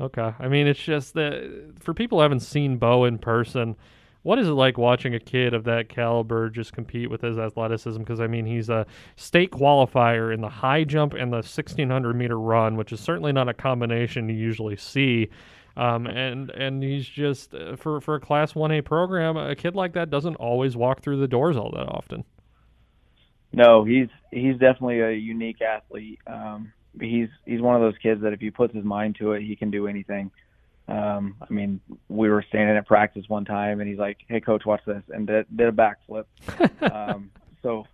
Okay. 0.00 0.34
I 0.38 0.48
mean, 0.48 0.66
it's 0.66 0.82
just 0.82 1.14
that 1.14 1.72
for 1.78 1.94
people 1.94 2.18
who 2.18 2.22
haven't 2.22 2.40
seen 2.40 2.76
Bo 2.76 3.04
in 3.04 3.18
person, 3.18 3.76
what 4.22 4.38
is 4.38 4.48
it 4.48 4.52
like 4.52 4.76
watching 4.76 5.14
a 5.14 5.20
kid 5.20 5.54
of 5.54 5.64
that 5.64 5.88
caliber 5.88 6.50
just 6.50 6.72
compete 6.72 7.08
with 7.08 7.20
his 7.20 7.38
athleticism? 7.38 8.00
Because, 8.00 8.20
I 8.20 8.26
mean, 8.26 8.44
he's 8.44 8.68
a 8.68 8.84
state 9.14 9.52
qualifier 9.52 10.34
in 10.34 10.40
the 10.40 10.48
high 10.48 10.82
jump 10.84 11.14
and 11.14 11.32
the 11.32 11.36
1600 11.36 12.14
meter 12.14 12.38
run, 12.38 12.76
which 12.76 12.92
is 12.92 13.00
certainly 13.00 13.32
not 13.32 13.48
a 13.48 13.54
combination 13.54 14.28
you 14.28 14.34
usually 14.34 14.76
see. 14.76 15.30
Um, 15.76 16.06
and 16.06 16.50
and 16.50 16.82
he's 16.82 17.06
just 17.06 17.54
uh, 17.54 17.76
for 17.76 18.00
for 18.00 18.14
a 18.14 18.20
class 18.20 18.54
1A 18.54 18.84
program, 18.84 19.36
a 19.36 19.54
kid 19.54 19.76
like 19.76 19.92
that 19.92 20.08
doesn't 20.10 20.36
always 20.36 20.74
walk 20.74 21.02
through 21.02 21.18
the 21.18 21.28
doors 21.28 21.56
all 21.56 21.70
that 21.72 21.86
often. 21.86 22.24
No, 23.56 23.84
he's 23.84 24.08
he's 24.30 24.52
definitely 24.58 25.00
a 25.00 25.12
unique 25.12 25.62
athlete. 25.62 26.20
Um, 26.26 26.74
he's 27.00 27.28
he's 27.46 27.62
one 27.62 27.74
of 27.74 27.80
those 27.80 27.96
kids 28.02 28.20
that 28.22 28.34
if 28.34 28.40
he 28.40 28.50
puts 28.50 28.74
his 28.74 28.84
mind 28.84 29.16
to 29.16 29.32
it, 29.32 29.42
he 29.42 29.56
can 29.56 29.70
do 29.70 29.88
anything. 29.88 30.30
Um, 30.88 31.36
I 31.40 31.52
mean, 31.52 31.80
we 32.08 32.28
were 32.28 32.44
standing 32.48 32.76
at 32.76 32.86
practice 32.86 33.24
one 33.28 33.46
time, 33.46 33.80
and 33.80 33.88
he's 33.88 33.98
like, 33.98 34.18
"Hey, 34.28 34.40
coach, 34.40 34.66
watch 34.66 34.82
this," 34.86 35.02
and 35.08 35.26
did, 35.26 35.46
did 35.56 35.68
a 35.68 35.72
backflip. 35.72 36.26
um, 36.92 37.30
so, 37.62 37.86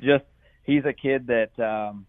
just 0.00 0.24
he's 0.64 0.84
a 0.84 0.92
kid 0.92 1.28
that 1.28 1.58
um, 1.64 2.04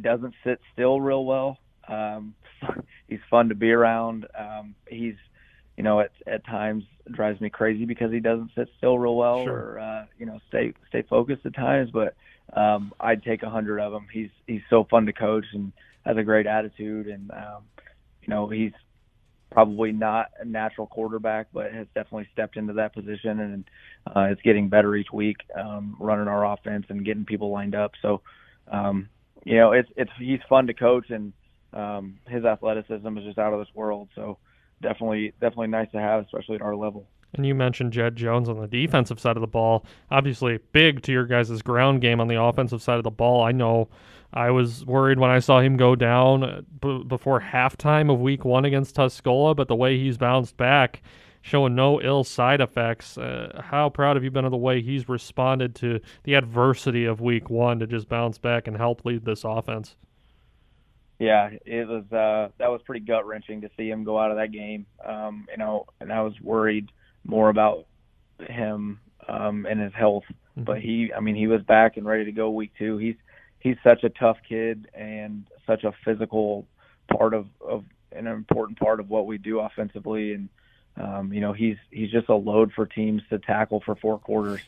doesn't 0.00 0.34
sit 0.44 0.60
still 0.74 1.00
real 1.00 1.24
well. 1.24 1.58
Um, 1.88 2.34
he's 3.08 3.20
fun 3.30 3.48
to 3.48 3.54
be 3.54 3.72
around. 3.72 4.26
Um, 4.38 4.74
he's, 4.86 5.16
you 5.76 5.82
know, 5.82 6.00
at 6.00 6.10
at 6.26 6.44
times 6.46 6.84
drives 7.10 7.40
me 7.40 7.50
crazy 7.50 7.84
because 7.84 8.10
he 8.10 8.20
doesn't 8.20 8.50
sit 8.56 8.68
still 8.78 8.98
real 8.98 9.16
well 9.16 9.44
Sure. 9.44 9.54
or 9.74 9.78
uh, 9.78 10.06
you 10.18 10.26
know 10.26 10.38
stay 10.48 10.72
stay 10.88 11.02
focused 11.02 11.44
at 11.46 11.54
times. 11.54 11.90
But 11.92 12.14
um, 12.54 12.92
I'd 13.00 13.22
take 13.22 13.42
a 13.42 13.50
hundred 13.50 13.80
of 13.80 13.92
him. 13.92 14.06
He's 14.12 14.30
he's 14.46 14.62
so 14.70 14.84
fun 14.84 15.06
to 15.06 15.12
coach 15.12 15.44
and 15.52 15.72
has 16.04 16.16
a 16.16 16.22
great 16.22 16.46
attitude, 16.46 17.08
and 17.08 17.30
um, 17.30 17.64
you 18.22 18.28
know 18.28 18.48
he's 18.48 18.72
probably 19.50 19.92
not 19.92 20.26
a 20.40 20.44
natural 20.44 20.86
quarterback, 20.86 21.46
but 21.52 21.72
has 21.72 21.86
definitely 21.94 22.28
stepped 22.32 22.56
into 22.56 22.74
that 22.74 22.92
position 22.92 23.40
and 23.40 23.64
uh, 24.14 24.26
is 24.32 24.38
getting 24.44 24.68
better 24.68 24.94
each 24.96 25.12
week, 25.12 25.36
um, 25.58 25.96
running 26.00 26.28
our 26.28 26.44
offense 26.52 26.86
and 26.88 27.04
getting 27.04 27.24
people 27.24 27.50
lined 27.50 27.74
up. 27.74 27.92
So, 28.02 28.20
um, 28.70 29.08
you 29.44 29.56
know, 29.56 29.72
it's 29.72 29.88
it's 29.96 30.10
he's 30.18 30.40
fun 30.48 30.66
to 30.66 30.74
coach, 30.74 31.10
and 31.10 31.32
um, 31.72 32.18
his 32.26 32.44
athleticism 32.44 33.16
is 33.18 33.24
just 33.24 33.38
out 33.38 33.52
of 33.52 33.60
this 33.60 33.74
world. 33.74 34.08
So, 34.14 34.38
definitely 34.82 35.32
definitely 35.40 35.68
nice 35.68 35.90
to 35.92 36.00
have, 36.00 36.24
especially 36.24 36.56
at 36.56 36.62
our 36.62 36.76
level. 36.76 37.06
And 37.34 37.44
you 37.44 37.54
mentioned 37.54 37.92
Jed 37.92 38.16
Jones 38.16 38.48
on 38.48 38.60
the 38.60 38.66
defensive 38.66 39.20
side 39.20 39.36
of 39.36 39.40
the 39.40 39.46
ball. 39.46 39.84
Obviously, 40.10 40.58
big 40.72 41.02
to 41.02 41.12
your 41.12 41.26
guys' 41.26 41.60
ground 41.62 42.00
game 42.00 42.20
on 42.20 42.28
the 42.28 42.40
offensive 42.40 42.82
side 42.82 42.96
of 42.98 43.04
the 43.04 43.10
ball. 43.10 43.42
I 43.42 43.52
know 43.52 43.88
I 44.32 44.50
was 44.50 44.84
worried 44.86 45.18
when 45.18 45.30
I 45.30 45.40
saw 45.40 45.60
him 45.60 45.76
go 45.76 45.94
down 45.96 46.44
uh, 46.44 46.60
b- 46.80 47.04
before 47.06 47.40
halftime 47.40 48.12
of 48.12 48.20
week 48.20 48.44
one 48.44 48.64
against 48.64 48.96
Tuscola, 48.96 49.54
but 49.54 49.68
the 49.68 49.76
way 49.76 49.98
he's 49.98 50.16
bounced 50.16 50.56
back, 50.56 51.02
showing 51.42 51.74
no 51.74 52.00
ill 52.00 52.24
side 52.24 52.60
effects. 52.60 53.18
Uh, 53.18 53.60
how 53.64 53.90
proud 53.90 54.16
have 54.16 54.24
you 54.24 54.30
been 54.30 54.44
of 54.44 54.50
the 54.50 54.56
way 54.56 54.80
he's 54.80 55.08
responded 55.08 55.74
to 55.76 56.00
the 56.24 56.34
adversity 56.34 57.04
of 57.04 57.20
week 57.20 57.50
one 57.50 57.78
to 57.80 57.86
just 57.86 58.08
bounce 58.08 58.38
back 58.38 58.66
and 58.66 58.76
help 58.76 59.04
lead 59.04 59.24
this 59.24 59.44
offense? 59.44 59.96
Yeah, 61.18 61.50
it 61.64 61.88
was 61.88 62.04
uh, 62.12 62.52
that 62.58 62.70
was 62.70 62.82
pretty 62.84 63.04
gut 63.04 63.26
wrenching 63.26 63.62
to 63.62 63.70
see 63.76 63.88
him 63.88 64.04
go 64.04 64.18
out 64.18 64.30
of 64.30 64.36
that 64.36 64.52
game. 64.52 64.86
Um, 65.04 65.46
you 65.50 65.56
know, 65.56 65.86
and 66.00 66.12
I 66.12 66.20
was 66.22 66.34
worried 66.42 66.90
more 67.24 67.48
about 67.48 67.86
him 68.40 69.00
um, 69.28 69.66
and 69.68 69.80
his 69.80 69.94
health. 69.94 70.24
Mm-hmm. 70.28 70.64
But 70.64 70.80
he, 70.80 71.10
I 71.16 71.20
mean, 71.20 71.34
he 71.34 71.46
was 71.46 71.62
back 71.62 71.96
and 71.96 72.06
ready 72.06 72.26
to 72.26 72.32
go 72.32 72.50
week 72.50 72.72
two. 72.78 72.98
He's 72.98 73.16
he's 73.60 73.76
such 73.82 74.04
a 74.04 74.10
tough 74.10 74.36
kid 74.46 74.88
and 74.94 75.46
such 75.66 75.84
a 75.84 75.92
physical 76.04 76.66
part 77.16 77.32
of 77.32 77.46
of 77.60 77.84
an 78.12 78.26
important 78.26 78.78
part 78.78 79.00
of 79.00 79.08
what 79.08 79.26
we 79.26 79.38
do 79.38 79.60
offensively. 79.60 80.34
And 80.34 80.48
um, 80.98 81.32
you 81.32 81.40
know, 81.40 81.54
he's 81.54 81.76
he's 81.90 82.10
just 82.10 82.28
a 82.28 82.34
load 82.34 82.72
for 82.74 82.86
teams 82.86 83.22
to 83.30 83.38
tackle 83.38 83.82
for 83.84 83.96
four 83.96 84.18
quarters. 84.18 84.60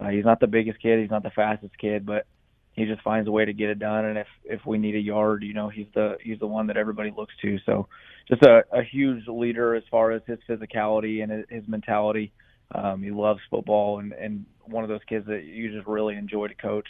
Uh, 0.00 0.08
he's 0.08 0.24
not 0.24 0.40
the 0.40 0.46
biggest 0.46 0.80
kid. 0.80 1.00
He's 1.00 1.10
not 1.10 1.22
the 1.22 1.30
fastest 1.30 1.76
kid, 1.76 2.06
but 2.06 2.26
he 2.74 2.86
just 2.86 3.02
finds 3.02 3.28
a 3.28 3.30
way 3.30 3.44
to 3.44 3.52
get 3.52 3.70
it 3.70 3.78
done. 3.78 4.04
And 4.06 4.18
if 4.18 4.26
if 4.44 4.66
we 4.66 4.78
need 4.78 4.94
a 4.94 5.00
yard, 5.00 5.42
you 5.42 5.54
know, 5.54 5.68
he's 5.68 5.88
the 5.94 6.16
he's 6.22 6.38
the 6.38 6.46
one 6.46 6.66
that 6.68 6.76
everybody 6.76 7.12
looks 7.16 7.34
to. 7.42 7.58
So 7.66 7.88
just 8.28 8.42
a, 8.42 8.64
a 8.72 8.82
huge 8.82 9.26
leader 9.28 9.74
as 9.74 9.84
far 9.90 10.12
as 10.12 10.22
his 10.26 10.38
physicality 10.48 11.22
and 11.22 11.44
his 11.48 11.68
mentality. 11.68 12.32
Um, 12.74 13.02
he 13.02 13.10
loves 13.10 13.40
football 13.50 13.98
and 13.98 14.12
and 14.12 14.46
one 14.64 14.84
of 14.84 14.88
those 14.88 15.04
kids 15.08 15.26
that 15.26 15.44
you 15.44 15.72
just 15.72 15.86
really 15.86 16.14
enjoy 16.14 16.48
to 16.48 16.54
coach. 16.54 16.86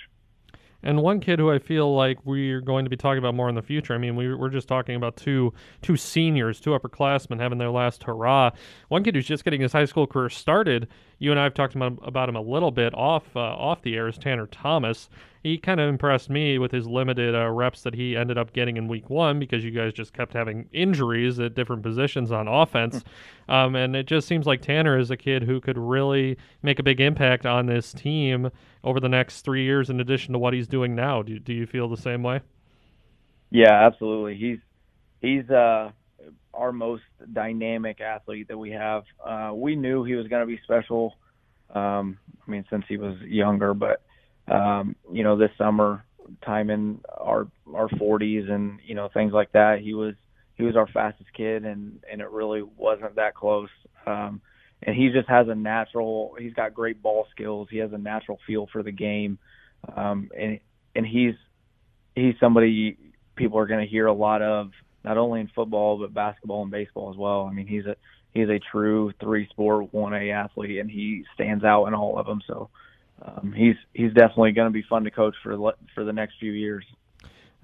And 0.84 1.00
one 1.00 1.20
kid 1.20 1.38
who 1.38 1.50
I 1.50 1.60
feel 1.60 1.94
like 1.94 2.18
we're 2.24 2.60
going 2.60 2.84
to 2.84 2.90
be 2.90 2.96
talking 2.96 3.18
about 3.18 3.34
more 3.34 3.48
in 3.48 3.54
the 3.54 3.62
future. 3.62 3.94
I 3.94 3.98
mean, 3.98 4.16
we, 4.16 4.34
we're 4.34 4.48
just 4.48 4.66
talking 4.66 4.96
about 4.96 5.16
two 5.16 5.52
two 5.80 5.96
seniors, 5.96 6.60
two 6.60 6.70
upperclassmen 6.70 7.38
having 7.38 7.58
their 7.58 7.70
last 7.70 8.02
hurrah. 8.02 8.50
One 8.88 9.04
kid 9.04 9.14
who's 9.14 9.26
just 9.26 9.44
getting 9.44 9.60
his 9.60 9.72
high 9.72 9.84
school 9.84 10.06
career 10.06 10.28
started. 10.28 10.88
You 11.18 11.30
and 11.30 11.38
I 11.38 11.44
have 11.44 11.54
talked 11.54 11.76
about, 11.76 11.98
about 12.02 12.28
him 12.28 12.36
a 12.36 12.40
little 12.40 12.72
bit 12.72 12.94
off 12.94 13.24
uh, 13.36 13.40
off 13.40 13.82
the 13.82 13.96
air. 13.96 14.08
Is 14.08 14.18
Tanner 14.18 14.46
Thomas? 14.46 15.08
He 15.42 15.58
kind 15.58 15.80
of 15.80 15.88
impressed 15.88 16.30
me 16.30 16.58
with 16.58 16.70
his 16.70 16.86
limited 16.86 17.34
uh, 17.34 17.48
reps 17.50 17.82
that 17.82 17.94
he 17.94 18.16
ended 18.16 18.38
up 18.38 18.52
getting 18.52 18.76
in 18.76 18.86
week 18.86 19.10
one 19.10 19.40
because 19.40 19.64
you 19.64 19.72
guys 19.72 19.92
just 19.92 20.12
kept 20.12 20.32
having 20.32 20.68
injuries 20.72 21.40
at 21.40 21.54
different 21.54 21.82
positions 21.82 22.30
on 22.30 22.46
offense. 22.46 23.02
Hmm. 23.46 23.52
um, 23.52 23.76
and 23.76 23.96
it 23.96 24.06
just 24.06 24.28
seems 24.28 24.46
like 24.46 24.62
Tanner 24.62 24.98
is 24.98 25.10
a 25.10 25.16
kid 25.16 25.42
who 25.42 25.60
could 25.60 25.76
really 25.76 26.36
make 26.62 26.78
a 26.78 26.82
big 26.84 27.00
impact 27.00 27.44
on 27.44 27.66
this 27.66 27.92
team 27.92 28.50
over 28.84 29.00
the 29.00 29.08
next 29.08 29.42
three 29.42 29.64
years, 29.64 29.90
in 29.90 30.00
addition 30.00 30.32
to 30.32 30.38
what 30.38 30.54
he's 30.54 30.68
doing 30.68 30.94
now. 30.94 31.22
Do, 31.22 31.38
do 31.38 31.52
you 31.52 31.66
feel 31.66 31.88
the 31.88 31.96
same 31.96 32.22
way? 32.22 32.40
Yeah, 33.50 33.72
absolutely. 33.72 34.36
He's 34.36 34.58
he's 35.20 35.48
uh, 35.50 35.90
our 36.54 36.72
most 36.72 37.02
dynamic 37.32 38.00
athlete 38.00 38.48
that 38.48 38.58
we 38.58 38.70
have. 38.70 39.04
Uh, 39.24 39.52
we 39.54 39.76
knew 39.76 40.04
he 40.04 40.14
was 40.14 40.26
going 40.28 40.40
to 40.40 40.46
be 40.46 40.60
special. 40.64 41.14
Um, 41.74 42.18
I 42.46 42.50
mean, 42.50 42.64
since 42.70 42.84
he 42.88 42.96
was 42.96 43.16
younger, 43.20 43.74
but 43.74 44.02
um, 44.48 44.96
you 45.10 45.22
know, 45.22 45.36
this 45.36 45.50
summer, 45.58 46.04
time 46.44 46.70
in 46.70 47.00
our 47.18 47.48
our 47.74 47.88
40s 47.88 48.50
and 48.50 48.78
you 48.84 48.94
know 48.94 49.08
things 49.12 49.32
like 49.32 49.52
that, 49.52 49.80
he 49.82 49.94
was 49.94 50.14
he 50.54 50.64
was 50.64 50.76
our 50.76 50.86
fastest 50.88 51.30
kid, 51.36 51.64
and 51.64 52.00
and 52.10 52.20
it 52.20 52.30
really 52.30 52.62
wasn't 52.62 53.16
that 53.16 53.34
close. 53.34 53.70
Um, 54.06 54.40
and 54.82 54.96
he 54.96 55.10
just 55.10 55.28
has 55.28 55.48
a 55.48 55.54
natural. 55.54 56.34
He's 56.38 56.54
got 56.54 56.74
great 56.74 57.02
ball 57.02 57.26
skills. 57.30 57.68
He 57.70 57.78
has 57.78 57.92
a 57.92 57.98
natural 57.98 58.38
feel 58.46 58.68
for 58.72 58.82
the 58.82 58.92
game, 58.92 59.38
um, 59.96 60.30
and 60.36 60.58
and 60.94 61.06
he's 61.06 61.34
he's 62.14 62.34
somebody 62.40 62.98
people 63.36 63.58
are 63.58 63.66
going 63.66 63.84
to 63.84 63.90
hear 63.90 64.06
a 64.06 64.12
lot 64.12 64.42
of 64.42 64.70
not 65.04 65.18
only 65.18 65.40
in 65.40 65.50
football 65.54 65.98
but 65.98 66.14
basketball 66.14 66.62
and 66.62 66.70
baseball 66.70 67.10
as 67.10 67.16
well. 67.16 67.46
I 67.50 67.52
mean, 67.52 67.66
he's 67.66 67.86
a 67.86 67.96
he's 68.34 68.48
a 68.48 68.60
true 68.70 69.12
three 69.20 69.48
sport 69.50 69.92
one 69.92 70.14
A 70.14 70.30
athlete, 70.30 70.78
and 70.78 70.90
he 70.90 71.24
stands 71.34 71.64
out 71.64 71.86
in 71.86 71.94
all 71.94 72.18
of 72.18 72.26
them. 72.26 72.40
So 72.46 72.68
um, 73.24 73.52
he's 73.56 73.76
he's 73.94 74.12
definitely 74.12 74.52
going 74.52 74.68
to 74.68 74.72
be 74.72 74.84
fun 74.88 75.04
to 75.04 75.10
coach 75.10 75.34
for 75.42 75.74
for 75.94 76.04
the 76.04 76.12
next 76.12 76.34
few 76.40 76.52
years. 76.52 76.84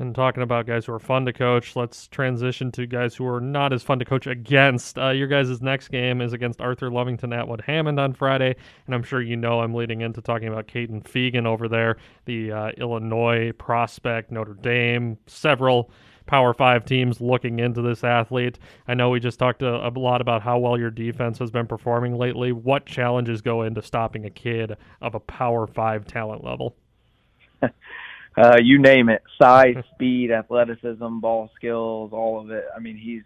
And 0.01 0.15
talking 0.15 0.45
about 0.45 0.67
guys 0.67 0.87
who 0.87 0.93
are 0.93 1.01
fun 1.01 1.27
to 1.27 1.33
coach, 1.33 1.75
let's 1.75 2.07
transition 2.07 2.71
to 2.73 2.87
guys 2.87 3.17
who 3.17 3.27
are 3.27 3.41
not 3.41 3.73
as 3.73 3.83
fun 3.83 3.99
to 3.99 4.05
coach 4.05 4.29
against. 4.29 4.97
Uh, 4.97 5.09
your 5.09 5.27
guys' 5.27 5.61
next 5.61 5.89
game 5.89 6.21
is 6.21 6.33
against 6.33 6.61
Arthur 6.61 6.89
Lovington 6.89 7.37
Atwood 7.37 7.63
Hammond 7.63 7.99
on 7.99 8.13
Friday, 8.13 8.55
and 8.87 8.95
I'm 8.95 9.03
sure 9.03 9.21
you 9.21 9.37
know 9.37 9.61
I'm 9.61 9.75
leading 9.75 10.03
into 10.03 10.21
talking 10.21 10.47
about 10.47 10.69
Caden 10.69 11.03
Fegan 11.03 11.47
over 11.47 11.67
there, 11.67 11.97
the 12.27 12.53
uh, 12.53 12.71
Illinois 12.77 13.51
prospect, 13.59 14.31
Notre 14.31 14.55
Dame, 14.55 15.19
several 15.27 15.91
Power 16.29 16.53
Five 16.53 16.85
teams 16.85 17.21
looking 17.21 17.59
into 17.59 17.83
this 17.83 18.05
athlete. 18.05 18.59
I 18.87 18.95
know 18.95 19.09
we 19.11 19.19
just 19.19 19.39
talked 19.39 19.63
a, 19.63 19.89
a, 19.89 19.91
lot 19.91 20.21
about 20.21 20.43
how 20.43 20.59
well 20.59 20.79
your 20.79 20.91
defense 20.91 21.39
has 21.39 21.51
been 21.51 21.67
performing 21.67 22.17
lately. 22.17 22.53
What 22.53 22.87
challenges 22.87 23.41
go 23.41 23.63
into 23.63 23.83
stopping 23.83 24.27
a 24.27 24.31
kid 24.31 24.77
of 25.01 25.15
a 25.15 25.21
Power 25.21 25.67
Five 25.67 26.07
talent 26.07 26.45
level? 26.45 26.77
uh, 27.63 28.59
you 28.63 28.79
name 28.79 29.09
it: 29.09 29.23
size, 29.41 29.75
speed, 29.95 30.31
athleticism, 30.31 31.19
ball 31.19 31.51
skills, 31.57 32.13
all 32.13 32.41
of 32.41 32.51
it. 32.51 32.67
I 32.77 32.79
mean, 32.79 32.99
he's 32.99 33.23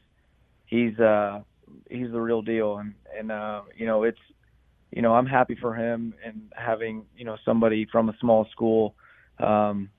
he's 0.66 0.98
uh, 1.00 1.40
he's 1.90 2.12
the 2.12 2.20
real 2.20 2.40
deal, 2.40 2.78
and 2.78 2.94
and 3.18 3.32
uh, 3.32 3.62
you 3.76 3.84
know 3.84 4.04
it's 4.04 4.20
you 4.92 5.02
know 5.02 5.12
I'm 5.12 5.26
happy 5.26 5.56
for 5.60 5.74
him 5.74 6.14
and 6.24 6.52
having 6.54 7.04
you 7.16 7.24
know 7.24 7.36
somebody 7.44 7.86
from 7.90 8.08
a 8.08 8.16
small 8.20 8.46
school. 8.52 8.94
Um, 9.40 9.90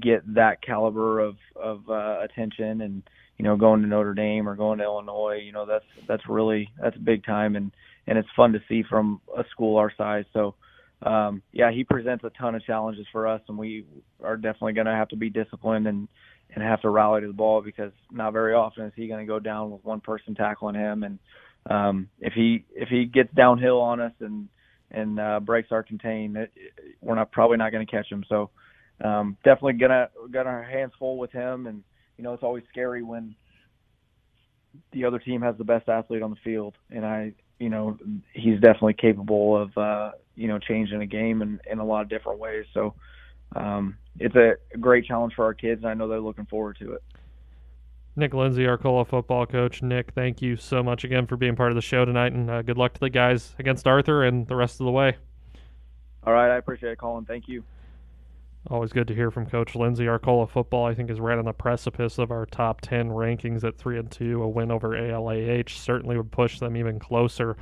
get 0.00 0.34
that 0.34 0.62
caliber 0.62 1.20
of 1.20 1.36
of 1.56 1.88
uh, 1.88 2.20
attention 2.22 2.80
and 2.82 3.02
you 3.36 3.44
know 3.44 3.56
going 3.56 3.82
to 3.82 3.88
Notre 3.88 4.14
Dame 4.14 4.48
or 4.48 4.54
going 4.54 4.78
to 4.78 4.84
Illinois 4.84 5.40
you 5.44 5.52
know 5.52 5.66
that's 5.66 5.84
that's 6.06 6.22
really 6.28 6.68
that's 6.80 6.96
big 6.96 7.24
time 7.24 7.56
and 7.56 7.72
and 8.06 8.18
it's 8.18 8.28
fun 8.36 8.52
to 8.52 8.60
see 8.68 8.82
from 8.88 9.20
a 9.36 9.44
school 9.50 9.76
our 9.78 9.92
size. 9.96 10.24
So 10.32 10.54
um 11.02 11.42
yeah 11.52 11.72
he 11.72 11.82
presents 11.82 12.22
a 12.22 12.30
ton 12.30 12.54
of 12.54 12.64
challenges 12.64 13.06
for 13.10 13.26
us 13.26 13.40
and 13.48 13.58
we 13.58 13.84
are 14.22 14.36
definitely 14.36 14.74
going 14.74 14.86
to 14.86 14.92
have 14.92 15.08
to 15.08 15.16
be 15.16 15.30
disciplined 15.30 15.88
and 15.88 16.06
and 16.54 16.62
have 16.62 16.82
to 16.82 16.90
rally 16.90 17.22
to 17.22 17.26
the 17.26 17.32
ball 17.32 17.62
because 17.62 17.92
not 18.10 18.32
very 18.32 18.54
often 18.54 18.84
is 18.84 18.92
he 18.94 19.08
going 19.08 19.26
to 19.26 19.30
go 19.30 19.40
down 19.40 19.70
with 19.70 19.84
one 19.84 20.00
person 20.00 20.34
tackling 20.34 20.74
him. 20.76 21.02
And 21.02 21.18
um 21.68 22.08
if 22.20 22.34
he 22.34 22.64
if 22.74 22.88
he 22.88 23.06
gets 23.06 23.32
downhill 23.34 23.80
on 23.80 24.00
us 24.00 24.12
and 24.20 24.48
and 24.92 25.18
uh 25.18 25.40
breaks 25.40 25.72
our 25.72 25.82
contain 25.82 26.36
it, 26.36 26.52
we're 27.00 27.16
not 27.16 27.32
probably 27.32 27.56
not 27.56 27.72
going 27.72 27.84
to 27.84 27.90
catch 27.90 28.10
him. 28.10 28.24
So 28.28 28.50
um, 29.02 29.36
definitely 29.44 29.74
gonna 29.74 30.08
got 30.30 30.46
our 30.46 30.62
hands 30.62 30.92
full 30.98 31.18
with 31.18 31.32
him, 31.32 31.66
and 31.66 31.82
you 32.16 32.24
know 32.24 32.32
it's 32.32 32.42
always 32.42 32.64
scary 32.70 33.02
when 33.02 33.34
the 34.92 35.04
other 35.04 35.18
team 35.18 35.42
has 35.42 35.56
the 35.58 35.64
best 35.64 35.88
athlete 35.88 36.22
on 36.22 36.30
the 36.30 36.36
field, 36.44 36.74
and 36.90 37.04
I, 37.04 37.32
you 37.58 37.68
know, 37.68 37.98
he's 38.32 38.60
definitely 38.60 38.94
capable 38.94 39.56
of 39.60 39.76
uh, 39.76 40.12
you 40.34 40.48
know 40.48 40.58
changing 40.58 41.02
a 41.02 41.06
game 41.06 41.42
in, 41.42 41.60
in 41.70 41.78
a 41.78 41.84
lot 41.84 42.02
of 42.02 42.08
different 42.08 42.38
ways. 42.38 42.64
So 42.72 42.94
um, 43.56 43.96
it's 44.18 44.36
a 44.36 44.54
great 44.78 45.06
challenge 45.06 45.34
for 45.34 45.44
our 45.44 45.54
kids, 45.54 45.82
and 45.82 45.90
I 45.90 45.94
know 45.94 46.08
they're 46.08 46.20
looking 46.20 46.46
forward 46.46 46.76
to 46.80 46.92
it. 46.92 47.02
Nick 48.14 48.34
Lindsay, 48.34 48.66
our 48.66 48.72
Arcola 48.72 49.06
football 49.06 49.46
coach. 49.46 49.82
Nick, 49.82 50.12
thank 50.12 50.42
you 50.42 50.56
so 50.56 50.82
much 50.82 51.02
again 51.02 51.26
for 51.26 51.36
being 51.36 51.56
part 51.56 51.70
of 51.70 51.76
the 51.76 51.82
show 51.82 52.04
tonight, 52.04 52.32
and 52.32 52.50
uh, 52.50 52.62
good 52.62 52.76
luck 52.76 52.92
to 52.94 53.00
the 53.00 53.10
guys 53.10 53.54
against 53.58 53.86
Arthur 53.86 54.24
and 54.24 54.46
the 54.46 54.56
rest 54.56 54.80
of 54.80 54.84
the 54.84 54.92
way. 54.92 55.16
All 56.24 56.32
right, 56.32 56.54
I 56.54 56.58
appreciate 56.58 56.92
it, 56.92 56.98
Colin. 56.98 57.24
Thank 57.24 57.48
you. 57.48 57.64
Always 58.70 58.92
good 58.92 59.08
to 59.08 59.14
hear 59.14 59.32
from 59.32 59.46
Coach 59.46 59.74
Lindsay. 59.74 60.06
Arcola 60.06 60.46
football, 60.46 60.86
I 60.86 60.94
think, 60.94 61.10
is 61.10 61.18
right 61.18 61.36
on 61.36 61.44
the 61.44 61.52
precipice 61.52 62.18
of 62.18 62.30
our 62.30 62.46
top 62.46 62.80
ten 62.80 63.08
rankings 63.10 63.64
at 63.64 63.76
three 63.76 63.98
and 63.98 64.08
two. 64.08 64.40
A 64.40 64.48
win 64.48 64.70
over 64.70 64.94
ALAH 64.94 65.68
certainly 65.68 66.16
would 66.16 66.30
push 66.30 66.60
them 66.60 66.76
even 66.76 67.00
closer. 67.00 67.56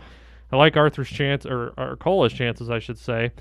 I 0.53 0.57
like 0.57 0.77
Arthur's 0.77 1.09
chance, 1.09 1.47
or 1.47 1.73
Arcola's 1.79 2.35
chances, 2.35 2.69
I 2.69 2.81
should 2.81 2.99
say, 2.99 3.33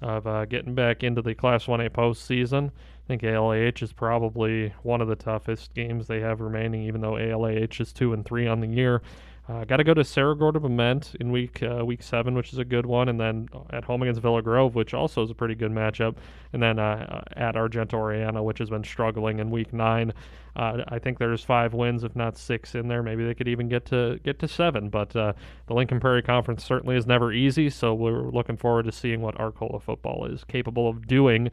of 0.00 0.28
uh, 0.28 0.44
getting 0.44 0.76
back 0.76 1.02
into 1.02 1.20
the 1.20 1.34
Class 1.34 1.64
1A 1.64 1.90
postseason. 1.90 2.68
I 2.68 3.06
think 3.08 3.24
ALAH 3.24 3.82
is 3.82 3.92
probably 3.92 4.72
one 4.84 5.00
of 5.00 5.08
the 5.08 5.16
toughest 5.16 5.74
games 5.74 6.06
they 6.06 6.20
have 6.20 6.40
remaining, 6.40 6.84
even 6.84 7.00
though 7.00 7.18
ALAH 7.18 7.80
is 7.80 7.92
two 7.92 8.12
and 8.12 8.24
three 8.24 8.46
on 8.46 8.60
the 8.60 8.68
year. 8.68 9.02
Uh, 9.48 9.64
Got 9.64 9.78
to 9.78 9.84
go 9.84 9.94
to 9.94 10.04
Cerro 10.04 10.34
Bement 10.34 11.14
in 11.20 11.30
week 11.32 11.62
uh, 11.62 11.82
week 11.82 12.02
seven, 12.02 12.34
which 12.34 12.52
is 12.52 12.58
a 12.58 12.64
good 12.66 12.84
one, 12.84 13.08
and 13.08 13.18
then 13.18 13.48
at 13.70 13.82
home 13.82 14.02
against 14.02 14.20
Villa 14.20 14.42
Grove, 14.42 14.74
which 14.74 14.92
also 14.92 15.22
is 15.22 15.30
a 15.30 15.34
pretty 15.34 15.54
good 15.54 15.72
matchup, 15.72 16.16
and 16.52 16.62
then 16.62 16.78
uh, 16.78 17.22
at 17.34 17.56
Argenta 17.56 17.96
Oreana, 17.96 18.44
which 18.44 18.58
has 18.58 18.68
been 18.68 18.84
struggling 18.84 19.38
in 19.38 19.50
week 19.50 19.72
nine. 19.72 20.12
Uh, 20.54 20.82
I 20.88 20.98
think 20.98 21.18
there's 21.18 21.42
five 21.42 21.72
wins, 21.72 22.04
if 22.04 22.14
not 22.14 22.36
six, 22.36 22.74
in 22.74 22.88
there. 22.88 23.02
Maybe 23.02 23.24
they 23.24 23.32
could 23.32 23.48
even 23.48 23.70
get 23.70 23.86
to 23.86 24.20
get 24.22 24.38
to 24.40 24.48
seven. 24.48 24.90
But 24.90 25.16
uh, 25.16 25.32
the 25.66 25.72
Lincoln 25.72 25.98
Prairie 25.98 26.22
Conference 26.22 26.62
certainly 26.62 26.96
is 26.96 27.06
never 27.06 27.32
easy, 27.32 27.70
so 27.70 27.94
we're 27.94 28.30
looking 28.30 28.58
forward 28.58 28.84
to 28.84 28.92
seeing 28.92 29.22
what 29.22 29.40
Arcola 29.40 29.80
football 29.80 30.26
is 30.26 30.44
capable 30.44 30.90
of 30.90 31.06
doing 31.06 31.50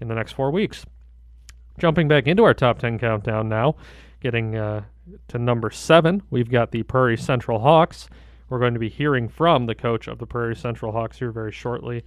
in 0.00 0.08
the 0.08 0.14
next 0.14 0.32
four 0.32 0.50
weeks. 0.50 0.84
Jumping 1.78 2.08
back 2.08 2.26
into 2.26 2.44
our 2.44 2.54
top 2.54 2.78
10 2.78 2.98
countdown 2.98 3.48
now, 3.48 3.76
getting 4.20 4.56
uh, 4.56 4.82
to 5.28 5.38
number 5.38 5.70
seven, 5.70 6.22
we've 6.30 6.50
got 6.50 6.70
the 6.70 6.82
Prairie 6.82 7.16
Central 7.16 7.60
Hawks. 7.60 8.08
We're 8.48 8.58
going 8.58 8.74
to 8.74 8.80
be 8.80 8.88
hearing 8.88 9.28
from 9.28 9.66
the 9.66 9.74
coach 9.74 10.08
of 10.08 10.18
the 10.18 10.26
Prairie 10.26 10.56
Central 10.56 10.92
Hawks 10.92 11.18
here 11.18 11.30
very 11.30 11.52
shortly, 11.52 12.04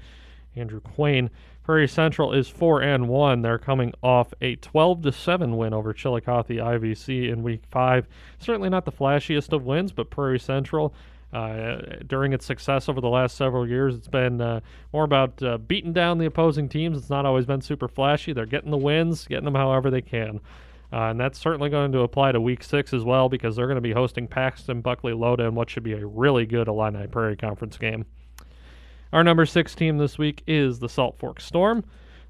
Andrew 0.55 0.81
Quain. 0.81 1.29
Prairie 1.63 1.87
Central 1.87 2.33
is 2.33 2.49
four 2.49 2.81
and 2.81 3.07
one. 3.07 3.41
They're 3.41 3.59
coming 3.59 3.93
off 4.01 4.33
a 4.41 4.55
12 4.55 5.03
to 5.03 5.11
seven 5.11 5.57
win 5.57 5.73
over 5.73 5.93
Chillicothe 5.93 6.47
IVC 6.47 7.29
in 7.29 7.43
Week 7.43 7.61
Five. 7.69 8.07
Certainly 8.39 8.69
not 8.69 8.85
the 8.85 8.91
flashiest 8.91 9.53
of 9.53 9.63
wins, 9.63 9.91
but 9.91 10.09
Prairie 10.09 10.39
Central 10.39 10.93
uh, 11.33 11.77
during 12.07 12.33
its 12.33 12.45
success 12.45 12.89
over 12.89 12.99
the 12.99 13.07
last 13.07 13.37
several 13.37 13.67
years, 13.67 13.95
it's 13.95 14.07
been 14.07 14.41
uh, 14.41 14.59
more 14.91 15.03
about 15.03 15.41
uh, 15.41 15.57
beating 15.57 15.93
down 15.93 16.17
the 16.17 16.25
opposing 16.25 16.67
teams. 16.67 16.97
It's 16.97 17.09
not 17.09 17.25
always 17.25 17.45
been 17.45 17.61
super 17.61 17.87
flashy. 17.87 18.33
They're 18.33 18.45
getting 18.45 18.71
the 18.71 18.77
wins, 18.77 19.27
getting 19.27 19.45
them 19.45 19.55
however 19.55 19.89
they 19.89 20.01
can. 20.01 20.41
Uh, 20.93 21.09
and 21.09 21.19
that's 21.19 21.39
certainly 21.39 21.69
going 21.69 21.91
to 21.93 21.99
apply 21.99 22.31
to 22.33 22.41
week 22.41 22.63
six 22.63 22.93
as 22.93 23.03
well 23.03 23.29
because 23.29 23.55
they're 23.55 23.67
going 23.67 23.75
to 23.75 23.81
be 23.81 23.93
hosting 23.93 24.27
Paxton 24.27 24.81
Buckley 24.81 25.13
Loda 25.13 25.45
in 25.45 25.55
what 25.55 25.69
should 25.69 25.83
be 25.83 25.93
a 25.93 26.05
really 26.05 26.45
good 26.45 26.67
Illini 26.67 27.07
Prairie 27.07 27.37
Conference 27.37 27.77
game. 27.77 28.05
Our 29.13 29.23
number 29.23 29.45
six 29.45 29.75
team 29.75 29.97
this 29.97 30.17
week 30.17 30.43
is 30.47 30.79
the 30.79 30.89
Salt 30.89 31.17
Fork 31.17 31.39
Storm. 31.39 31.83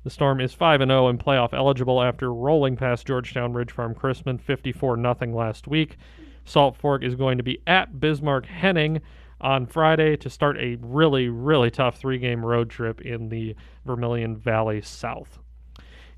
The 0.04 0.10
Storm 0.10 0.42
is 0.42 0.54
5 0.54 0.80
0 0.80 1.08
and 1.08 1.20
playoff 1.20 1.54
eligible 1.54 2.02
after 2.02 2.34
rolling 2.34 2.76
past 2.76 3.06
Georgetown 3.06 3.54
Ridge 3.54 3.72
Farm 3.72 3.94
Chrisman 3.94 4.42
54 4.42 4.96
0 4.96 5.16
last 5.36 5.68
week. 5.68 5.98
Salt 6.44 6.76
Fork 6.76 7.04
is 7.04 7.16
going 7.16 7.38
to 7.38 7.44
be 7.44 7.62
at 7.68 8.00
Bismarck 8.00 8.48
Henning 8.48 9.02
on 9.40 9.68
Friday 9.68 10.16
to 10.18 10.30
start 10.30 10.58
a 10.58 10.78
really, 10.82 11.30
really 11.30 11.70
tough 11.70 11.98
three 11.98 12.18
game 12.18 12.44
road 12.44 12.70
trip 12.70 13.02
in 13.02 13.30
the 13.30 13.56
Vermilion 13.86 14.36
Valley 14.36 14.82
South. 14.82 15.40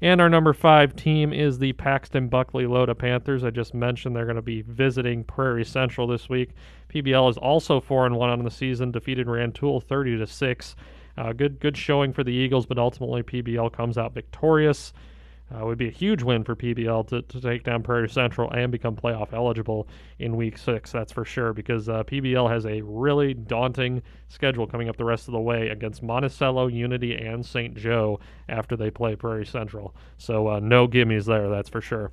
And 0.04 0.20
our 0.20 0.28
number 0.28 0.52
five 0.52 0.98
team 0.98 1.32
is 1.32 1.60
the 1.60 1.72
Paxton 1.72 2.28
Buckley 2.28 2.68
Loda 2.68 2.94
Panthers. 2.94 3.46
I 3.46 3.52
just 3.52 3.74
mentioned 3.74 4.14
they're 4.14 4.26
going 4.26 4.36
to 4.36 4.42
be 4.42 4.62
visiting 4.62 5.24
Prairie 5.24 5.64
Central 5.64 6.08
this 6.08 6.28
week. 6.28 6.50
PBL 6.94 7.30
is 7.30 7.38
also 7.38 7.80
four 7.80 8.06
and 8.06 8.18
one 8.18 8.30
on 8.30 8.44
the 8.44 8.52
season, 8.52 8.92
defeated 8.92 9.28
Rantoul 9.28 9.80
thirty 9.80 10.18
to 10.18 10.28
six. 10.28 10.76
Uh, 11.18 11.32
good, 11.32 11.58
good 11.62 11.78
showing 11.78 12.12
for 12.12 12.22
the 12.22 12.34
Eagles, 12.34 12.66
but 12.66 12.78
ultimately 12.78 13.24
PBL 13.24 13.72
comes 13.72 13.98
out 13.98 14.14
victorious. 14.14 14.92
Uh, 15.52 15.66
would 15.66 15.78
be 15.78 15.88
a 15.88 15.92
huge 15.92 16.24
win 16.24 16.44
for 16.44 16.56
PBL 16.56 17.08
to, 17.08 17.22
to 17.22 17.42
take 17.42 17.64
down 17.64 17.84
Prairie 17.84 18.10
Central 18.10 18.50
and 18.52 18.72
become 18.72 18.96
playoff 18.96 19.34
eligible 19.34 19.88
in 20.18 20.36
week 20.36 20.58
six, 20.58 20.92
that's 20.92 21.12
for 21.12 21.26
sure, 21.26 21.54
because 21.54 21.90
uh, 21.90 22.04
PBL 22.06 22.50
has 22.50 22.66
a 22.66 22.82
really 22.82 23.34
daunting 23.36 24.02
schedule 24.30 24.66
coming 24.66 24.90
up 24.90 24.98
the 24.98 25.06
rest 25.06 25.28
of 25.28 25.34
the 25.34 25.40
way 25.40 25.68
against 25.68 26.02
Monticello, 26.02 26.68
Unity, 26.68 27.16
and 27.16 27.46
St. 27.46 27.76
Joe 27.76 28.20
after 28.50 28.76
they 28.76 28.90
play 28.90 29.16
Prairie 29.16 29.46
Central. 29.46 29.94
So 30.18 30.48
uh, 30.48 30.60
no 30.60 30.88
gimmies 30.88 31.26
there, 31.26 31.50
that's 31.50 31.70
for 31.70 31.82
sure. 31.82 32.12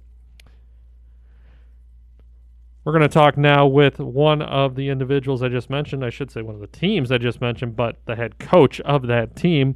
We're 2.83 2.93
going 2.93 3.03
to 3.03 3.09
talk 3.09 3.37
now 3.37 3.67
with 3.67 3.99
one 3.99 4.41
of 4.41 4.75
the 4.75 4.89
individuals 4.89 5.43
I 5.43 5.49
just 5.49 5.69
mentioned. 5.69 6.03
I 6.03 6.09
should 6.09 6.31
say 6.31 6.41
one 6.41 6.55
of 6.55 6.63
the 6.63 6.67
teams 6.67 7.13
I 7.13 7.19
just 7.19 7.41
mentioned, 7.41 7.77
but 7.77 7.97
the 8.07 8.17
head 8.17 8.39
coach 8.39 8.81
of 8.81 9.07
that 9.07 9.37
team. 9.37 9.75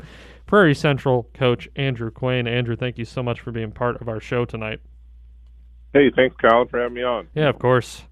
Prairie 0.54 0.72
Central 0.72 1.28
coach 1.34 1.68
Andrew 1.74 2.12
Quain. 2.12 2.46
Andrew, 2.46 2.76
thank 2.76 2.96
you 2.96 3.04
so 3.04 3.24
much 3.24 3.40
for 3.40 3.50
being 3.50 3.72
part 3.72 4.00
of 4.00 4.08
our 4.08 4.20
show 4.20 4.44
tonight. 4.44 4.78
Hey, 5.92 6.12
thanks, 6.14 6.36
Colin, 6.36 6.68
for 6.68 6.78
having 6.78 6.94
me 6.94 7.02
on. 7.02 7.26
Yeah, 7.34 7.48
of 7.48 7.58
course. 7.58 8.04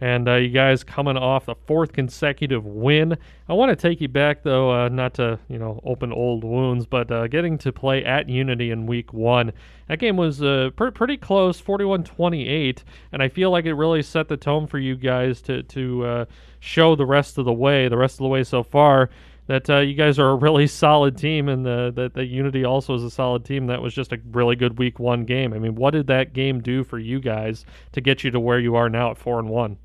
And 0.00 0.28
uh, 0.28 0.34
you 0.34 0.48
guys 0.48 0.82
coming 0.82 1.16
off 1.16 1.46
the 1.46 1.54
fourth 1.68 1.92
consecutive 1.92 2.66
win. 2.66 3.16
I 3.48 3.52
want 3.52 3.70
to 3.70 3.76
take 3.76 4.00
you 4.00 4.08
back, 4.08 4.42
though, 4.42 4.72
uh, 4.72 4.88
not 4.88 5.14
to 5.14 5.38
you 5.46 5.56
know 5.56 5.80
open 5.84 6.12
old 6.12 6.42
wounds, 6.42 6.84
but 6.84 7.12
uh, 7.12 7.28
getting 7.28 7.58
to 7.58 7.70
play 7.70 8.04
at 8.04 8.28
Unity 8.28 8.72
in 8.72 8.86
Week 8.86 9.12
One. 9.12 9.52
That 9.86 10.00
game 10.00 10.16
was 10.16 10.42
uh, 10.42 10.70
pr- 10.74 10.88
pretty 10.88 11.16
close, 11.16 11.62
41-28, 11.62 12.82
and 13.12 13.22
I 13.22 13.28
feel 13.28 13.52
like 13.52 13.66
it 13.66 13.74
really 13.74 14.02
set 14.02 14.26
the 14.26 14.36
tone 14.36 14.66
for 14.66 14.80
you 14.80 14.96
guys 14.96 15.40
to 15.42 15.62
to 15.62 16.04
uh, 16.04 16.24
show 16.58 16.96
the 16.96 17.06
rest 17.06 17.38
of 17.38 17.44
the 17.44 17.52
way, 17.52 17.86
the 17.86 17.96
rest 17.96 18.14
of 18.14 18.24
the 18.24 18.28
way 18.28 18.42
so 18.42 18.64
far 18.64 19.10
that 19.46 19.68
uh, 19.68 19.78
you 19.78 19.94
guys 19.94 20.18
are 20.18 20.30
a 20.30 20.34
really 20.34 20.66
solid 20.66 21.16
team 21.16 21.48
and 21.48 21.64
the, 21.66 22.10
that 22.14 22.26
Unity 22.26 22.64
also 22.64 22.94
is 22.94 23.02
a 23.02 23.10
solid 23.10 23.44
team. 23.44 23.66
That 23.66 23.82
was 23.82 23.94
just 23.94 24.12
a 24.12 24.20
really 24.32 24.56
good 24.56 24.78
week 24.78 24.98
one 24.98 25.24
game. 25.24 25.52
I 25.52 25.58
mean, 25.58 25.74
what 25.74 25.90
did 25.92 26.06
that 26.06 26.32
game 26.32 26.60
do 26.60 26.82
for 26.84 26.98
you 26.98 27.20
guys 27.20 27.64
to 27.92 28.00
get 28.00 28.24
you 28.24 28.30
to 28.30 28.40
where 28.40 28.58
you 28.58 28.74
are 28.76 28.88
now 28.88 29.10
at 29.10 29.18
four 29.18 29.38
and 29.38 29.48
one? 29.48 29.76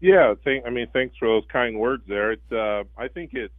Yeah, 0.00 0.34
thank, 0.44 0.66
I 0.66 0.70
mean, 0.70 0.88
thanks 0.92 1.16
for 1.16 1.28
those 1.28 1.44
kind 1.50 1.78
words 1.78 2.02
there. 2.06 2.32
It, 2.32 2.42
uh, 2.52 2.84
I 2.98 3.08
think 3.08 3.34
it, 3.34 3.52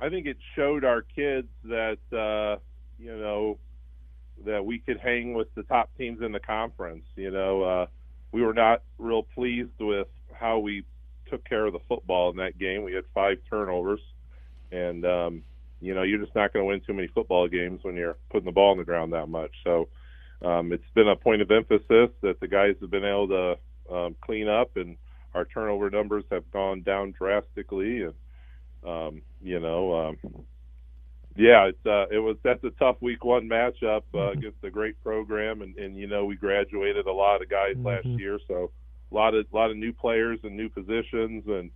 I 0.00 0.08
think 0.08 0.26
it 0.26 0.38
showed 0.56 0.84
our 0.84 1.02
kids 1.02 1.48
that 1.64 1.98
uh, 2.12 2.60
you 2.98 3.16
know 3.16 3.58
that 4.46 4.64
we 4.64 4.78
could 4.78 4.98
hang 4.98 5.34
with 5.34 5.54
the 5.54 5.64
top 5.64 5.90
teams 5.98 6.22
in 6.22 6.32
the 6.32 6.40
conference. 6.40 7.04
You 7.14 7.30
know, 7.30 7.62
uh, 7.62 7.86
we 8.32 8.42
were 8.42 8.54
not 8.54 8.82
real 8.98 9.22
pleased 9.22 9.78
with 9.78 10.08
how 10.32 10.60
we 10.60 10.84
took 11.28 11.44
care 11.48 11.66
of 11.66 11.72
the 11.72 11.80
football 11.88 12.30
in 12.30 12.36
that 12.36 12.58
game. 12.58 12.84
We 12.84 12.94
had 12.94 13.04
five 13.14 13.38
turnovers, 13.48 14.00
and 14.72 15.04
um, 15.04 15.42
you 15.80 15.94
know 15.94 16.02
you're 16.02 16.18
just 16.18 16.34
not 16.34 16.52
going 16.52 16.62
to 16.62 16.68
win 16.68 16.80
too 16.80 16.94
many 16.94 17.08
football 17.08 17.46
games 17.46 17.80
when 17.82 17.94
you're 17.94 18.16
putting 18.30 18.46
the 18.46 18.52
ball 18.52 18.72
on 18.72 18.78
the 18.78 18.84
ground 18.84 19.12
that 19.12 19.28
much. 19.28 19.52
So 19.62 19.88
um, 20.44 20.72
it's 20.72 20.82
been 20.94 21.08
a 21.08 21.16
point 21.16 21.42
of 21.42 21.50
emphasis 21.50 22.10
that 22.22 22.40
the 22.40 22.48
guys 22.48 22.74
have 22.80 22.90
been 22.90 23.04
able 23.04 23.28
to 23.28 23.94
um, 23.94 24.16
clean 24.20 24.48
up, 24.48 24.76
and 24.76 24.96
our 25.34 25.44
turnover 25.44 25.90
numbers 25.90 26.24
have 26.30 26.50
gone 26.50 26.82
down 26.82 27.14
drastically. 27.16 28.02
And 28.02 28.14
um, 28.84 29.22
you 29.42 29.60
know, 29.60 30.08
um, 30.08 30.18
yeah, 31.36 31.66
it's 31.68 31.86
uh, 31.86 32.06
it 32.10 32.18
was 32.18 32.36
that's 32.42 32.62
a 32.64 32.70
tough 32.70 32.96
week 33.00 33.24
one 33.24 33.48
matchup 33.48 34.02
uh, 34.14 34.16
mm-hmm. 34.16 34.38
against 34.38 34.64
a 34.64 34.70
great 34.70 35.02
program, 35.02 35.62
and, 35.62 35.76
and 35.76 35.96
you 35.96 36.06
know 36.06 36.24
we 36.24 36.36
graduated 36.36 37.06
a 37.06 37.12
lot 37.12 37.42
of 37.42 37.48
guys 37.48 37.76
mm-hmm. 37.76 37.86
last 37.86 38.06
year, 38.06 38.38
so 38.48 38.70
a 39.10 39.14
lot 39.14 39.34
of 39.34 39.46
a 39.52 39.56
lot 39.56 39.70
of 39.70 39.76
new 39.76 39.92
players 39.92 40.40
and 40.42 40.56
new 40.56 40.68
positions, 40.68 41.44
and 41.46 41.70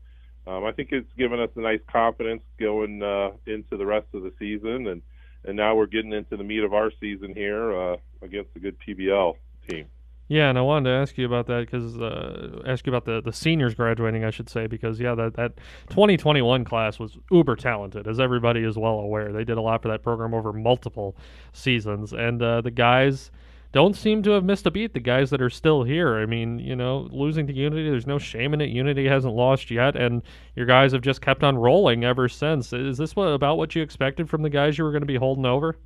um, 0.47 0.64
I 0.64 0.72
think 0.72 0.90
it's 0.92 1.12
given 1.18 1.40
us 1.40 1.51
a 1.57 1.61
nice 1.61 1.80
confidence 1.90 2.42
going 2.59 3.03
uh, 3.03 3.30
into 3.47 3.76
the 3.76 3.86
rest 3.86 4.07
of 4.14 4.22
the 4.22 4.32
season, 4.38 4.86
and 4.86 5.03
and 5.44 5.57
now 5.57 5.74
we're 5.74 5.86
getting 5.86 6.12
into 6.12 6.36
the 6.36 6.44
meat 6.44 6.64
of 6.64 6.72
our 6.72 6.90
season 7.01 7.34
here 7.34 7.72
uh, 7.76 7.97
against 8.22 8.51
a 8.57 8.59
good 8.59 8.76
PBL 8.80 9.34
team. 9.68 9.86
Yeah, 10.28 10.49
and 10.49 10.59
I 10.59 10.62
wanted 10.62 10.90
to 10.90 10.97
ask 10.97 11.16
you 11.16 11.24
about 11.24 11.47
that 11.47 11.66
because 11.66 11.97
uh, 11.99 12.62
ask 12.66 12.84
you 12.84 12.92
about 12.92 13.05
the, 13.05 13.22
the 13.22 13.32
seniors 13.32 13.74
graduating, 13.74 14.24
I 14.24 14.30
should 14.30 14.49
say, 14.49 14.66
because 14.66 14.99
yeah, 14.99 15.14
that 15.14 15.34
that 15.34 15.57
2021 15.90 16.64
class 16.64 16.99
was 16.99 17.16
uber 17.30 17.55
talented, 17.55 18.09
as 18.09 18.18
everybody 18.18 18.64
is 18.64 18.76
well 18.76 18.99
aware. 18.99 19.32
They 19.32 19.44
did 19.44 19.57
a 19.57 19.61
lot 19.61 19.82
for 19.82 19.88
that 19.88 20.03
program 20.03 20.34
over 20.34 20.53
multiple 20.53 21.16
seasons, 21.53 22.12
and 22.12 22.42
uh, 22.42 22.61
the 22.61 22.72
guys 22.72 23.30
don't 23.77 23.95
seem 23.95 24.22
to 24.22 24.31
have 24.31 24.43
missed 24.43 24.64
a 24.64 24.70
beat. 24.70 24.95
The 24.95 25.01
guys 25.01 25.29
that 25.29 25.43
are 25.43 25.51
still 25.51 25.83
here. 25.83 26.16
I 26.16 26.24
mean, 26.24 26.59
you 26.59 26.74
know, 26.74 27.11
losing 27.12 27.47
to 27.47 27.53
Unity, 27.53 27.91
there's 27.91 28.07
no 28.07 28.18
shame 28.18 28.55
in 28.55 28.62
it. 28.62 28.70
Unity 28.70 29.07
hasn't 29.07 29.35
lost 29.35 29.70
yet, 29.70 29.97
and 29.97 30.22
your 30.55 30.64
guys 30.64 30.93
have 30.93 31.03
just 31.03 31.20
kept 31.20 31.45
on 31.45 31.59
rolling 31.59 32.03
ever 32.03 32.27
since. 32.27 32.72
Is 32.72 32.97
this 32.97 33.14
what, 33.14 33.27
about 33.27 33.59
what 33.59 33.74
you 33.74 33.83
expected 33.83 34.31
from 34.31 34.41
the 34.41 34.49
guys 34.49 34.79
you 34.79 34.85
were 34.85 34.93
going 34.93 35.03
to 35.03 35.07
be 35.07 35.16
holding 35.16 35.45
over? 35.45 35.77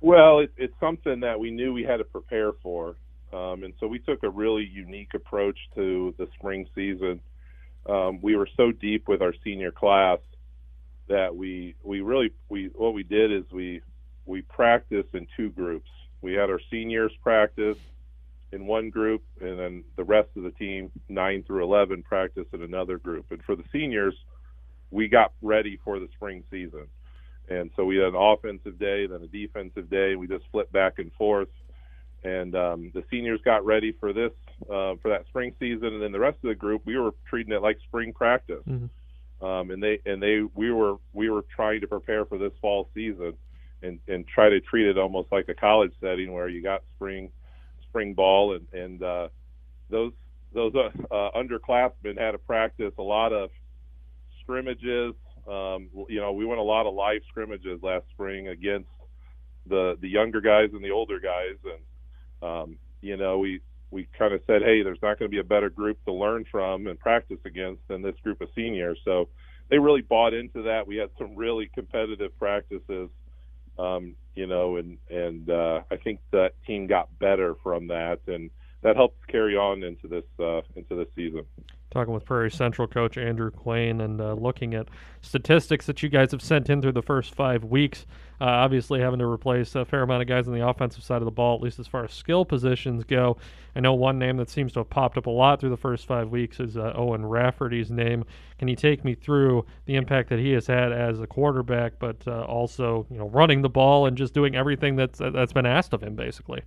Well, 0.00 0.38
it, 0.38 0.50
it's 0.56 0.72
something 0.80 1.20
that 1.20 1.38
we 1.38 1.50
knew 1.50 1.74
we 1.74 1.82
had 1.82 1.98
to 1.98 2.04
prepare 2.04 2.52
for, 2.62 2.96
um, 3.34 3.64
and 3.64 3.74
so 3.80 3.86
we 3.86 3.98
took 3.98 4.22
a 4.22 4.30
really 4.30 4.64
unique 4.64 5.12
approach 5.12 5.58
to 5.74 6.14
the 6.16 6.26
spring 6.38 6.70
season. 6.74 7.20
Um, 7.86 8.18
we 8.22 8.34
were 8.34 8.48
so 8.56 8.72
deep 8.72 9.08
with 9.08 9.20
our 9.20 9.34
senior 9.44 9.72
class 9.72 10.20
that 11.08 11.36
we 11.36 11.74
we 11.82 12.00
really 12.00 12.32
we 12.48 12.70
what 12.74 12.94
we 12.94 13.02
did 13.02 13.30
is 13.30 13.44
we 13.52 13.82
we 14.24 14.40
practiced 14.40 15.14
in 15.14 15.26
two 15.36 15.50
groups 15.50 15.90
we 16.22 16.32
had 16.32 16.50
our 16.50 16.60
seniors 16.70 17.12
practice 17.22 17.78
in 18.52 18.66
one 18.66 18.90
group, 18.90 19.22
and 19.40 19.58
then 19.58 19.84
the 19.96 20.04
rest 20.04 20.30
of 20.36 20.42
the 20.42 20.50
team, 20.52 20.90
nine 21.08 21.42
through 21.42 21.62
eleven, 21.62 22.02
practice 22.02 22.46
in 22.52 22.62
another 22.62 22.98
group. 22.98 23.26
And 23.30 23.42
for 23.44 23.54
the 23.54 23.64
seniors, 23.70 24.14
we 24.90 25.08
got 25.08 25.32
ready 25.42 25.78
for 25.84 25.98
the 25.98 26.08
spring 26.16 26.42
season. 26.50 26.86
And 27.50 27.70
so 27.76 27.84
we 27.84 27.96
had 27.96 28.08
an 28.08 28.14
offensive 28.16 28.78
day, 28.78 29.06
then 29.06 29.22
a 29.22 29.26
defensive 29.26 29.88
day. 29.90 30.16
We 30.16 30.26
just 30.26 30.44
flipped 30.50 30.72
back 30.72 30.98
and 30.98 31.12
forth. 31.12 31.48
And 32.24 32.54
um, 32.56 32.90
the 32.94 33.04
seniors 33.10 33.40
got 33.44 33.64
ready 33.64 33.92
for 33.92 34.12
this, 34.12 34.32
uh, 34.62 34.96
for 35.00 35.08
that 35.10 35.24
spring 35.28 35.54
season, 35.60 35.94
and 35.94 36.02
then 36.02 36.12
the 36.12 36.18
rest 36.18 36.38
of 36.42 36.48
the 36.48 36.54
group, 36.54 36.82
we 36.84 36.98
were 36.98 37.12
treating 37.28 37.52
it 37.52 37.62
like 37.62 37.78
spring 37.86 38.12
practice. 38.12 38.64
Mm-hmm. 38.68 39.46
Um, 39.46 39.70
and 39.70 39.80
they 39.80 40.00
and 40.04 40.20
they 40.20 40.42
we 40.54 40.72
were 40.72 40.96
we 41.12 41.30
were 41.30 41.44
trying 41.54 41.80
to 41.82 41.86
prepare 41.86 42.24
for 42.24 42.38
this 42.38 42.52
fall 42.60 42.90
season 42.92 43.34
and 43.82 43.98
and 44.08 44.26
try 44.26 44.48
to 44.48 44.60
treat 44.60 44.86
it 44.86 44.98
almost 44.98 45.30
like 45.30 45.48
a 45.48 45.54
college 45.54 45.92
setting 46.00 46.32
where 46.32 46.48
you 46.48 46.62
got 46.62 46.82
spring 46.96 47.30
spring 47.88 48.14
ball 48.14 48.54
and 48.54 48.66
and 48.72 49.02
uh, 49.02 49.28
those 49.90 50.12
those 50.52 50.72
uh, 50.74 51.14
uh, 51.14 51.30
underclassmen 51.36 52.18
had 52.18 52.32
to 52.32 52.38
practice 52.38 52.92
a 52.98 53.02
lot 53.02 53.32
of 53.32 53.50
scrimmages. 54.40 55.14
Um, 55.46 55.88
you 56.08 56.20
know, 56.20 56.32
we 56.32 56.44
went 56.44 56.60
a 56.60 56.64
lot 56.64 56.86
of 56.86 56.94
live 56.94 57.20
scrimmages 57.28 57.82
last 57.82 58.04
spring 58.10 58.48
against 58.48 58.88
the 59.66 59.96
the 60.00 60.08
younger 60.08 60.40
guys 60.40 60.70
and 60.72 60.84
the 60.84 60.90
older 60.90 61.20
guys, 61.20 61.56
and 61.64 62.50
um, 62.50 62.78
you 63.00 63.16
know, 63.16 63.38
we 63.38 63.60
we 63.90 64.08
kind 64.18 64.34
of 64.34 64.40
said, 64.46 64.62
hey, 64.62 64.82
there's 64.82 65.00
not 65.02 65.18
going 65.18 65.30
to 65.30 65.34
be 65.34 65.38
a 65.38 65.44
better 65.44 65.70
group 65.70 66.02
to 66.04 66.12
learn 66.12 66.44
from 66.50 66.86
and 66.86 66.98
practice 66.98 67.38
against 67.44 67.80
than 67.88 68.02
this 68.02 68.14
group 68.22 68.40
of 68.40 68.48
seniors. 68.54 68.98
So 69.04 69.28
they 69.70 69.78
really 69.78 70.02
bought 70.02 70.34
into 70.34 70.62
that. 70.62 70.86
We 70.86 70.96
had 70.96 71.10
some 71.18 71.34
really 71.36 71.70
competitive 71.74 72.36
practices, 72.38 73.08
um, 73.78 74.16
you 74.34 74.46
know, 74.46 74.76
and 74.76 74.98
and 75.10 75.50
uh, 75.50 75.82
I 75.90 75.96
think 75.96 76.20
that 76.32 76.52
team 76.66 76.86
got 76.86 77.18
better 77.18 77.54
from 77.62 77.88
that, 77.88 78.20
and 78.26 78.50
that 78.82 78.96
helps 78.96 79.18
carry 79.26 79.56
on 79.56 79.82
into 79.82 80.08
this 80.08 80.24
uh, 80.40 80.62
into 80.76 80.94
this 80.94 81.08
season 81.14 81.44
talking 81.90 82.12
with 82.12 82.24
Prairie 82.24 82.50
Central 82.50 82.86
coach 82.86 83.16
Andrew 83.16 83.50
Quain 83.50 84.02
and 84.02 84.20
uh, 84.20 84.34
looking 84.34 84.74
at 84.74 84.88
statistics 85.22 85.86
that 85.86 86.02
you 86.02 86.08
guys 86.08 86.30
have 86.32 86.42
sent 86.42 86.68
in 86.68 86.82
through 86.82 86.92
the 86.92 87.02
first 87.02 87.34
five 87.34 87.64
weeks. 87.64 88.06
Uh, 88.40 88.44
obviously, 88.44 89.00
having 89.00 89.18
to 89.18 89.26
replace 89.26 89.74
a 89.74 89.84
fair 89.84 90.02
amount 90.02 90.22
of 90.22 90.28
guys 90.28 90.46
on 90.46 90.54
the 90.54 90.66
offensive 90.66 91.02
side 91.02 91.20
of 91.20 91.24
the 91.24 91.30
ball, 91.30 91.56
at 91.56 91.62
least 91.62 91.78
as 91.78 91.88
far 91.88 92.04
as 92.04 92.12
skill 92.12 92.44
positions 92.44 93.02
go. 93.04 93.36
I 93.74 93.80
know 93.80 93.94
one 93.94 94.18
name 94.18 94.36
that 94.36 94.50
seems 94.50 94.72
to 94.72 94.80
have 94.80 94.90
popped 94.90 95.16
up 95.16 95.26
a 95.26 95.30
lot 95.30 95.60
through 95.60 95.70
the 95.70 95.76
first 95.76 96.06
five 96.06 96.28
weeks 96.28 96.60
is 96.60 96.76
uh, 96.76 96.92
Owen 96.94 97.24
Rafferty's 97.24 97.90
name. 97.90 98.24
Can 98.58 98.68
you 98.68 98.76
take 98.76 99.04
me 99.04 99.14
through 99.14 99.64
the 99.86 99.96
impact 99.96 100.28
that 100.28 100.38
he 100.38 100.52
has 100.52 100.66
had 100.66 100.92
as 100.92 101.20
a 101.20 101.26
quarterback, 101.26 101.94
but 101.98 102.16
uh, 102.26 102.42
also 102.42 103.06
you 103.10 103.18
know 103.18 103.28
running 103.30 103.62
the 103.62 103.68
ball 103.68 104.06
and 104.06 104.16
just 104.16 104.34
doing 104.34 104.54
everything 104.54 104.94
that's 104.94 105.18
that's 105.18 105.52
been 105.52 105.66
asked 105.66 105.92
of 105.92 106.02
him, 106.02 106.14
basically? 106.14 106.62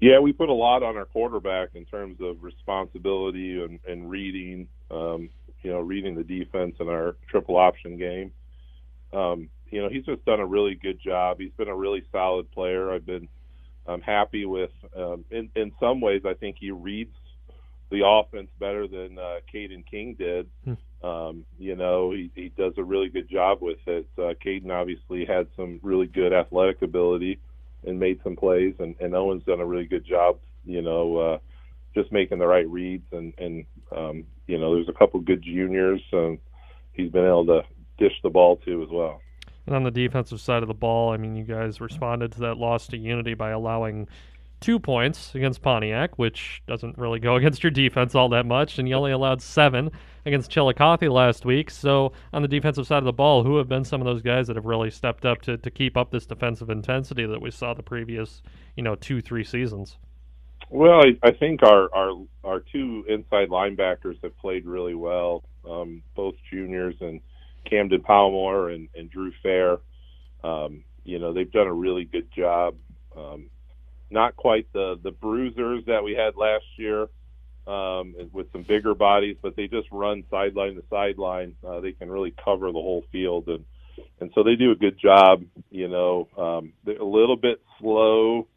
Yeah, 0.00 0.20
we 0.20 0.32
put 0.32 0.48
a 0.48 0.54
lot 0.54 0.82
on 0.82 0.96
our 0.96 1.04
quarterback 1.04 1.70
in 1.74 1.84
terms 1.84 2.18
of 2.20 2.42
responsibility 2.42 3.60
and, 3.60 3.80
and 3.86 4.08
reading, 4.08 4.68
um, 4.90 5.28
you 5.62 5.72
know, 5.72 5.80
reading 5.80 6.14
the 6.14 6.22
defense 6.22 6.76
in 6.78 6.88
our 6.88 7.16
triple 7.28 7.56
option 7.56 7.98
game. 7.98 8.30
Um, 9.12 9.48
you 9.70 9.82
know, 9.82 9.88
he's 9.88 10.04
just 10.04 10.24
done 10.24 10.40
a 10.40 10.46
really 10.46 10.76
good 10.76 11.00
job. 11.00 11.38
He's 11.40 11.52
been 11.56 11.68
a 11.68 11.74
really 11.74 12.04
solid 12.12 12.50
player. 12.52 12.92
I've 12.92 13.06
been 13.06 13.28
I'm 13.88 14.02
happy 14.02 14.44
with. 14.44 14.70
Um, 14.96 15.24
in 15.30 15.50
in 15.56 15.72
some 15.80 16.00
ways, 16.00 16.22
I 16.24 16.34
think 16.34 16.56
he 16.60 16.70
reads 16.70 17.14
the 17.90 18.06
offense 18.06 18.50
better 18.60 18.86
than 18.86 19.18
uh, 19.18 19.38
Caden 19.52 19.84
King 19.90 20.14
did. 20.18 20.48
Hmm. 20.64 21.06
Um, 21.06 21.44
you 21.58 21.74
know, 21.74 22.10
he, 22.10 22.30
he 22.34 22.50
does 22.50 22.74
a 22.76 22.84
really 22.84 23.08
good 23.08 23.30
job 23.30 23.58
with 23.62 23.78
it. 23.86 24.06
Uh, 24.18 24.34
Caden 24.44 24.70
obviously 24.70 25.24
had 25.24 25.46
some 25.56 25.80
really 25.82 26.06
good 26.06 26.32
athletic 26.32 26.82
ability 26.82 27.40
and 27.84 27.98
made 27.98 28.20
some 28.22 28.36
plays, 28.36 28.74
and, 28.78 28.94
and 29.00 29.14
Owen's 29.14 29.44
done 29.44 29.60
a 29.60 29.66
really 29.66 29.86
good 29.86 30.04
job. 30.04 30.38
You 30.64 30.82
know, 30.82 31.16
uh, 31.16 31.38
just 31.94 32.12
making 32.12 32.38
the 32.38 32.46
right 32.46 32.68
reads, 32.68 33.06
and 33.12 33.32
and 33.38 33.64
um, 33.96 34.24
you 34.46 34.58
know, 34.58 34.74
there's 34.74 34.88
a 34.88 34.92
couple 34.92 35.20
good 35.20 35.42
juniors, 35.42 36.02
and 36.12 36.38
he's 36.92 37.10
been 37.10 37.24
able 37.26 37.46
to 37.46 37.62
dish 37.98 38.14
the 38.22 38.30
ball 38.30 38.56
to 38.64 38.82
as 38.82 38.88
well. 38.90 39.20
And 39.66 39.76
on 39.76 39.82
the 39.82 39.90
defensive 39.90 40.40
side 40.40 40.62
of 40.62 40.68
the 40.68 40.74
ball, 40.74 41.12
I 41.12 41.18
mean, 41.18 41.36
you 41.36 41.44
guys 41.44 41.80
responded 41.80 42.32
to 42.32 42.40
that 42.40 42.56
loss 42.56 42.86
to 42.88 42.96
Unity 42.96 43.34
by 43.34 43.50
allowing 43.50 44.08
two 44.60 44.78
points 44.78 45.34
against 45.34 45.62
Pontiac, 45.62 46.18
which 46.18 46.62
doesn't 46.66 46.98
really 46.98 47.20
go 47.20 47.36
against 47.36 47.62
your 47.62 47.70
defense 47.70 48.14
all 48.14 48.28
that 48.30 48.46
much, 48.46 48.78
and 48.78 48.88
you 48.88 48.94
only 48.94 49.12
allowed 49.12 49.42
seven 49.42 49.90
against 50.26 50.50
Chillicothe 50.50 51.08
last 51.08 51.44
week. 51.44 51.70
So 51.70 52.12
on 52.32 52.42
the 52.42 52.48
defensive 52.48 52.86
side 52.86 52.98
of 52.98 53.04
the 53.04 53.12
ball, 53.12 53.42
who 53.42 53.56
have 53.56 53.68
been 53.68 53.84
some 53.84 54.00
of 54.00 54.04
those 54.04 54.22
guys 54.22 54.46
that 54.46 54.56
have 54.56 54.66
really 54.66 54.90
stepped 54.90 55.24
up 55.24 55.42
to, 55.42 55.56
to 55.56 55.70
keep 55.70 55.96
up 55.96 56.10
this 56.10 56.26
defensive 56.26 56.70
intensity 56.70 57.26
that 57.26 57.40
we 57.40 57.50
saw 57.50 57.74
the 57.74 57.82
previous, 57.82 58.42
you 58.76 58.82
know, 58.82 58.94
two, 58.94 59.20
three 59.20 59.44
seasons? 59.44 59.96
Well, 60.70 61.00
I, 61.00 61.28
I 61.28 61.30
think 61.32 61.62
our, 61.62 61.88
our 61.94 62.12
our 62.44 62.60
two 62.60 63.04
inside 63.08 63.48
linebackers 63.48 64.22
have 64.22 64.36
played 64.38 64.66
really 64.66 64.94
well, 64.94 65.44
um, 65.68 66.02
both 66.14 66.34
juniors 66.50 66.94
and 67.00 67.20
Camden 67.64 68.02
Palmore 68.02 68.74
and, 68.74 68.88
and 68.94 69.10
Drew 69.10 69.32
Fair. 69.42 69.78
Um, 70.44 70.84
you 71.04 71.18
know, 71.18 71.32
they've 71.32 71.50
done 71.50 71.66
a 71.66 71.72
really 71.72 72.04
good 72.04 72.30
job. 72.32 72.74
Um, 73.16 73.48
not 74.10 74.36
quite 74.36 74.72
the 74.72 74.98
the 75.02 75.10
bruisers 75.10 75.84
that 75.86 76.02
we 76.02 76.14
had 76.14 76.36
last 76.36 76.64
year 76.76 77.08
um, 77.66 78.14
with 78.32 78.50
some 78.52 78.62
bigger 78.62 78.94
bodies, 78.94 79.36
but 79.42 79.56
they 79.56 79.66
just 79.66 79.88
run 79.92 80.24
sideline 80.30 80.74
to 80.74 80.84
sideline. 80.88 81.54
Uh, 81.66 81.80
they 81.80 81.92
can 81.92 82.10
really 82.10 82.34
cover 82.42 82.66
the 82.68 82.72
whole 82.72 83.04
field, 83.12 83.48
and 83.48 83.64
and 84.20 84.30
so 84.34 84.42
they 84.42 84.56
do 84.56 84.70
a 84.70 84.76
good 84.76 84.98
job. 84.98 85.44
You 85.70 85.88
know, 85.88 86.28
um, 86.36 86.72
they're 86.84 86.96
a 86.96 87.04
little 87.04 87.36
bit 87.36 87.60
slow 87.80 88.48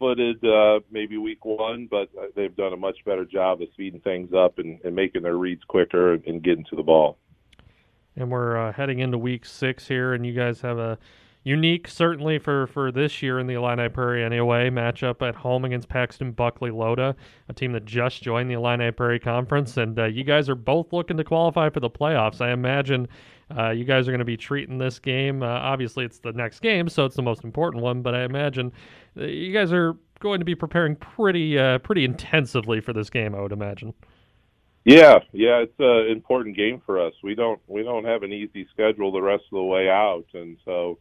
footed 0.00 0.42
uh, 0.42 0.80
maybe 0.90 1.18
week 1.18 1.44
one, 1.44 1.86
but 1.88 2.08
they've 2.34 2.56
done 2.56 2.72
a 2.72 2.76
much 2.76 2.96
better 3.04 3.26
job 3.26 3.60
of 3.60 3.68
speeding 3.74 4.00
things 4.00 4.32
up 4.32 4.58
and, 4.58 4.80
and 4.82 4.96
making 4.96 5.22
their 5.22 5.36
reads 5.36 5.62
quicker 5.68 6.14
and, 6.14 6.24
and 6.26 6.42
getting 6.42 6.64
to 6.70 6.74
the 6.74 6.82
ball. 6.82 7.18
And 8.16 8.30
we're 8.30 8.56
uh, 8.56 8.72
heading 8.72 8.98
into 8.98 9.18
week 9.18 9.44
six 9.44 9.86
here, 9.86 10.14
and 10.14 10.26
you 10.26 10.32
guys 10.32 10.62
have 10.62 10.78
a 10.78 10.98
unique, 11.42 11.88
certainly 11.88 12.38
for, 12.38 12.66
for 12.66 12.92
this 12.92 13.22
year 13.22 13.38
in 13.38 13.46
the 13.46 13.54
Illini 13.54 13.88
Prairie 13.88 14.24
anyway. 14.24 14.68
Matchup 14.70 15.26
at 15.26 15.34
home 15.34 15.64
against 15.64 15.88
Paxton 15.88 16.32
Buckley 16.32 16.70
Loda, 16.70 17.16
a 17.48 17.52
team 17.52 17.72
that 17.72 17.84
just 17.84 18.22
joined 18.22 18.50
the 18.50 18.54
Illini 18.54 18.90
Prairie 18.90 19.20
Conference, 19.20 19.76
and 19.76 19.98
uh, 19.98 20.04
you 20.04 20.24
guys 20.24 20.48
are 20.48 20.54
both 20.54 20.92
looking 20.92 21.16
to 21.16 21.24
qualify 21.24 21.70
for 21.70 21.80
the 21.80 21.90
playoffs. 21.90 22.40
I 22.40 22.52
imagine 22.52 23.08
uh, 23.56 23.70
you 23.70 23.84
guys 23.84 24.06
are 24.06 24.10
going 24.10 24.20
to 24.20 24.24
be 24.24 24.36
treating 24.36 24.78
this 24.78 24.98
game. 24.98 25.42
Uh, 25.42 25.46
obviously, 25.46 26.04
it's 26.04 26.18
the 26.18 26.32
next 26.32 26.60
game, 26.60 26.88
so 26.88 27.04
it's 27.04 27.16
the 27.16 27.22
most 27.22 27.42
important 27.44 27.82
one. 27.82 28.02
But 28.02 28.14
I 28.14 28.24
imagine 28.24 28.72
uh, 29.18 29.24
you 29.24 29.52
guys 29.52 29.72
are 29.72 29.96
going 30.20 30.40
to 30.40 30.44
be 30.44 30.54
preparing 30.54 30.94
pretty 30.96 31.58
uh, 31.58 31.78
pretty 31.78 32.04
intensively 32.04 32.80
for 32.80 32.92
this 32.92 33.10
game. 33.10 33.34
I 33.34 33.40
would 33.40 33.52
imagine. 33.52 33.94
Yeah, 34.84 35.18
yeah, 35.32 35.58
it's 35.58 35.74
an 35.78 36.10
important 36.10 36.56
game 36.56 36.80
for 36.86 37.04
us. 37.04 37.12
We 37.22 37.34
don't 37.34 37.60
we 37.66 37.82
don't 37.82 38.04
have 38.04 38.22
an 38.22 38.32
easy 38.32 38.66
schedule 38.72 39.10
the 39.12 39.20
rest 39.20 39.44
of 39.52 39.56
the 39.56 39.62
way 39.62 39.88
out, 39.88 40.26
and 40.34 40.56
so 40.64 40.98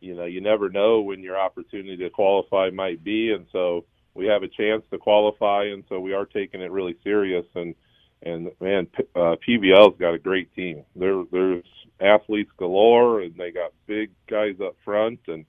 you 0.00 0.14
know 0.14 0.24
you 0.24 0.40
never 0.40 0.68
know 0.68 1.00
when 1.00 1.20
your 1.20 1.38
opportunity 1.38 1.96
to 1.96 2.10
qualify 2.10 2.70
might 2.70 3.02
be 3.02 3.32
and 3.32 3.46
so 3.52 3.84
we 4.14 4.26
have 4.26 4.42
a 4.42 4.48
chance 4.48 4.82
to 4.90 4.98
qualify 4.98 5.64
and 5.64 5.84
so 5.88 6.00
we 6.00 6.12
are 6.12 6.26
taking 6.26 6.60
it 6.60 6.70
really 6.70 6.96
serious 7.02 7.46
and 7.54 7.74
and 8.22 8.50
man 8.60 8.86
uh, 9.14 9.36
PBL's 9.46 9.98
got 9.98 10.14
a 10.14 10.18
great 10.18 10.54
team 10.54 10.82
there 10.96 11.22
there's 11.30 11.64
athletes 12.00 12.50
galore 12.56 13.20
and 13.20 13.34
they 13.36 13.50
got 13.50 13.72
big 13.86 14.10
guys 14.28 14.56
up 14.64 14.76
front 14.84 15.20
and 15.26 15.44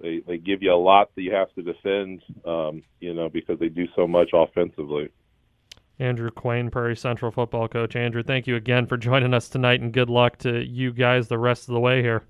they 0.00 0.22
they 0.26 0.38
give 0.38 0.62
you 0.62 0.72
a 0.72 0.74
lot 0.74 1.14
that 1.14 1.22
you 1.22 1.32
have 1.32 1.52
to 1.54 1.62
defend 1.62 2.22
um 2.44 2.82
you 3.00 3.14
know 3.14 3.28
because 3.28 3.58
they 3.58 3.68
do 3.68 3.86
so 3.94 4.06
much 4.06 4.30
offensively 4.32 5.10
Andrew 5.98 6.30
Quain, 6.30 6.70
Prairie 6.70 6.96
Central 6.96 7.30
football 7.30 7.68
coach. 7.68 7.94
Andrew, 7.94 8.24
thank 8.24 8.48
you 8.48 8.56
again 8.56 8.86
for 8.86 8.96
joining 8.96 9.34
us 9.34 9.48
tonight, 9.48 9.80
and 9.80 9.92
good 9.92 10.10
luck 10.10 10.36
to 10.38 10.64
you 10.64 10.92
guys 10.92 11.28
the 11.28 11.38
rest 11.38 11.68
of 11.68 11.74
the 11.74 11.80
way 11.80 12.02
here. 12.02 12.24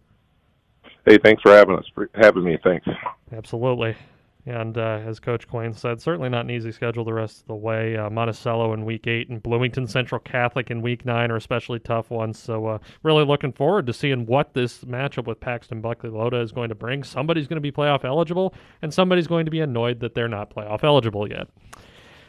Hey, 1.04 1.18
thanks 1.18 1.42
for 1.42 1.52
having 1.52 1.76
us, 1.76 1.84
for 1.94 2.08
having 2.14 2.44
me. 2.44 2.58
Thanks. 2.62 2.86
Absolutely. 3.32 3.96
And 4.44 4.76
uh, 4.76 5.00
as 5.06 5.20
Coach 5.20 5.48
Quain 5.48 5.72
said, 5.72 6.00
certainly 6.00 6.28
not 6.28 6.44
an 6.44 6.50
easy 6.50 6.72
schedule 6.72 7.04
the 7.04 7.14
rest 7.14 7.42
of 7.42 7.46
the 7.46 7.54
way. 7.54 7.96
Uh, 7.96 8.10
Monticello 8.10 8.72
in 8.72 8.84
Week 8.84 9.06
8 9.06 9.28
and 9.28 9.40
Bloomington 9.40 9.86
Central 9.86 10.18
Catholic 10.18 10.70
in 10.70 10.82
Week 10.82 11.04
9 11.04 11.30
are 11.30 11.36
especially 11.36 11.78
tough 11.78 12.10
ones. 12.10 12.40
So, 12.40 12.66
uh, 12.66 12.78
really 13.04 13.24
looking 13.24 13.52
forward 13.52 13.86
to 13.86 13.92
seeing 13.92 14.26
what 14.26 14.52
this 14.52 14.82
matchup 14.84 15.26
with 15.26 15.38
Paxton 15.38 15.80
Buckley 15.80 16.10
Loda 16.10 16.40
is 16.40 16.50
going 16.50 16.70
to 16.70 16.74
bring. 16.74 17.04
Somebody's 17.04 17.46
going 17.46 17.58
to 17.58 17.60
be 17.60 17.70
playoff 17.70 18.04
eligible, 18.04 18.52
and 18.82 18.92
somebody's 18.92 19.28
going 19.28 19.44
to 19.44 19.52
be 19.52 19.60
annoyed 19.60 20.00
that 20.00 20.14
they're 20.14 20.28
not 20.28 20.50
playoff 20.52 20.82
eligible 20.82 21.28
yet. 21.28 21.46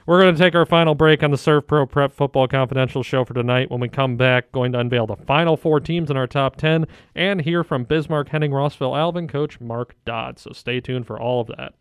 We're 0.06 0.22
going 0.22 0.36
to 0.36 0.42
take 0.42 0.54
our 0.54 0.66
final 0.66 0.96
break 0.96 1.24
on 1.24 1.32
the 1.32 1.38
ServPro 1.38 1.90
Prep 1.90 2.12
Football 2.12 2.50
Confidential 2.50 3.04
show 3.04 3.24
for 3.24 3.34
tonight. 3.34 3.72
When 3.72 3.80
we 3.80 3.88
come 3.88 4.18
back, 4.18 4.52
going 4.52 4.74
to 4.74 4.80
unveil 4.80 5.08
the 5.08 5.16
final 5.16 5.56
four 5.56 5.80
teams 5.80 6.12
in 6.12 6.18
our 6.18 6.28
top 6.28 6.58
10 6.58 6.88
and 7.16 7.42
hear 7.42 7.64
from 7.64 7.86
Bismarck, 7.86 8.28
Henning, 8.28 8.52
Rossville, 8.52 8.98
Alvin 8.98 9.30
coach 9.30 9.62
Mark 9.62 9.96
Dodd. 10.04 10.40
So 10.40 10.52
stay 10.52 10.82
tuned 10.82 11.08
for 11.08 11.18
all 11.18 11.40
of 11.40 11.48
that. 11.48 11.74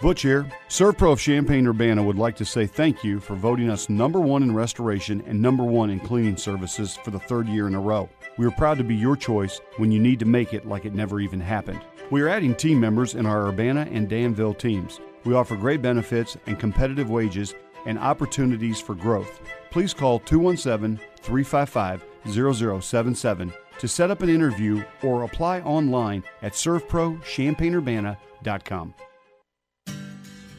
Butch 0.00 0.22
here. 0.22 0.50
ServPro 0.68 1.12
of 1.12 1.20
Champaign 1.20 1.68
Urbana 1.68 2.02
would 2.02 2.18
like 2.18 2.34
to 2.36 2.44
say 2.44 2.66
thank 2.66 3.04
you 3.04 3.20
for 3.20 3.36
voting 3.36 3.70
us 3.70 3.88
number 3.88 4.18
one 4.18 4.42
in 4.42 4.52
restoration 4.52 5.22
and 5.28 5.40
number 5.40 5.62
one 5.62 5.90
in 5.90 6.00
cleaning 6.00 6.36
services 6.36 6.96
for 6.96 7.12
the 7.12 7.20
third 7.20 7.46
year 7.46 7.68
in 7.68 7.76
a 7.76 7.80
row. 7.80 8.10
We 8.36 8.46
are 8.46 8.50
proud 8.50 8.78
to 8.78 8.84
be 8.84 8.96
your 8.96 9.16
choice 9.16 9.60
when 9.76 9.92
you 9.92 10.00
need 10.00 10.18
to 10.18 10.24
make 10.24 10.52
it 10.52 10.66
like 10.66 10.84
it 10.84 10.92
never 10.94 11.20
even 11.20 11.38
happened. 11.40 11.80
We 12.10 12.20
are 12.22 12.28
adding 12.28 12.56
team 12.56 12.80
members 12.80 13.14
in 13.14 13.26
our 13.26 13.46
Urbana 13.46 13.86
and 13.90 14.08
Danville 14.08 14.54
teams. 14.54 14.98
We 15.24 15.34
offer 15.34 15.54
great 15.56 15.82
benefits 15.82 16.36
and 16.46 16.58
competitive 16.58 17.10
wages 17.10 17.54
and 17.86 17.96
opportunities 17.98 18.80
for 18.80 18.96
growth. 18.96 19.40
Please 19.70 19.94
call 19.94 20.18
217 20.20 20.98
355 21.22 22.04
0077 22.26 23.52
to 23.78 23.88
set 23.88 24.10
up 24.10 24.22
an 24.22 24.28
interview 24.28 24.84
or 25.02 25.22
apply 25.22 25.60
online 25.60 26.22
at 26.42 26.52
servprochampaignurbana.com. 26.52 28.94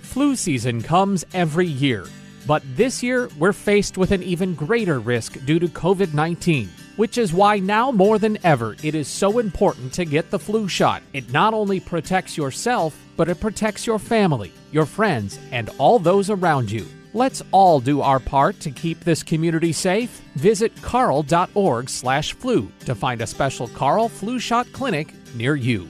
Flu 0.01 0.35
season 0.35 0.81
comes 0.81 1.23
every 1.33 1.67
year, 1.67 2.05
but 2.47 2.63
this 2.77 3.03
year 3.03 3.29
we're 3.37 3.51
faced 3.51 3.97
with 3.97 4.11
an 4.11 4.23
even 4.23 4.55
greater 4.55 4.99
risk 4.99 5.43
due 5.45 5.59
to 5.59 5.67
COVID 5.67 6.13
19 6.13 6.69
which 6.95 7.17
is 7.17 7.33
why 7.33 7.59
now 7.59 7.91
more 7.91 8.19
than 8.19 8.37
ever 8.43 8.75
it 8.83 8.95
is 8.95 9.07
so 9.07 9.39
important 9.39 9.93
to 9.93 10.05
get 10.05 10.31
the 10.31 10.39
flu 10.39 10.67
shot. 10.67 11.01
It 11.13 11.31
not 11.31 11.53
only 11.53 11.79
protects 11.79 12.37
yourself, 12.37 12.97
but 13.17 13.29
it 13.29 13.39
protects 13.39 13.87
your 13.87 13.99
family, 13.99 14.51
your 14.71 14.85
friends, 14.85 15.39
and 15.51 15.69
all 15.77 15.99
those 15.99 16.29
around 16.29 16.71
you. 16.71 16.85
Let's 17.13 17.41
all 17.51 17.79
do 17.79 18.01
our 18.01 18.19
part 18.19 18.59
to 18.59 18.71
keep 18.71 18.99
this 18.99 19.23
community 19.23 19.71
safe. 19.71 20.21
Visit 20.35 20.75
carle.org/flu 20.81 22.71
to 22.85 22.95
find 22.95 23.21
a 23.21 23.27
special 23.27 23.69
Carle 23.69 24.09
flu 24.09 24.37
shot 24.37 24.71
clinic 24.73 25.13
near 25.35 25.55
you. 25.55 25.87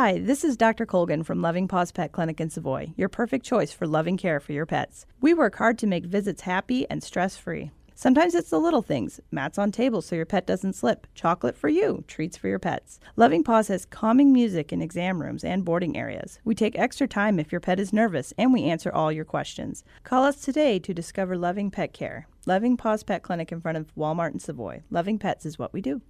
Hi, 0.00 0.20
this 0.20 0.44
is 0.44 0.56
Dr. 0.56 0.86
Colgan 0.86 1.24
from 1.24 1.42
Loving 1.42 1.66
Paws 1.66 1.90
Pet 1.90 2.12
Clinic 2.12 2.40
in 2.40 2.50
Savoy, 2.50 2.92
your 2.96 3.08
perfect 3.08 3.44
choice 3.44 3.72
for 3.72 3.84
loving 3.84 4.16
care 4.16 4.38
for 4.38 4.52
your 4.52 4.64
pets. 4.64 5.06
We 5.20 5.34
work 5.34 5.56
hard 5.56 5.76
to 5.78 5.88
make 5.88 6.04
visits 6.04 6.42
happy 6.42 6.88
and 6.88 7.02
stress 7.02 7.36
free. 7.36 7.72
Sometimes 7.96 8.36
it's 8.36 8.50
the 8.50 8.60
little 8.60 8.80
things 8.80 9.18
mats 9.32 9.58
on 9.58 9.72
tables 9.72 10.06
so 10.06 10.14
your 10.14 10.24
pet 10.24 10.46
doesn't 10.46 10.74
slip, 10.74 11.08
chocolate 11.16 11.56
for 11.56 11.68
you, 11.68 12.04
treats 12.06 12.36
for 12.36 12.46
your 12.46 12.60
pets. 12.60 13.00
Loving 13.16 13.42
Paws 13.42 13.66
has 13.66 13.84
calming 13.84 14.32
music 14.32 14.72
in 14.72 14.82
exam 14.82 15.20
rooms 15.20 15.42
and 15.42 15.64
boarding 15.64 15.96
areas. 15.96 16.38
We 16.44 16.54
take 16.54 16.78
extra 16.78 17.08
time 17.08 17.40
if 17.40 17.50
your 17.50 17.60
pet 17.60 17.80
is 17.80 17.92
nervous, 17.92 18.32
and 18.38 18.52
we 18.52 18.62
answer 18.66 18.92
all 18.92 19.10
your 19.10 19.24
questions. 19.24 19.82
Call 20.04 20.22
us 20.22 20.40
today 20.40 20.78
to 20.78 20.94
discover 20.94 21.36
loving 21.36 21.72
pet 21.72 21.92
care. 21.92 22.28
Loving 22.46 22.76
Paws 22.76 23.02
Pet 23.02 23.24
Clinic 23.24 23.50
in 23.50 23.60
front 23.60 23.76
of 23.76 23.92
Walmart 23.96 24.32
in 24.32 24.38
Savoy. 24.38 24.84
Loving 24.90 25.18
pets 25.18 25.44
is 25.44 25.58
what 25.58 25.72
we 25.72 25.80
do. 25.80 26.00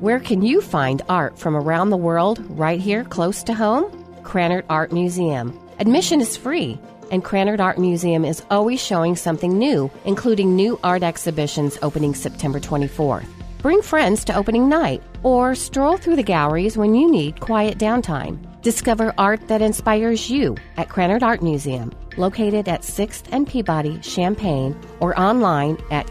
Where 0.00 0.20
can 0.20 0.42
you 0.42 0.60
find 0.60 1.00
art 1.08 1.38
from 1.38 1.56
around 1.56 1.88
the 1.88 1.96
world 1.96 2.38
right 2.50 2.78
here 2.78 3.02
close 3.02 3.42
to 3.44 3.54
home? 3.54 3.90
Krannert 4.22 4.64
Art 4.68 4.92
Museum. 4.92 5.58
Admission 5.78 6.20
is 6.20 6.36
free, 6.36 6.78
and 7.10 7.24
Krannert 7.24 7.60
Art 7.60 7.78
Museum 7.78 8.24
is 8.24 8.42
always 8.50 8.78
showing 8.78 9.16
something 9.16 9.58
new, 9.58 9.90
including 10.04 10.54
new 10.54 10.78
art 10.84 11.02
exhibitions 11.02 11.78
opening 11.80 12.14
September 12.14 12.60
24th. 12.60 13.26
Bring 13.58 13.80
friends 13.80 14.22
to 14.26 14.36
opening 14.36 14.68
night, 14.68 15.02
or 15.22 15.54
stroll 15.54 15.96
through 15.96 16.16
the 16.16 16.22
galleries 16.22 16.76
when 16.76 16.94
you 16.94 17.10
need 17.10 17.40
quiet 17.40 17.78
downtime. 17.78 18.38
Discover 18.60 19.14
art 19.16 19.48
that 19.48 19.62
inspires 19.62 20.28
you 20.28 20.56
at 20.76 20.88
Krannert 20.88 21.22
Art 21.22 21.42
Museum, 21.42 21.90
located 22.18 22.68
at 22.68 22.82
6th 22.82 23.24
and 23.32 23.48
Peabody, 23.48 23.98
Champaign, 24.00 24.78
or 25.00 25.18
online 25.18 25.78
at 25.90 26.06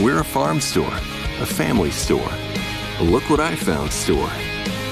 We're 0.00 0.20
a 0.20 0.24
farm 0.24 0.58
store, 0.58 0.94
a 1.40 1.44
family 1.44 1.90
store, 1.90 2.32
a 2.98 3.02
look 3.02 3.28
what 3.28 3.40
I 3.40 3.56
found 3.56 3.92
store. 3.92 4.30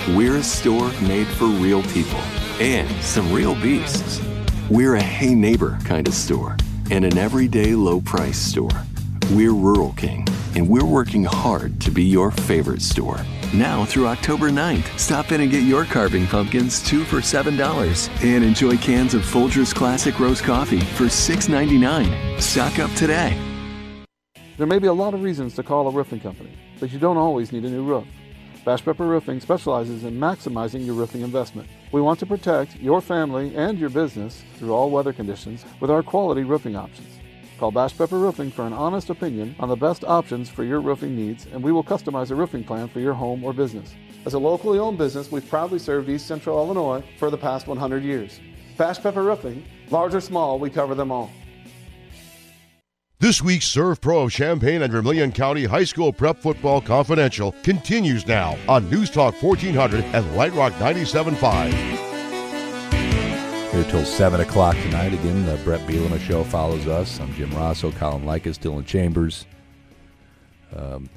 We're 0.09 0.37
a 0.37 0.43
store 0.43 0.93
made 1.01 1.27
for 1.27 1.47
real 1.47 1.83
people 1.85 2.20
and 2.61 2.91
some 3.03 3.33
real 3.33 3.55
beasts. 3.55 4.20
We're 4.68 4.97
a 4.97 5.03
hey 5.03 5.35
neighbor 5.35 5.79
kind 5.85 6.07
of 6.07 6.12
store 6.12 6.59
and 6.91 7.07
an 7.07 7.16
everyday 7.16 7.74
low 7.74 8.03
price 8.03 8.39
store. 8.39 8.85
We're 9.31 9.55
Rural 9.55 9.95
King 9.95 10.29
and 10.55 10.68
we're 10.68 10.85
working 10.85 11.24
hard 11.24 11.81
to 11.81 11.91
be 11.91 12.05
your 12.05 12.31
favorite 12.31 12.83
store. 12.83 13.20
Now 13.57 13.87
through 13.87 14.07
October 14.09 14.51
9th, 14.51 14.99
stop 14.99 15.33
in 15.33 15.41
and 15.41 15.51
get 15.51 15.63
your 15.63 15.87
carving 15.87 16.27
pumpkins 16.27 16.83
two 16.83 17.05
for 17.05 17.21
$7 17.21 18.23
and 18.23 18.45
enjoy 18.45 18.77
cans 18.77 19.15
of 19.15 19.23
Folgers 19.23 19.75
Classic 19.75 20.21
Roast 20.21 20.45
Coffee 20.45 20.81
for 20.81 21.05
$6.99. 21.05 22.39
Stock 22.39 22.79
up 22.79 22.93
today. 22.93 23.35
There 24.59 24.67
may 24.67 24.79
be 24.79 24.89
a 24.89 24.93
lot 24.93 25.15
of 25.15 25.23
reasons 25.23 25.55
to 25.55 25.63
call 25.63 25.89
a 25.89 25.91
roofing 25.91 26.21
company, 26.21 26.53
but 26.81 26.91
you 26.91 26.99
don't 26.99 27.17
always 27.17 27.51
need 27.51 27.65
a 27.65 27.71
new 27.71 27.83
roof. 27.83 28.05
Bash 28.67 28.85
Pepper 28.85 29.07
Roofing 29.07 29.41
specializes 29.41 30.05
in 30.05 30.21
maximizing 30.21 30.85
your 30.85 30.95
roofing 30.95 31.23
investment. 31.23 31.67
We 31.93 32.03
want 32.03 32.19
to 32.19 32.27
protect 32.27 32.77
your 32.77 33.01
family 33.01 33.57
and 33.57 33.79
your 33.79 33.89
business 33.89 34.45
through 34.57 34.75
all 34.75 34.91
weather 34.91 35.15
conditions 35.15 35.65
with 35.81 35.91
our 35.91 36.03
quality 36.03 36.45
roofing 36.45 36.77
options. 36.77 37.16
Call 37.59 37.71
Bash 37.71 37.97
Pepper 37.97 38.19
Roofing 38.19 38.51
for 38.51 38.67
an 38.67 38.75
honest 38.75 39.09
opinion 39.09 39.57
on 39.59 39.69
the 39.71 39.77
best 39.77 40.05
options 40.05 40.51
for 40.51 40.63
your 40.63 40.81
roofing 40.81 41.17
needs, 41.17 41.47
and 41.47 41.63
we 41.63 41.73
will 41.73 41.85
customize 41.85 42.31
a 42.31 42.35
roofing 42.35 42.63
plan 42.63 42.87
for 42.87 43.01
your 43.01 43.15
home 43.15 43.43
or 43.45 43.55
business. 43.55 43.95
As 44.27 44.35
a 44.35 44.39
locally 44.39 44.79
owned 44.79 44.99
business, 44.99 45.33
we've 45.33 45.49
proudly 45.49 45.79
served 45.79 46.09
East 46.09 46.27
Central 46.27 46.59
Illinois 46.59 47.03
for 47.19 47.31
the 47.31 47.39
past 47.39 47.67
100 47.67 48.03
years. 48.03 48.41
Bash 48.77 49.01
Pepper 49.01 49.23
Roofing, 49.23 49.65
large 49.91 50.15
or 50.15 50.21
small, 50.21 50.59
we 50.59 50.69
cover 50.69 50.95
them 50.95 51.11
all. 51.11 51.31
This 53.19 53.41
week's 53.41 53.75
ServPro 53.75 54.27
of 54.27 54.33
Champaign 54.33 54.83
and 54.83 54.93
Vermilion 54.93 55.33
County 55.33 55.65
High 55.65 55.85
School 55.85 56.13
Prep 56.13 56.37
Football 56.37 56.83
Confidential 56.83 57.53
continues 57.63 58.27
now 58.27 58.59
on 58.69 58.91
News 58.91 59.09
Talk 59.09 59.43
1400 59.43 60.05
and 60.05 60.37
Light 60.37 60.53
Rock 60.53 60.75
97.5. 60.75 62.16
Here 63.77 63.85
till 63.85 64.07
7 64.07 64.41
o'clock 64.41 64.74
tonight. 64.85 65.12
Again, 65.12 65.45
the 65.45 65.59
Brett 65.59 65.87
Bielema 65.87 66.18
Show 66.18 66.45
follows 66.45 66.87
us. 66.87 67.20
I'm 67.20 67.31
Jim 67.35 67.51
Rosso, 67.51 67.93
Colin 67.93 68.24
Likas, 68.24 68.59
Dylan 68.59 68.87
Chambers. 68.87 69.45
Um, 70.74 71.11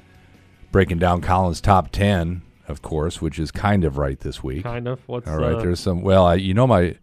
breaking 0.70 1.00
down 1.00 1.22
Colin's 1.22 1.62
top 1.62 1.90
10, 1.92 2.42
of 2.68 2.82
course, 2.82 3.22
which 3.22 3.40
is 3.40 3.50
kind 3.50 3.86
of 3.86 3.98
right 3.98 4.20
this 4.20 4.44
week. 4.44 4.64
Kind 4.64 4.90
of. 4.90 5.00
What's 5.08 5.26
All 5.30 5.38
right, 5.38 5.56
uh, 5.56 5.62
there's 5.62 5.80
some. 5.80 6.02
Well, 6.02 6.26
I, 6.26 6.34
you 6.34 6.54
know 6.54 6.68
my 6.68 6.98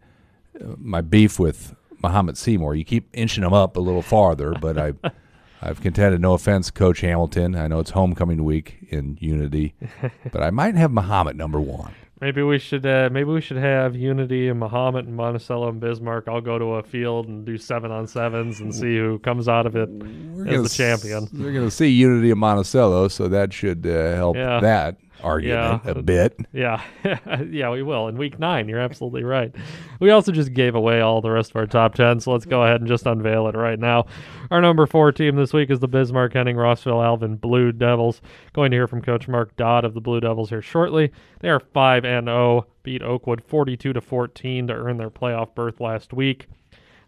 my 0.77 1.01
beef 1.01 1.39
with 1.39 1.75
Mahomet 2.05 2.37
Seymour. 2.37 2.75
You 2.75 2.85
keep 2.85 3.09
inching 3.15 3.43
him 3.43 3.55
up 3.55 3.79
a 3.79 3.81
little 3.81 4.03
farther, 4.03 4.53
but 4.61 4.77
I 4.77 4.93
I've 5.63 5.81
contended. 5.81 6.21
No 6.21 6.35
offense, 6.35 6.71
Coach 6.71 7.01
Hamilton. 7.01 7.55
I 7.55 7.67
know 7.67 7.79
it's 7.79 7.93
homecoming 7.93 8.45
week 8.45 8.77
in 8.91 9.17
Unity, 9.23 9.75
but 10.33 10.43
I 10.43 10.51
might 10.51 10.75
have 10.75 10.91
Mahomet 10.91 11.35
number 11.35 11.63
one. 11.63 11.95
Maybe 12.21 12.43
we 12.43 12.59
should 12.59 12.87
uh, 12.87 13.11
maybe 13.13 13.29
we 13.31 13.43
should 13.43 13.59
have 13.59 13.95
Unity 13.95 14.49
and 14.49 14.59
Mahomet 14.59 15.01
and 15.07 15.15
Monticello 15.15 15.69
and 15.69 15.79
Bismarck. 15.81 16.29
I'll 16.29 16.41
go 16.41 16.59
to 16.59 16.65
a 16.77 16.83
field 16.83 17.29
and 17.29 17.45
do 17.45 17.59
seven 17.59 17.91
on 17.91 18.07
sevens 18.07 18.59
and 18.61 18.75
see 18.75 18.97
who 18.97 19.19
comes 19.19 19.49
out 19.49 19.67
of 19.67 19.77
it 19.77 19.91
as 19.91 20.45
gonna 20.47 20.63
the 20.63 20.69
champion. 20.71 21.25
s- 21.25 21.29
We're 21.35 21.53
going 21.53 21.67
to 21.67 21.71
see 21.71 21.89
Unity 21.89 22.31
and 22.31 22.41
Monticello, 22.41 23.09
so 23.09 23.29
that 23.29 23.53
should 23.53 23.87
uh, 23.87 24.15
help 24.15 24.37
Yeah. 24.37 24.61
that 24.61 24.97
argument 25.23 25.83
Yeah. 25.85 25.91
a 25.93 26.03
bit. 26.03 26.39
Yeah, 26.53 26.83
yeah, 27.51 27.71
we 27.71 27.83
will 27.83 28.09
in 28.09 28.17
week 28.17 28.39
nine. 28.39 28.69
You're 28.69 28.81
absolutely 28.81 29.25
right. 29.25 29.55
We 30.01 30.11
also 30.11 30.33
just 30.33 30.53
gave 30.55 30.75
away 30.75 31.01
all 31.01 31.21
the 31.21 31.31
rest 31.31 31.51
of 31.51 31.57
our 31.57 31.67
top 31.67 31.95
ten, 31.95 32.21
so 32.21 32.33
let's 32.33 32.45
go 32.45 32.63
ahead 32.63 32.81
and 32.81 32.89
just 32.89 33.07
unveil 33.07 33.47
it 33.49 33.55
right 33.55 33.79
now. 33.79 34.07
Our 34.51 34.61
number 34.61 34.87
four 34.87 35.13
team 35.13 35.37
this 35.37 35.53
week 35.53 35.71
is 35.71 35.81
the 35.81 35.89
Bismarck 35.89 36.35
Henning 36.35 36.57
Rossville 36.57 37.03
Alvin 37.03 37.37
Blue 37.37 37.73
Devils. 37.73 38.21
Going 38.53 38.71
to 38.71 38.77
hear 38.77 38.87
from 38.87 39.03
Coach 39.03 39.27
Mark 39.29 39.57
Dodd 39.57 39.85
of 39.85 39.95
the 39.95 40.01
Blue 40.01 40.21
Devils 40.21 40.51
here 40.51 40.63
shortly. 40.63 41.13
They 41.41 41.49
are 41.49 41.61
five 41.61 42.05
and 42.05 42.27
zero, 42.27 42.67
beat 42.83 43.03
Oakwood 43.03 43.43
42 43.47 43.93
to 43.93 44.01
14 44.01 44.67
to 44.69 44.73
earn 44.75 44.97
their 44.99 45.11
playoff 45.11 45.55
berth 45.55 45.81
last 45.81 46.13
week. 46.13 46.47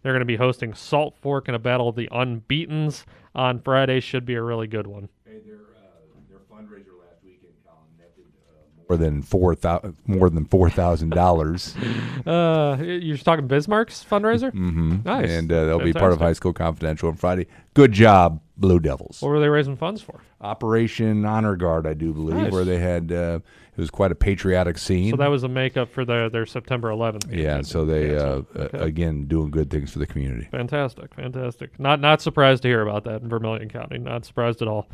They're 0.01 0.13
going 0.13 0.21
to 0.21 0.25
be 0.25 0.37
hosting 0.37 0.73
Salt 0.73 1.15
Fork 1.21 1.49
in 1.49 1.55
a 1.55 1.59
battle 1.59 1.89
of 1.89 1.95
the 1.95 2.07
unbeaten's 2.11 3.05
on 3.35 3.59
Friday. 3.59 3.99
Should 3.99 4.25
be 4.25 4.35
a 4.35 4.41
really 4.41 4.67
good 4.67 4.87
one. 4.87 5.09
More 8.89 8.97
than 8.97 9.21
four 9.21 9.53
thousand, 9.53 9.97
more 10.07 10.31
than 10.31 10.45
four 10.45 10.67
thousand 10.71 11.11
dollars. 11.11 11.75
Uh, 12.25 12.75
you're 12.81 13.17
talking 13.17 13.47
Bismarck's 13.47 14.03
fundraiser? 14.03 14.51
Mm-hmm. 14.51 14.97
Nice. 15.05 15.29
And 15.29 15.51
uh, 15.51 15.65
they'll 15.65 15.79
be 15.79 15.93
part 15.93 16.11
of 16.11 16.19
High 16.19 16.33
School 16.33 16.51
Confidential 16.51 17.07
on 17.07 17.15
Friday. 17.15 17.47
Good 17.73 17.93
job, 17.93 18.41
Blue 18.57 18.79
Devils. 18.79 19.21
What 19.21 19.29
were 19.29 19.39
they 19.39 19.47
raising 19.47 19.77
funds 19.77 20.01
for? 20.01 20.19
Operation 20.41 21.25
Honor 21.25 21.55
Guard, 21.55 21.87
I 21.87 21.93
do 21.93 22.13
believe, 22.13 22.35
Nice. 22.35 22.51
where 22.51 22.65
they 22.65 22.77
had 22.77 23.11
uh, 23.11 23.39
it 23.75 23.79
was 23.81 23.89
quite 23.89 24.11
a 24.11 24.15
patriotic 24.15 24.77
scene. 24.77 25.11
So 25.11 25.15
that 25.17 25.29
was 25.29 25.43
a 25.43 25.47
makeup 25.47 25.89
for 25.91 26.03
their, 26.03 26.29
their 26.29 26.45
September 26.45 26.89
11th. 26.89 27.29
game. 27.29 27.39
yeah, 27.39 27.61
so 27.61 27.85
they 27.85 28.15
uh, 28.17 28.41
Okay. 28.55 28.77
uh, 28.77 28.83
again 28.83 29.25
doing 29.25 29.49
good 29.49 29.69
things 29.69 29.91
for 29.93 29.99
the 29.99 30.07
community. 30.07 30.47
Fantastic, 30.51 31.13
fantastic. 31.15 31.79
Not 31.79 32.01
not 32.01 32.21
surprised 32.21 32.63
to 32.63 32.67
hear 32.67 32.81
about 32.81 33.05
that 33.05 33.21
in 33.21 33.29
Vermilion 33.29 33.69
County. 33.69 33.97
Not 33.97 34.25
surprised 34.25 34.61
at 34.61 34.67
all. 34.67 34.89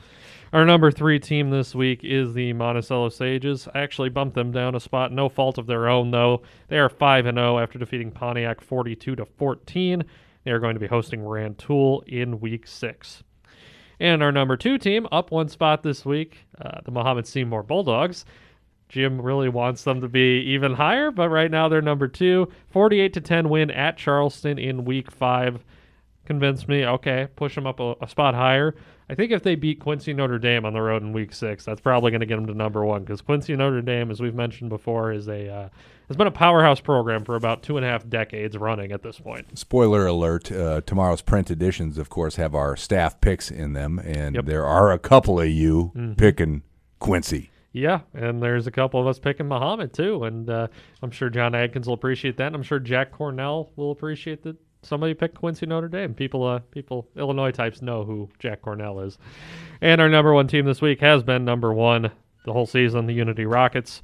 Our 0.55 0.63
number 0.63 0.89
three 0.89 1.19
team 1.19 1.49
this 1.49 1.75
week 1.75 2.05
is 2.05 2.33
the 2.33 2.53
Monticello 2.53 3.09
Sages. 3.09 3.67
I 3.75 3.79
actually 3.79 4.07
bumped 4.07 4.35
them 4.35 4.53
down 4.53 4.73
a 4.73 4.79
spot, 4.79 5.11
no 5.11 5.27
fault 5.27 5.57
of 5.57 5.67
their 5.67 5.89
own 5.89 6.11
though. 6.11 6.43
They 6.69 6.77
are 6.77 6.87
five 6.87 7.25
and 7.25 7.37
zero 7.37 7.59
after 7.59 7.77
defeating 7.77 8.09
Pontiac 8.09 8.61
forty-two 8.61 9.17
to 9.17 9.25
fourteen. 9.25 10.05
They 10.45 10.51
are 10.51 10.59
going 10.59 10.75
to 10.75 10.79
be 10.79 10.87
hosting 10.87 11.25
Rantoul 11.25 12.05
in 12.07 12.39
Week 12.39 12.67
Six. 12.67 13.21
And 13.99 14.23
our 14.23 14.31
number 14.31 14.55
two 14.55 14.77
team, 14.77 15.09
up 15.11 15.29
one 15.29 15.49
spot 15.49 15.83
this 15.83 16.05
week, 16.05 16.45
uh, 16.57 16.79
the 16.85 16.91
Mahomet 16.91 17.27
Seymour 17.27 17.63
Bulldogs. 17.63 18.23
Jim 18.87 19.19
really 19.19 19.49
wants 19.49 19.83
them 19.83 19.99
to 19.99 20.07
be 20.07 20.39
even 20.39 20.75
higher, 20.75 21.11
but 21.11 21.27
right 21.27 21.51
now 21.51 21.67
they're 21.67 21.81
number 21.81 22.07
two. 22.07 22.47
48 22.69 23.11
to 23.11 23.19
10 23.19 23.49
win 23.49 23.71
at 23.71 23.97
Charleston 23.97 24.57
in 24.57 24.85
week 24.85 25.11
five. 25.11 25.65
Convinced 26.25 26.69
me, 26.69 26.85
okay, 26.85 27.27
push 27.35 27.55
them 27.55 27.67
up 27.67 27.81
a, 27.81 27.95
a 27.99 28.07
spot 28.07 28.33
higher. 28.33 28.73
I 29.09 29.13
think 29.15 29.31
if 29.31 29.43
they 29.43 29.53
beat 29.55 29.79
Quincy 29.79 30.13
Notre 30.13 30.39
Dame 30.39 30.65
on 30.65 30.73
the 30.73 30.81
road 30.81 31.03
in 31.03 31.13
week 31.13 31.31
six, 31.33 31.63
that's 31.63 31.79
probably 31.81 32.09
going 32.11 32.21
to 32.21 32.25
get 32.25 32.37
them 32.37 32.47
to 32.47 32.53
number 32.55 32.83
one 32.83 33.03
because 33.03 33.21
Quincy 33.21 33.55
Notre 33.55 33.81
Dame, 33.81 34.09
as 34.09 34.19
we've 34.19 34.33
mentioned 34.33 34.69
before, 34.71 35.11
is 35.11 35.27
a 35.27 35.47
uh, 35.47 35.69
has 36.07 36.17
been 36.17 36.27
a 36.27 36.31
powerhouse 36.31 36.79
program 36.79 37.23
for 37.23 37.35
about 37.35 37.61
two 37.63 37.77
and 37.77 37.85
a 37.85 37.89
half 37.89 38.07
decades 38.09 38.57
running 38.57 38.91
at 38.91 39.03
this 39.03 39.19
point. 39.19 39.57
Spoiler 39.57 40.07
alert: 40.07 40.51
uh, 40.51 40.81
tomorrow's 40.87 41.21
print 41.21 41.51
editions, 41.51 41.97
of 41.99 42.09
course, 42.09 42.37
have 42.37 42.55
our 42.55 42.75
staff 42.75 43.21
picks 43.21 43.51
in 43.51 43.73
them, 43.73 43.99
and 43.99 44.35
Yep. 44.35 44.45
there 44.45 44.65
are 44.65 44.91
a 44.91 44.97
couple 44.99 45.39
of 45.39 45.49
you 45.49 45.91
Mhm. 45.95 46.17
picking 46.17 46.63
Quincy. 46.99 47.51
Yeah, 47.73 48.01
and 48.13 48.41
there's 48.41 48.67
a 48.67 48.71
couple 48.71 49.01
of 49.01 49.05
us 49.07 49.19
picking 49.19 49.47
Mahomet 49.47 49.91
too, 49.93 50.23
and 50.23 50.49
uh, 50.49 50.67
I'm 51.03 51.11
sure 51.11 51.29
John 51.29 51.53
Adkins 51.53 51.87
will 51.87 51.93
appreciate 51.93 52.37
that. 52.37 52.47
And 52.47 52.55
I'm 52.55 52.63
sure 52.63 52.79
Jack 52.79 53.11
Cornell 53.11 53.69
will 53.75 53.91
appreciate 53.91 54.43
that 54.43 54.55
somebody 54.85 55.13
picked 55.13 55.35
Quincy 55.35 55.65
Notre 55.65 55.87
Dame. 55.87 56.13
People, 56.13 56.45
uh, 56.45 56.59
people, 56.71 57.07
Illinois 57.15 57.51
types 57.51 57.81
know 57.81 58.03
who 58.03 58.29
Jack 58.39 58.61
Cornell 58.61 58.99
is. 59.01 59.17
And 59.81 59.99
our 59.99 60.09
number 60.09 60.33
one 60.33 60.47
team 60.47 60.65
this 60.65 60.81
week 60.81 61.01
has 61.01 61.23
been 61.23 61.45
number 61.45 61.73
one 61.73 62.11
the 62.45 62.53
whole 62.53 62.65
season, 62.65 63.07
the 63.07 63.13
Unity 63.13 63.45
Rockets. 63.45 64.01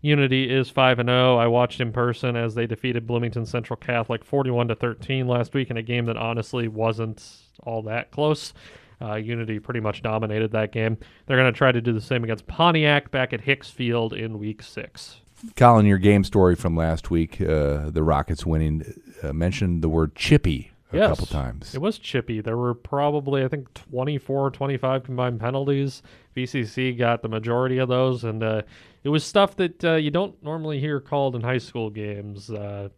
Unity 0.00 0.52
is 0.52 0.70
5 0.70 1.00
and 1.00 1.08
0. 1.08 1.36
I 1.36 1.46
watched 1.48 1.80
in 1.80 1.92
person 1.92 2.36
as 2.36 2.54
they 2.54 2.66
defeated 2.66 3.06
Bloomington 3.06 3.46
Central 3.46 3.76
Catholic 3.76 4.24
41 4.24 4.68
to 4.68 4.74
13 4.74 5.26
last 5.26 5.54
week 5.54 5.70
in 5.70 5.76
a 5.76 5.82
game 5.82 6.06
that 6.06 6.16
honestly 6.16 6.68
wasn't 6.68 7.24
all 7.62 7.82
that 7.82 8.10
close. 8.10 8.52
Uh, 9.00 9.14
Unity 9.14 9.58
pretty 9.58 9.80
much 9.80 10.02
dominated 10.02 10.52
that 10.52 10.72
game. 10.72 10.98
They're 11.26 11.36
going 11.36 11.52
to 11.52 11.56
try 11.56 11.72
to 11.72 11.80
do 11.80 11.92
the 11.92 12.00
same 12.00 12.24
against 12.24 12.46
Pontiac 12.46 13.10
back 13.10 13.32
at 13.32 13.40
Hicks 13.40 13.70
Field 13.70 14.12
in 14.12 14.38
week 14.38 14.62
6. 14.62 15.20
Colin, 15.56 15.86
your 15.86 15.98
game 15.98 16.24
story 16.24 16.54
from 16.54 16.76
last 16.76 17.10
week, 17.10 17.40
uh, 17.40 17.90
the 17.90 18.02
Rockets 18.02 18.44
winning, 18.44 19.00
uh, 19.22 19.32
mentioned 19.32 19.82
the 19.82 19.88
word 19.88 20.14
chippy 20.14 20.72
a 20.92 20.96
yes, 20.96 21.08
couple 21.10 21.26
times. 21.26 21.74
It 21.74 21.80
was 21.80 21.98
chippy. 21.98 22.40
There 22.40 22.56
were 22.56 22.74
probably, 22.74 23.44
I 23.44 23.48
think, 23.48 23.72
24 23.74 24.50
25 24.50 25.04
combined 25.04 25.40
penalties. 25.40 26.02
BCC 26.36 26.96
got 26.96 27.22
the 27.22 27.28
majority 27.28 27.78
of 27.78 27.88
those, 27.88 28.24
and 28.24 28.42
uh, 28.42 28.62
it 29.04 29.08
was 29.08 29.24
stuff 29.24 29.56
that 29.56 29.84
uh, 29.84 29.94
you 29.94 30.10
don't 30.10 30.40
normally 30.42 30.80
hear 30.80 31.00
called 31.00 31.34
in 31.36 31.42
high 31.42 31.58
school 31.58 31.90
games. 31.90 32.50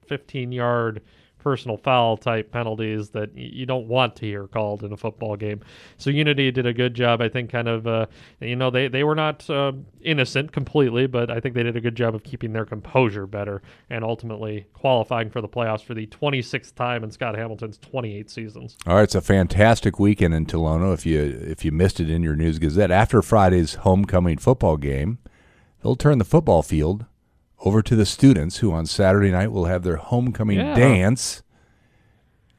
15 0.07 0.53
yard 0.53 1.03
personal 1.41 1.77
foul 1.77 2.17
type 2.17 2.53
penalties 2.53 3.11
that 3.11 3.35
you 3.37 3.67
don't 3.67 3.89
want 3.89 4.17
to 4.17 4.27
hear 4.27 4.47
called 4.47 4.85
in 4.85 4.93
a 4.93 4.97
football 4.97 5.37
game. 5.37 5.61
So 5.97 6.11
Unity 6.11 6.51
did 6.51 6.67
a 6.67 6.73
good 6.73 6.95
job, 6.95 7.21
I 7.21 7.29
think. 7.29 7.51
Kind 7.51 7.69
of, 7.69 7.87
uh, 7.87 8.07
you 8.41 8.57
know, 8.57 8.71
they 8.71 8.89
they 8.89 9.03
were 9.03 9.15
not 9.15 9.49
uh, 9.51 9.73
innocent 10.03 10.53
completely, 10.53 11.07
but 11.07 11.31
I 11.31 11.41
think 11.41 11.55
they 11.55 11.63
did 11.63 11.77
a 11.77 11.81
good 11.81 11.97
job 11.97 12.15
of 12.15 12.23
keeping 12.23 12.53
their 12.53 12.65
composure 12.65 13.27
better 13.27 13.63
and 13.89 14.05
ultimately 14.05 14.67
qualifying 14.73 15.31
for 15.31 15.41
the 15.41 15.49
playoffs 15.49 15.83
for 15.83 15.95
the 15.95 16.07
26th 16.07 16.75
time 16.75 17.03
in 17.03 17.11
Scott 17.11 17.37
Hamilton's 17.37 17.79
28 17.79 18.31
seasons. 18.31 18.77
All 18.87 18.97
right, 18.97 19.03
it's 19.03 19.15
a 19.15 19.21
fantastic 19.21 19.99
weekend 19.99 20.35
in 20.35 20.47
Tolono. 20.47 20.95
If 20.95 21.07
you 21.07 21.21
if 21.21 21.65
you 21.65 21.73
missed 21.73 22.01
it 22.01 22.11
in 22.11 22.23
your 22.23 22.37
News 22.37 22.59
Gazette, 22.59 22.91
after 22.91 23.23
Friday's 23.23 23.75
homecoming 23.77 24.39
football 24.39 24.77
game, 24.77 25.19
they'll 25.83 25.97
turn 25.97 26.19
the 26.19 26.25
football 26.25 26.63
field 26.63 27.07
over 27.65 27.83
to 27.83 27.95
the 27.97 28.07
students 28.07 28.59
who 28.59 28.73
on 28.73 28.87
Saturday 28.87 29.31
night 29.31 29.53
will 29.53 29.67
have 29.67 29.83
their 29.83 29.97
homecoming 29.97 30.59
Yeah. 30.59 30.75
dance 30.75 31.43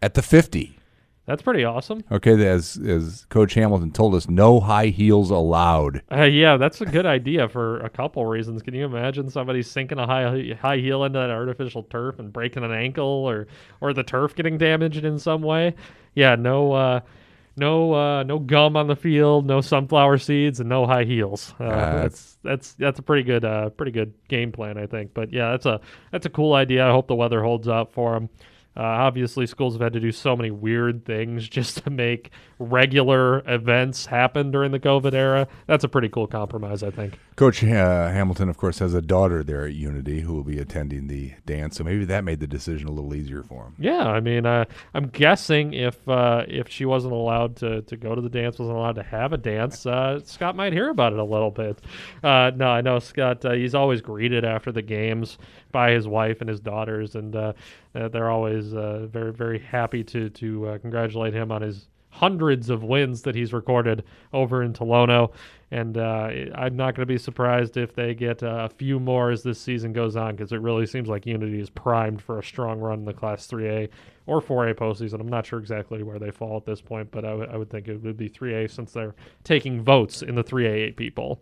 at 0.02 0.14
the 0.14 0.22
50. 0.22 0.78
That's 1.28 1.44
pretty 1.44 1.64
awesome. 1.64 2.04
Okay, 2.12 2.46
as 2.48 2.78
as 2.86 3.26
Coach 3.30 3.54
Hamilton 3.54 3.92
told 3.92 4.16
us, 4.16 4.28
no 4.28 4.60
high 4.60 4.88
heels 4.88 5.30
allowed. 5.30 6.02
Uh, 6.12 6.24
yeah, 6.24 6.58
that's 6.58 6.82
a 6.82 6.86
good 6.86 7.06
idea 7.06 7.48
for 7.48 7.80
a 7.82 7.90
couple 7.90 8.26
reasons. 8.26 8.62
Can 8.64 8.74
you 8.74 8.84
imagine 8.86 9.30
somebody 9.30 9.62
sinking 9.62 10.00
a 10.00 10.06
high 10.08 10.58
high 10.60 10.78
heel 10.78 11.04
into 11.06 11.20
that 11.20 11.30
artificial 11.30 11.84
turf 11.84 12.18
and 12.20 12.34
breaking 12.34 12.64
an 12.64 12.72
ankle, 12.74 13.06
or 13.06 13.48
or 13.80 13.94
the 13.94 14.04
turf 14.04 14.36
getting 14.36 14.58
damaged 14.58 15.06
in 15.06 15.20
some 15.20 15.42
way? 15.44 15.76
Yeah, 16.16 16.36
no, 16.36 16.74
uh, 16.74 17.00
no, 17.58 17.94
uh, 17.94 18.24
no 18.24 18.40
gum 18.40 18.78
on 18.78 18.88
the 18.88 18.96
field, 18.96 19.46
no 19.46 19.62
sunflower 19.62 20.18
seeds, 20.20 20.60
and 20.60 20.70
no 20.70 20.86
high 20.86 21.04
heels. 21.04 21.54
Uh, 21.60 22.04
that's 22.04 22.38
that's 22.44 22.74
that's 22.74 23.00
a 23.00 23.02
pretty 23.02 23.24
good 23.24 23.44
uh, 23.44 23.70
pretty 23.70 23.92
good 23.92 24.14
game 24.28 24.52
plan, 24.52 24.78
I 24.78 24.86
think. 24.88 25.14
But 25.14 25.32
yeah, 25.34 25.52
that's 25.52 25.66
a 25.66 25.82
that's 26.12 26.26
a 26.26 26.30
cool 26.30 26.54
idea. 26.54 26.88
I 26.88 26.92
hope 26.92 27.08
the 27.08 27.16
weather 27.16 27.42
holds 27.44 27.68
up 27.68 27.94
for 27.94 28.14
them. 28.14 28.30
Uh, 28.76 28.82
obviously, 28.82 29.46
schools 29.46 29.74
have 29.74 29.82
had 29.82 29.94
to 29.94 30.00
do 30.00 30.12
so 30.12 30.36
many 30.36 30.52
weird 30.52 31.06
things 31.06 31.48
just 31.50 31.84
to 31.84 31.90
make 31.90 32.32
regular 32.60 33.44
events 33.52 34.06
happen 34.06 34.52
during 34.52 34.72
the 34.72 34.80
COVID 34.80 35.14
era. 35.14 35.48
That's 35.68 35.84
a 35.84 35.90
pretty 35.90 36.10
cool 36.10 36.28
compromise, 36.28 36.84
I 36.84 36.92
think. 36.92 37.18
Coach 37.36 37.64
uh, 37.64 38.10
Hamilton, 38.10 38.50
of 38.50 38.58
course, 38.58 38.80
has 38.80 38.94
a 38.94 39.02
daughter 39.02 39.44
there 39.44 39.66
at 39.66 39.74
Unity 39.74 40.22
who 40.22 40.34
will 40.34 40.44
be 40.44 40.60
attending 40.60 41.08
the 41.08 41.34
dance, 41.46 41.78
so 41.78 41.84
maybe 41.84 42.06
that 42.06 42.24
made 42.24 42.40
the 42.40 42.48
decision 42.48 42.88
a 42.88 42.92
little 42.92 43.16
easier 43.16 43.42
for 43.42 43.66
him. 43.66 43.76
Yeah, 43.80 44.08
I 44.08 44.20
mean, 44.20 44.46
uh, 44.46 44.66
I'm 44.94 45.08
guessing 45.08 45.74
if 45.74 46.08
uh, 46.08 46.46
if 46.48 46.70
she 46.70 46.86
wasn't 46.86 47.14
allowed 47.14 47.56
to, 47.58 47.82
to 47.82 47.98
go 47.98 48.14
to 48.14 48.22
the 48.22 48.30
dance, 48.30 48.60
wasn't 48.60 48.78
allowed 48.78 48.96
to 48.96 49.04
have 49.04 49.34
a 49.34 49.38
dance, 49.38 49.86
uh, 49.86 50.20
Scott 50.24 50.56
might 50.56 50.72
hear 50.74 50.90
about 50.90 51.14
it 51.14 51.20
a 51.20 51.24
little 51.24 51.52
bit. 51.52 51.80
Uh, 52.24 52.52
no, 52.56 52.68
I 52.68 52.82
know 52.82 53.00
Scott. 53.00 53.44
Uh, 53.44 53.54
he's 53.54 53.74
always 53.74 54.02
greeted 54.02 54.46
after 54.46 54.72
the 54.72 54.84
games 54.84 55.40
by 55.72 55.92
his 55.92 56.08
wife 56.08 56.42
and 56.42 56.50
his 56.50 56.60
daughters, 56.60 57.16
and 57.16 57.34
they're 57.94 58.30
always 58.30 58.61
uh, 58.74 59.08
very 59.10 59.34
very 59.34 59.60
happy 59.60 60.04
to 60.06 60.30
to 60.30 60.68
uh, 60.68 60.78
congratulate 60.80 61.34
him 61.34 61.52
on 61.52 61.62
his 61.62 61.88
hundreds 62.12 62.70
of 62.70 62.84
wins 62.84 63.22
that 63.24 63.34
he's 63.36 63.54
recorded 63.54 64.04
over 64.34 64.62
in 64.62 64.74
Tolono. 64.74 65.32
And 65.72 65.98
uh, 65.98 66.30
I'm 66.56 66.76
not 66.76 66.94
going 66.94 67.04
to 67.04 67.06
be 67.06 67.18
surprised 67.18 67.78
if 67.78 67.96
they 67.96 68.14
get 68.14 68.44
uh, 68.44 68.68
a 68.70 68.70
few 68.70 69.00
more 69.00 69.32
as 69.32 69.44
this 69.44 69.60
season 69.60 69.94
goes 69.94 70.18
on 70.18 70.36
because 70.36 70.52
it 70.52 70.60
really 70.60 70.86
seems 70.86 71.08
like 71.08 71.26
Unity 71.26 71.62
is 71.62 71.70
primed 71.70 72.22
for 72.22 72.40
a 72.40 72.44
strong 72.44 72.82
run 72.82 73.00
in 73.00 73.06
the 73.06 73.14
Class 73.14 73.48
3A 73.48 73.88
or 74.26 74.42
4A 74.42 74.74
postseason. 74.76 75.22
I'm 75.22 75.30
not 75.30 75.46
sure 75.46 75.60
exactly 75.60 76.04
where 76.04 76.20
they 76.20 76.32
fall 76.32 76.58
at 76.58 76.66
this 76.66 76.82
point, 76.82 77.10
but 77.12 77.24
I 77.24 77.34
would- 77.34 77.70
think 77.70 77.88
it 77.88 78.04
would 78.04 78.18
be 78.18 78.28
3A 78.28 78.70
since 78.70 78.92
they're 78.92 79.16
taking 79.46 79.82
votes 79.82 80.22
in 80.22 80.36
the 80.36 80.44
3A 80.44 80.90
AP 80.90 81.16
poll. 81.16 81.42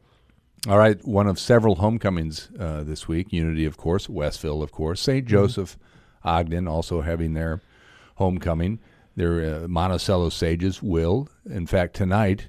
All 0.67 0.78
right, 0.78 1.03
one 1.07 1.26
of 1.26 1.39
several 1.39 1.76
homecomings 1.76 2.49
uh, 2.59 2.84
this 2.84 3.07
week. 3.07 3.34
Unity, 3.34 3.65
of 3.65 3.78
course, 3.78 4.07
Westville, 4.07 4.61
of 4.61 4.72
course, 4.72 5.01
saint 5.01 5.26
Joseph, 5.26 5.78
Ogden, 6.24 6.67
also 6.67 7.01
having 7.01 7.34
their 7.34 7.61
homecoming. 8.15 8.80
Their 9.15 9.63
uh, 9.63 9.67
Monticello 9.67 10.30
Sages 10.30 10.82
will, 10.82 11.30
in 11.49 11.65
fact, 11.67 11.95
tonight. 11.95 12.47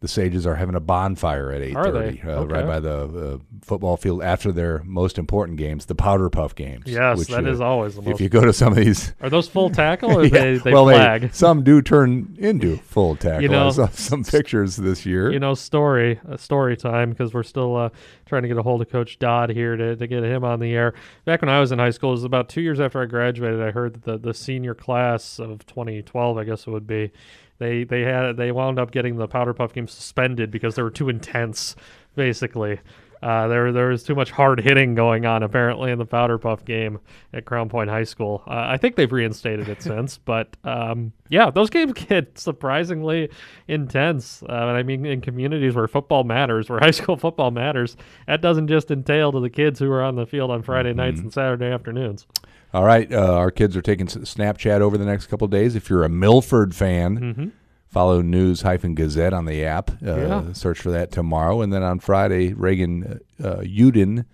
The 0.00 0.08
Sages 0.08 0.46
are 0.46 0.54
having 0.54 0.74
a 0.74 0.80
bonfire 0.80 1.50
at 1.50 1.62
eight 1.62 1.72
thirty, 1.72 2.20
they? 2.20 2.30
uh, 2.30 2.44
right 2.44 2.66
by 2.66 2.80
the 2.80 3.34
uh, 3.34 3.38
football 3.62 3.96
field 3.96 4.22
after 4.22 4.52
their 4.52 4.82
most 4.84 5.18
important 5.18 5.56
games, 5.56 5.86
the 5.86 5.94
Powder 5.94 6.28
Puff 6.28 6.54
games. 6.54 6.84
Yes, 6.86 7.26
that 7.28 7.46
uh, 7.46 7.50
is 7.50 7.62
always 7.62 7.96
the 7.96 8.10
If 8.10 8.20
you 8.20 8.28
go 8.28 8.42
to 8.42 8.52
some 8.52 8.72
of 8.72 8.76
these, 8.76 9.14
Are 9.22 9.30
those 9.30 9.48
full 9.48 9.70
tackle 9.82 10.18
or 10.18 10.24
Yeah, 10.24 10.28
they, 10.28 10.58
they 10.58 10.72
well, 10.72 10.84
flag? 10.84 11.30
some 11.34 11.62
do 11.62 11.80
turn 11.80 12.36
into 12.38 12.76
full 12.76 13.16
tackle. 13.16 13.42
You 13.42 13.48
know, 13.48 13.68
I 13.68 13.70
saw 13.70 13.88
some 13.88 14.22
pictures 14.22 14.76
this 14.76 15.06
year. 15.06 15.32
You 15.32 15.40
know, 15.40 15.54
story, 15.54 16.20
uh, 16.28 16.36
story 16.36 16.76
time, 16.76 17.10
because 17.10 17.32
we're 17.32 17.42
still 17.42 17.74
uh, 17.76 17.88
trying 18.26 18.42
to 18.42 18.48
get 18.48 18.58
a 18.58 18.62
hold 18.62 18.82
of 18.82 18.90
Coach 18.90 19.18
Dodd 19.18 19.48
here 19.50 19.76
to, 19.76 19.96
to 19.96 20.06
get 20.06 20.22
him 20.22 20.44
on 20.44 20.60
the 20.60 20.74
air. 20.74 20.92
Back 21.24 21.40
when 21.40 21.48
I 21.48 21.58
was 21.58 21.72
in 21.72 21.78
high 21.78 21.90
school, 21.90 22.10
it 22.10 22.16
was 22.16 22.24
about 22.24 22.50
two 22.50 22.60
years 22.60 22.80
after 22.80 23.00
I 23.00 23.06
graduated. 23.06 23.62
I 23.62 23.70
heard 23.70 23.94
that 23.94 24.04
the, 24.04 24.18
the 24.18 24.34
senior 24.34 24.74
class 24.74 25.38
of 25.38 25.64
2012, 25.66 26.38
I 26.38 26.44
guess 26.44 26.66
it 26.66 26.70
would 26.70 26.86
be, 26.86 27.12
they 27.58 27.84
they 27.84 28.02
had 28.02 28.36
they 28.36 28.52
wound 28.52 28.78
up 28.78 28.90
getting 28.90 29.16
the 29.16 29.28
Powder 29.28 29.54
Puff 29.54 29.72
game 29.72 29.88
suspended 29.88 30.50
because 30.50 30.74
they 30.74 30.82
were 30.82 30.90
too 30.90 31.08
intense, 31.08 31.76
basically. 32.14 32.80
Uh, 33.22 33.48
there, 33.48 33.72
there 33.72 33.88
was 33.88 34.02
too 34.02 34.14
much 34.14 34.30
hard 34.30 34.60
hitting 34.60 34.94
going 34.94 35.24
on 35.26 35.42
apparently 35.42 35.90
in 35.90 35.98
the 35.98 36.04
Powder 36.04 36.38
Puff 36.38 36.64
game 36.64 36.98
at 37.32 37.44
Crown 37.44 37.68
Point 37.68 37.88
High 37.88 38.04
School. 38.04 38.42
Uh, 38.46 38.66
I 38.68 38.76
think 38.76 38.96
they've 38.96 39.10
reinstated 39.10 39.68
it 39.68 39.82
since, 39.82 40.18
but 40.18 40.56
um, 40.64 41.12
yeah, 41.28 41.50
those 41.50 41.70
games 41.70 41.92
get 42.08 42.38
surprisingly 42.38 43.30
intense. 43.68 44.42
Uh, 44.42 44.52
and 44.52 44.76
I 44.76 44.82
mean, 44.82 45.06
in 45.06 45.20
communities 45.20 45.74
where 45.74 45.88
football 45.88 46.24
matters, 46.24 46.68
where 46.68 46.78
high 46.78 46.90
school 46.90 47.16
football 47.16 47.50
matters, 47.50 47.96
that 48.26 48.42
doesn't 48.42 48.68
just 48.68 48.90
entail 48.90 49.32
to 49.32 49.40
the 49.40 49.50
kids 49.50 49.78
who 49.78 49.90
are 49.90 50.02
on 50.02 50.16
the 50.16 50.26
field 50.26 50.50
on 50.50 50.62
Friday 50.62 50.92
nights 50.92 51.20
and 51.20 51.32
Saturday 51.32 51.66
afternoons. 51.66 52.26
All 52.74 52.84
right, 52.84 53.10
uh, 53.12 53.34
our 53.34 53.50
kids 53.50 53.76
are 53.76 53.82
taking 53.82 54.06
Snapchat 54.06 54.80
over 54.80 54.98
the 54.98 55.04
next 55.06 55.26
couple 55.28 55.46
of 55.46 55.50
days. 55.50 55.74
If 55.76 55.88
you're 55.88 56.04
a 56.04 56.08
Milford 56.08 56.74
fan, 56.74 57.18
Mhm. 57.34 57.50
follow 57.88 58.20
News 58.20 58.62
hyphen 58.62 58.94
Gazette 58.94 59.32
on 59.32 59.46
the 59.46 59.64
app. 59.64 59.90
Uh, 60.04 60.16
Yeah. 60.16 60.52
Search 60.52 60.80
for 60.80 60.90
that 60.90 61.10
tomorrow, 61.10 61.62
and 61.62 61.72
then 61.72 61.82
on 61.82 62.00
Friday, 62.00 62.52
Reagan 62.52 63.20
uh, 63.42 63.56
Uden, 63.62 64.24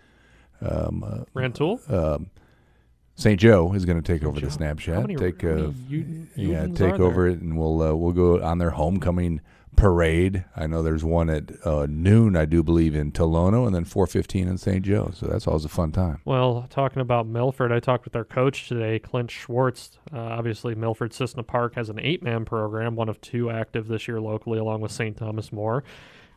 um, 0.60 1.04
uh, 1.06 1.24
Rantoul? 1.34 1.80
um, 1.88 2.26
St. 3.22 3.38
Joe 3.38 3.72
is 3.72 3.84
going 3.84 4.02
to 4.02 4.12
take 4.12 4.24
over 4.24 4.40
the 4.40 4.48
Snapchat. 4.48 4.94
How 4.94 5.00
many- 5.02 5.16
take 5.16 5.44
uh, 5.44 5.70
yeah, 6.34 6.66
take 6.66 6.98
over 6.98 7.28
it, 7.28 7.40
and 7.40 7.56
we'll 7.56 7.80
uh, 7.80 7.94
we'll 7.94 8.12
go 8.12 8.42
on 8.42 8.58
their 8.58 8.70
homecoming 8.70 9.40
parade. 9.76 10.44
I 10.56 10.66
know 10.66 10.82
there's 10.82 11.04
one 11.04 11.30
at 11.30 11.50
uh, 11.64 11.86
noon, 11.88 12.36
I 12.36 12.44
do 12.44 12.62
believe, 12.62 12.94
in 12.94 13.12
Tolono, 13.12 13.64
and 13.66 13.74
then 13.74 13.84
4:15 13.84 14.48
in 14.48 14.58
St. 14.58 14.84
Joe. 14.84 15.12
So 15.14 15.26
that's 15.26 15.46
always 15.46 15.64
a 15.64 15.68
fun 15.68 15.92
time. 15.92 16.20
Well, 16.24 16.66
talking 16.68 17.00
about 17.00 17.26
Milford, 17.26 17.70
I 17.72 17.78
talked 17.80 18.04
with 18.04 18.12
their 18.12 18.24
coach 18.24 18.68
today, 18.68 18.98
Clint 18.98 19.30
Schwartz. 19.30 19.98
Uh, 20.12 20.18
obviously, 20.18 20.74
Milford 20.74 21.12
Cissna 21.12 21.42
Park 21.42 21.76
has 21.76 21.88
an 21.88 22.00
eight 22.00 22.22
man 22.22 22.44
program, 22.44 22.96
one 22.96 23.08
of 23.08 23.20
two 23.20 23.50
active 23.50 23.86
this 23.88 24.08
year 24.08 24.20
locally, 24.20 24.58
along 24.58 24.80
with 24.80 24.92
St. 24.92 25.16
Thomas 25.16 25.52
More. 25.52 25.84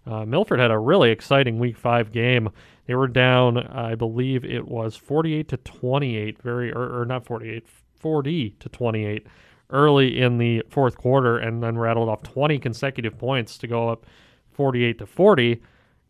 Uh, 0.05 0.25
Milford 0.25 0.59
had 0.59 0.71
a 0.71 0.77
really 0.77 1.09
exciting 1.09 1.59
Week 1.59 1.77
Five 1.77 2.11
game. 2.11 2.49
They 2.85 2.95
were 2.95 3.07
down, 3.07 3.57
I 3.57 3.95
believe 3.95 4.45
it 4.45 4.67
was 4.67 4.95
48 4.95 5.47
to 5.49 5.57
28, 5.57 6.41
very 6.41 6.71
or, 6.71 7.01
or 7.01 7.05
not 7.05 7.25
48, 7.25 7.65
40 7.99 8.49
to 8.59 8.69
28, 8.69 9.27
early 9.71 10.21
in 10.21 10.37
the 10.37 10.63
fourth 10.69 10.97
quarter, 10.97 11.37
and 11.37 11.63
then 11.63 11.77
rattled 11.77 12.09
off 12.09 12.21
20 12.21 12.59
consecutive 12.59 13.17
points 13.17 13.57
to 13.57 13.67
go 13.67 13.89
up 13.89 14.05
48 14.51 14.99
to 14.99 15.05
40. 15.07 15.61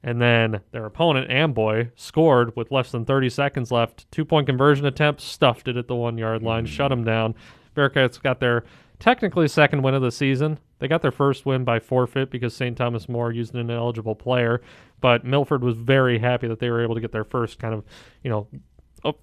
And 0.04 0.22
then 0.22 0.62
their 0.72 0.86
opponent, 0.86 1.32
Amboy, 1.32 1.90
scored 1.96 2.56
with 2.56 2.72
less 2.72 2.92
than 2.92 3.06
30 3.06 3.30
seconds 3.30 3.72
left. 3.72 4.10
Two 4.12 4.26
point 4.26 4.46
conversion 4.46 4.86
attempt, 4.86 5.22
stuffed 5.22 5.68
it 5.68 5.78
at 5.78 5.88
the 5.88 5.96
one 5.96 6.18
yard 6.18 6.44
line, 6.44 6.66
shut 6.66 6.90
them 6.90 7.04
down. 7.04 7.34
Bearcats 7.76 8.22
got 8.22 8.40
their 8.40 8.66
technically 9.00 9.48
second 9.48 9.82
win 9.82 9.96
of 9.96 10.02
the 10.02 10.12
season. 10.12 10.60
They 10.80 10.88
got 10.88 11.02
their 11.02 11.12
first 11.12 11.46
win 11.46 11.64
by 11.64 11.80
forfeit 11.80 12.30
because 12.30 12.56
St. 12.56 12.78
Thomas 12.78 13.08
More 13.08 13.32
used 13.32 13.54
an 13.54 13.60
ineligible 13.60 14.16
player. 14.16 14.62
But 15.02 15.24
Milford 15.24 15.64
was 15.64 15.78
very 15.78 16.20
happy 16.20 16.48
that 16.48 16.60
they 16.60 16.70
were 16.70 16.84
able 16.84 16.96
to 16.96 17.02
get 17.02 17.12
their 17.12 17.24
first 17.24 17.60
kind 17.60 17.74
of, 17.74 17.84
you 18.24 18.30
know, 18.30 18.48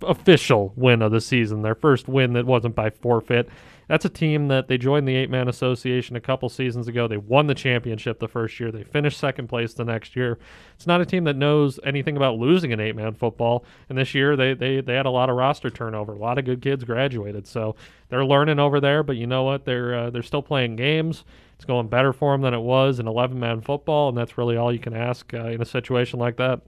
official 0.03 0.73
win 0.77 1.03
of 1.03 1.13
the 1.13 1.21
season, 1.21 1.63
their 1.63 1.75
first 1.75 2.09
win 2.09 2.33
that 2.35 2.47
wasn't 2.47 2.75
by 2.75 2.91
forfeit. 2.91 3.49
That's 3.89 4.05
a 4.05 4.09
team 4.09 4.49
that 4.49 4.69
they 4.69 4.79
joined 4.79 5.07
the 5.07 5.15
eight 5.15 5.29
man 5.29 5.49
association 5.49 6.17
a 6.17 6.21
couple 6.21 6.49
seasons 6.49 6.89
ago. 6.89 7.09
They 7.09 7.17
won 7.19 7.47
the 7.47 7.55
championship 7.55 8.21
the 8.21 8.29
first 8.29 8.59
year. 8.59 8.71
They 8.71 8.85
finished 8.85 9.19
second 9.19 9.49
place 9.49 9.75
the 9.75 9.85
next 9.85 10.17
year. 10.17 10.39
It's 10.77 10.87
not 10.87 11.01
a 11.01 11.05
team 11.07 11.25
that 11.25 11.37
knows 11.37 11.79
anything 11.85 12.17
about 12.17 12.39
losing 12.39 12.73
an 12.73 12.81
eight 12.81 12.97
man 12.97 13.13
football. 13.15 13.65
And 13.89 13.99
this 13.99 14.15
year 14.15 14.37
they, 14.37 14.55
they 14.55 14.81
they 14.81 14.95
had 14.95 15.07
a 15.07 15.11
lot 15.11 15.29
of 15.29 15.37
roster 15.37 15.69
turnover. 15.69 16.15
A 16.15 16.19
lot 16.19 16.39
of 16.39 16.45
good 16.45 16.63
kids 16.63 16.85
graduated. 16.85 17.47
So 17.47 17.77
they're 18.09 18.25
learning 18.25 18.59
over 18.59 18.81
there. 18.81 19.03
But 19.03 19.17
you 19.17 19.27
know 19.27 19.43
what? 19.43 19.65
They're 19.65 19.95
uh, 19.95 20.11
they're 20.11 20.23
still 20.23 20.43
playing 20.43 20.77
games. 20.77 21.25
It's 21.57 21.65
going 21.67 21.89
better 21.89 22.13
for 22.13 22.33
them 22.33 22.41
than 22.41 22.55
it 22.55 22.61
was 22.61 22.99
in 22.99 23.07
11 23.07 23.39
man 23.39 23.61
football, 23.61 24.09
and 24.09 24.17
that's 24.17 24.37
really 24.39 24.57
all 24.57 24.73
you 24.73 24.81
can 24.81 24.95
ask 24.95 25.33
uh, 25.35 25.47
in 25.47 25.61
a 25.61 25.67
situation 25.67 26.19
like 26.19 26.37
that. 26.39 26.63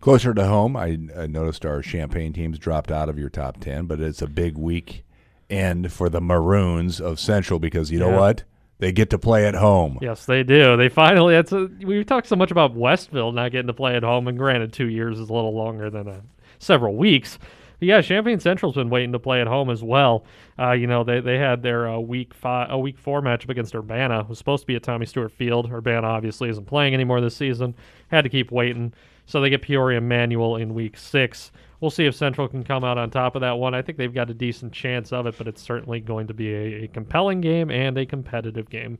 Closer 0.00 0.34
to 0.34 0.46
home, 0.46 0.76
I, 0.76 0.98
I 1.16 1.26
noticed 1.26 1.64
our 1.64 1.80
Champaign 1.80 2.32
teams 2.32 2.58
dropped 2.58 2.90
out 2.90 3.08
of 3.08 3.18
your 3.18 3.30
top 3.30 3.60
10, 3.60 3.86
but 3.86 4.00
it's 4.00 4.20
a 4.20 4.26
big 4.26 4.58
week 4.58 5.04
end 5.48 5.92
for 5.92 6.08
the 6.08 6.20
Maroons 6.20 7.00
of 7.00 7.18
Central 7.18 7.58
because 7.58 7.90
you 7.90 7.98
know 7.98 8.10
what? 8.10 8.44
They 8.78 8.92
get 8.92 9.10
to 9.10 9.18
play 9.18 9.46
at 9.46 9.54
home. 9.54 9.98
Yes, 10.02 10.26
they 10.26 10.42
do. 10.42 10.76
They 10.76 10.88
finally. 10.88 11.34
That's 11.34 11.52
a, 11.52 11.70
we've 11.84 12.04
talked 12.04 12.26
so 12.26 12.36
much 12.36 12.50
about 12.50 12.74
Westville 12.74 13.32
not 13.32 13.52
getting 13.52 13.68
to 13.68 13.72
play 13.72 13.94
at 13.94 14.02
home, 14.02 14.26
and 14.28 14.36
granted, 14.36 14.72
two 14.72 14.88
years 14.88 15.18
is 15.18 15.30
a 15.30 15.32
little 15.32 15.54
longer 15.54 15.90
than 15.90 16.08
uh 16.08 16.20
several 16.58 16.96
weeks. 16.96 17.38
But 17.78 17.88
yeah, 17.88 18.00
Champaign 18.00 18.40
Central's 18.40 18.74
been 18.74 18.90
waiting 18.90 19.12
to 19.12 19.18
play 19.18 19.40
at 19.40 19.46
home 19.46 19.70
as 19.70 19.82
well. 19.82 20.24
Uh, 20.58 20.72
you 20.72 20.86
know, 20.86 21.04
they 21.04 21.20
they 21.20 21.38
had 21.38 21.62
their 21.62 21.88
uh, 21.88 21.98
week 21.98 22.34
five, 22.34 22.68
a 22.70 22.78
week 22.78 22.98
four 22.98 23.20
matchup 23.20 23.50
against 23.50 23.74
Urbana. 23.74 24.20
It 24.20 24.28
was 24.28 24.38
supposed 24.38 24.62
to 24.62 24.66
be 24.66 24.76
at 24.76 24.82
Tommy 24.82 25.06
Stewart 25.06 25.32
Field. 25.32 25.70
Urbana 25.70 26.06
obviously 26.06 26.48
isn't 26.48 26.66
playing 26.66 26.94
anymore 26.94 27.20
this 27.20 27.36
season. 27.36 27.74
Had 28.08 28.22
to 28.22 28.30
keep 28.30 28.50
waiting, 28.50 28.92
so 29.26 29.40
they 29.40 29.50
get 29.50 29.62
Peoria 29.62 30.00
Manual 30.00 30.56
in 30.56 30.74
week 30.74 30.96
six. 30.96 31.52
We'll 31.80 31.90
see 31.90 32.06
if 32.06 32.14
Central 32.14 32.48
can 32.48 32.64
come 32.64 32.84
out 32.84 32.96
on 32.96 33.10
top 33.10 33.34
of 33.34 33.42
that 33.42 33.58
one. 33.58 33.74
I 33.74 33.82
think 33.82 33.98
they've 33.98 34.14
got 34.14 34.30
a 34.30 34.34
decent 34.34 34.72
chance 34.72 35.12
of 35.12 35.26
it, 35.26 35.36
but 35.36 35.46
it's 35.46 35.60
certainly 35.60 36.00
going 36.00 36.28
to 36.28 36.34
be 36.34 36.54
a, 36.54 36.84
a 36.84 36.88
compelling 36.88 37.40
game 37.42 37.70
and 37.70 37.98
a 37.98 38.06
competitive 38.06 38.70
game. 38.70 38.98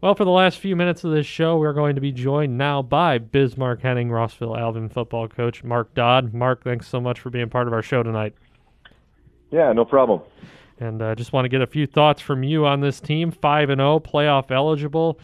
Well, 0.00 0.14
for 0.14 0.24
the 0.24 0.30
last 0.30 0.60
few 0.60 0.76
minutes 0.76 1.02
of 1.02 1.10
this 1.10 1.26
show, 1.26 1.58
we're 1.58 1.72
going 1.72 1.96
to 1.96 2.00
be 2.00 2.12
joined 2.12 2.56
now 2.56 2.82
by 2.82 3.18
Bismarck 3.18 3.82
Henning, 3.82 4.10
Rossville 4.10 4.56
Alvin 4.56 4.88
football 4.88 5.26
coach 5.26 5.64
Mark 5.64 5.92
Dodd. 5.92 6.32
Mark, 6.32 6.62
thanks 6.62 6.86
so 6.86 7.00
much 7.00 7.18
for 7.18 7.30
being 7.30 7.48
part 7.48 7.66
of 7.66 7.72
our 7.72 7.82
show 7.82 8.04
tonight. 8.04 8.32
Yeah, 9.50 9.72
no 9.72 9.84
problem. 9.84 10.20
And 10.78 11.02
uh, 11.02 11.16
just 11.16 11.32
want 11.32 11.46
to 11.46 11.48
get 11.48 11.62
a 11.62 11.66
few 11.66 11.84
thoughts 11.84 12.22
from 12.22 12.44
you 12.44 12.64
on 12.64 12.80
this 12.80 13.00
team, 13.00 13.32
five 13.32 13.70
and 13.70 13.80
zero, 13.80 13.98
playoff 13.98 14.52
eligible. 14.52 15.18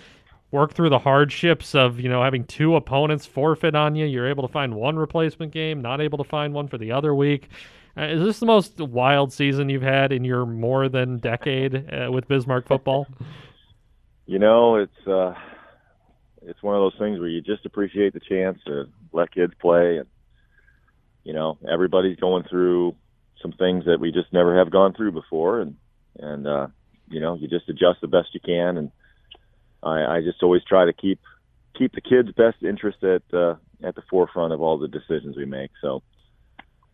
Work 0.51 0.75
through 0.75 0.91
the 0.91 0.99
hardships 0.99 1.77
of 1.77 2.01
you 2.01 2.09
know 2.09 2.25
having 2.25 2.45
two 2.45 2.75
opponents 2.75 3.27
forfeit 3.27 3.77
on 3.77 3.95
you. 3.95 4.07
You're 4.07 4.29
able 4.29 4.45
to 4.45 4.53
find 4.53 4.75
one 4.75 4.97
replacement 4.97 5.53
game, 5.53 5.83
not 5.83 6.01
able 6.01 6.18
to 6.18 6.25
find 6.25 6.53
one 6.53 6.66
for 6.66 6.79
the 6.79 6.91
other 6.91 7.14
week. 7.14 7.49
Uh, 7.97 8.07
is 8.07 8.25
this 8.25 8.41
the 8.41 8.47
most 8.47 8.81
wild 8.81 9.33
season 9.33 9.68
you've 9.68 9.83
had 9.83 10.11
in 10.11 10.25
your 10.25 10.45
more 10.45 10.89
than 10.89 11.18
decade 11.18 11.89
uh, 11.93 12.11
with 12.11 12.27
Bismarck 12.27 12.66
football? 12.66 13.07
You 14.27 14.39
know, 14.39 14.77
it's 14.77 15.07
uh 15.07 15.35
it's 16.43 16.62
one 16.62 16.75
of 16.75 16.81
those 16.81 16.99
things 16.99 17.18
where 17.18 17.29
you 17.29 17.41
just 17.41 17.66
appreciate 17.66 18.12
the 18.12 18.20
chance 18.20 18.59
to 18.66 18.85
let 19.12 19.33
kids 19.33 19.53
play 19.61 19.99
and 19.99 20.07
you 21.25 21.33
know, 21.33 21.59
everybody's 21.70 22.18
going 22.18 22.45
through 22.49 22.95
some 23.41 23.53
things 23.53 23.87
that 23.87 23.99
we 23.99 24.12
just 24.12 24.33
never 24.33 24.59
have 24.59 24.70
gone 24.70 24.95
through 24.95 25.12
before 25.12 25.61
and 25.61 25.77
and 26.18 26.47
uh 26.47 26.66
you 27.11 27.20
know, 27.20 27.35
you 27.35 27.49
just 27.49 27.68
adjust 27.68 28.01
the 28.01 28.09
best 28.09 28.29
you 28.33 28.41
can 28.41 28.79
and 28.79 28.91
I 29.83 30.16
I 30.16 30.20
just 30.22 30.43
always 30.43 30.62
try 30.64 30.87
to 30.87 30.93
keep 30.95 31.20
keep 31.79 31.93
the 31.93 32.01
kids' 32.01 32.33
best 32.33 32.62
interest 32.62 33.03
at 33.05 33.22
uh 33.35 33.57
at 33.83 33.95
the 33.95 34.03
forefront 34.09 34.55
of 34.55 34.62
all 34.62 34.79
the 34.79 34.89
decisions 34.89 35.37
we 35.37 35.45
make. 35.45 35.70
So 35.83 36.03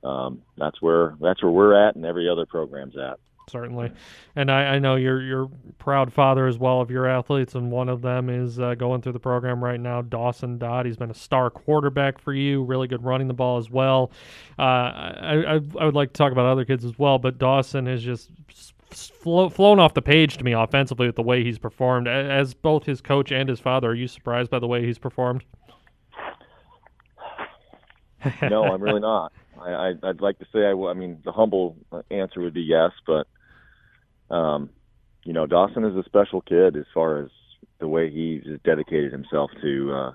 um 0.03 0.43
that's 0.57 0.83
where 0.83 1.17
that's 1.21 1.43
where 1.45 1.53
we're 1.53 1.89
at 1.89 1.95
and 1.95 2.05
every 2.05 2.29
other 2.29 2.47
program's 2.47 2.97
at. 2.97 3.21
Certainly. 3.51 3.93
And 4.37 4.51
I, 4.51 4.75
I 4.75 4.79
know 4.79 4.95
you're 4.97 5.21
you're 5.23 5.51
proud 5.79 6.13
father 6.13 6.47
as 6.47 6.57
well 6.59 6.81
of 6.81 6.91
your 6.91 7.07
athletes, 7.07 7.55
and 7.55 7.71
one 7.71 7.89
of 7.89 8.01
them 8.03 8.31
is 8.31 8.59
uh, 8.61 8.75
going 8.75 9.03
through 9.03 9.13
the 9.13 9.21
program 9.21 9.63
right 9.63 9.81
now. 9.81 10.03
Dawson 10.03 10.59
Dodd. 10.59 10.87
He's 10.87 10.97
been 10.97 11.11
a 11.11 11.15
star 11.15 11.51
quarterback 11.51 12.19
for 12.21 12.33
you, 12.33 12.63
really 12.63 12.87
good 12.89 13.05
running 13.05 13.29
the 13.29 13.35
ball 13.35 13.59
as 13.59 13.71
well. 13.71 14.13
Uh, 14.59 14.63
I, 14.63 15.45
I 15.47 15.61
I 15.81 15.85
would 15.85 15.95
like 15.95 16.13
to 16.13 16.19
talk 16.19 16.33
about 16.33 16.47
other 16.47 16.65
kids 16.65 16.85
as 16.85 16.99
well, 16.99 17.19
but 17.19 17.39
Dawson 17.39 17.87
has 17.87 18.03
just 18.03 18.31
s- 18.51 18.73
s- 18.93 19.11
flo- 19.15 19.49
flown 19.49 19.79
off 19.79 19.95
the 19.95 20.03
page 20.03 20.37
to 20.39 20.45
me 20.45 20.53
offensively 20.53 21.07
with 21.07 21.17
the 21.17 21.23
way 21.23 21.43
he's 21.45 21.59
performed. 21.59 22.07
As 22.09 22.55
both 22.55 22.85
his 22.87 23.01
coach 23.01 23.33
and 23.33 23.49
his 23.49 23.61
father, 23.61 23.91
are 23.91 23.95
you 23.95 24.07
surprised 24.09 24.51
by 24.51 24.59
the 24.59 24.69
way 24.69 24.85
he's 24.87 24.99
performed? 24.99 25.45
no, 28.43 28.65
I'm 28.65 28.83
really 28.83 29.01
not. 29.13 29.33
I, 29.61 29.71
I 29.71 29.95
I'd 30.05 30.21
like 30.21 30.39
to 30.39 30.47
say 30.53 30.65
I, 30.67 30.73
I 30.73 30.95
mean 30.95 31.21
the 31.25 31.33
humble 31.33 31.77
answer 32.11 32.41
would 32.41 32.55
be 32.55 32.63
yes, 32.63 32.93
but 33.07 33.27
um, 34.31 34.71
you 35.25 35.33
know 35.33 35.47
Dawson 35.47 35.85
is 35.85 35.97
a 35.97 36.05
special 36.05 36.41
kid 36.41 36.77
as 36.77 36.87
far 36.95 37.19
as 37.23 37.31
the 37.79 37.89
way 37.89 38.11
he's 38.11 38.43
dedicated 38.65 39.13
himself 39.13 39.51
to 39.63 39.93
uh, 39.93 40.13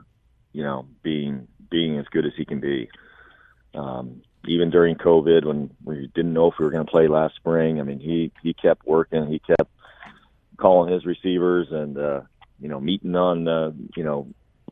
you 0.53 0.63
know 0.63 0.87
being 1.03 1.47
being 1.69 1.97
as 1.99 2.05
good 2.11 2.25
as 2.25 2.33
he 2.37 2.45
can 2.45 2.59
be. 2.59 2.89
Um, 3.73 4.21
even 4.47 4.69
during 4.69 4.95
COVID, 4.95 5.43
when 5.43 5.71
we 5.83 6.09
didn't 6.13 6.33
know 6.33 6.51
if 6.51 6.53
we 6.59 6.65
were 6.65 6.71
going 6.71 6.85
to 6.85 6.91
play 6.91 7.07
last 7.07 7.35
spring, 7.35 7.79
I 7.79 7.83
mean 7.83 7.99
he 7.99 8.31
he 8.41 8.53
kept 8.53 8.85
working. 8.85 9.27
He 9.27 9.39
kept 9.39 9.69
calling 10.57 10.91
his 10.91 11.05
receivers 11.05 11.67
and 11.71 11.97
uh, 11.97 12.21
you 12.59 12.69
know 12.69 12.79
meeting 12.79 13.15
on 13.15 13.47
uh, 13.47 13.71
you 13.95 14.03
know 14.03 14.27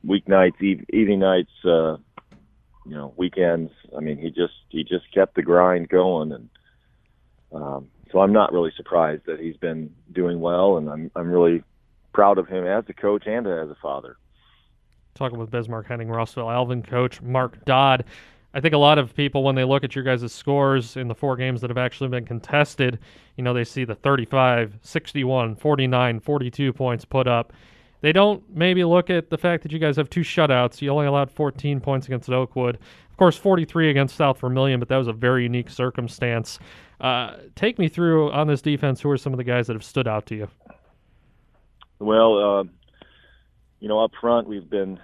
weeknights, 0.06 0.62
eve- 0.62 0.86
evening 0.91 1.20
nights. 1.20 1.52
Uh, 1.66 1.98
you 2.86 2.96
know 2.96 3.14
weekends. 3.18 3.72
I 3.96 4.00
mean, 4.00 4.18
he 4.18 4.30
just 4.30 4.54
he 4.70 4.84
just 4.84 5.12
kept 5.14 5.36
the 5.36 5.41
grind 5.41 5.89
going, 5.89 6.32
and 6.32 6.50
um, 7.54 7.88
so 8.14 8.22
I'm 8.22 8.32
not 8.32 8.53
really 8.53 8.72
surprised 8.78 9.24
that 9.26 9.39
he's 9.39 9.57
been 9.57 9.93
doing 10.14 10.39
well, 10.39 10.78
and 10.78 10.89
I'm 10.89 11.11
I'm 11.16 11.30
really 11.30 11.64
proud 12.14 12.38
of 12.38 12.47
him 12.47 12.66
as 12.66 12.86
a 12.88 12.93
coach 12.93 13.24
and 13.26 13.45
as 13.47 13.70
a 13.70 13.76
father. 13.82 14.18
talking 15.16 15.39
with 15.39 15.49
Bismarck 15.49 15.88
Henning, 15.88 16.09
Rossville 16.09 16.49
Alvin 16.49 16.84
coach 16.84 17.22
Mark 17.22 17.66
Dodd. 17.66 18.05
I 18.53 18.61
think 18.61 18.76
a 18.76 18.78
lot 18.78 18.99
of 18.99 19.16
people, 19.16 19.43
when 19.43 19.55
they 19.55 19.64
look 19.64 19.84
at 19.84 19.95
your 19.95 20.03
guys' 20.03 20.32
scores 20.32 20.95
in 20.95 21.07
the 21.07 21.16
four 21.16 21.36
games 21.36 21.59
that 21.61 21.72
have 21.72 21.78
actually 21.78 22.09
been 22.09 22.24
contested, 22.24 22.99
you 23.36 23.43
know, 23.43 23.51
they 23.51 23.64
see 23.64 23.84
the 23.84 23.95
35, 23.95 24.78
61, 24.84 25.55
49, 25.55 26.20
42 26.20 26.72
points 26.72 27.03
put 27.03 27.28
up. 27.28 27.51
They 28.04 28.12
don't 28.12 28.43
maybe 28.54 28.84
look 28.84 29.10
at 29.10 29.30
the 29.30 29.38
fact 29.38 29.64
that 29.64 29.72
you 29.72 29.80
guys 29.80 29.95
have 29.95 30.10
two 30.10 30.22
shutouts. 30.22 30.82
You 30.82 30.89
only 30.89 31.06
allowed 31.06 31.32
14 31.32 31.80
points 31.80 32.06
against 32.06 32.30
Oakwood. 32.30 32.76
Of 33.10 33.16
course, 33.16 33.38
43 33.38 33.89
against 33.89 34.18
South 34.18 34.41
Vermillion, 34.41 34.82
but 34.82 34.89
that 34.89 34.97
was 34.97 35.08
a 35.08 35.14
very 35.14 35.43
unique 35.43 35.70
circumstance. 35.70 36.60
Uh, 36.99 37.38
take 37.56 37.80
me 37.80 37.88
through 37.88 38.30
on 38.34 38.47
this 38.47 38.62
defense. 38.62 38.99
Who 38.99 39.10
are 39.10 39.18
some 39.18 39.32
of 39.32 39.38
the 39.38 39.45
guys 39.45 39.68
that 39.68 39.74
have 39.74 39.86
stood 39.86 40.06
out 40.06 40.26
to 40.26 40.36
you? 40.36 40.49
Well, 41.99 42.60
uh, 42.60 42.64
you 43.80 43.88
know, 43.88 44.04
up 44.04 44.12
front 44.20 44.49
we've 44.49 44.70
been 44.70 44.99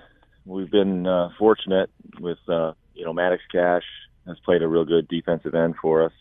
we've 0.45 0.70
been 0.70 1.08
uh, 1.08 1.30
fortunate 1.39 1.89
with 2.20 2.39
uh, 2.50 2.74
you 2.95 3.06
know 3.06 3.14
Maddox 3.14 3.41
Cash 3.50 3.86
has 4.28 4.38
played 4.43 4.62
a 4.62 4.68
real 4.68 4.84
good 4.84 5.08
defensive 5.08 5.56
end 5.56 5.76
for 5.82 6.04
us, 6.04 6.14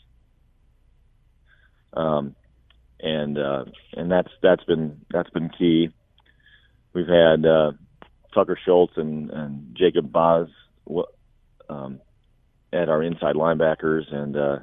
um, 1.95 2.37
and 3.01 3.37
uh, 3.37 3.65
and 3.95 4.09
that's 4.09 4.31
that's 4.45 4.63
been 4.63 5.01
that's 5.11 5.31
been 5.31 5.51
key. 5.59 5.91
We've 6.99 7.07
had 7.07 7.47
uh, 7.47 7.73
Tucker 8.35 8.59
Schultz 8.65 8.95
and, 8.97 9.31
and 9.31 9.77
Jacob 9.79 10.11
Boz 10.11 10.49
um, 11.69 12.01
at 12.73 12.89
our 12.89 13.05
inside 13.05 13.37
linebackers, 13.37 14.13
and 14.13 14.37
uh, 14.37 14.59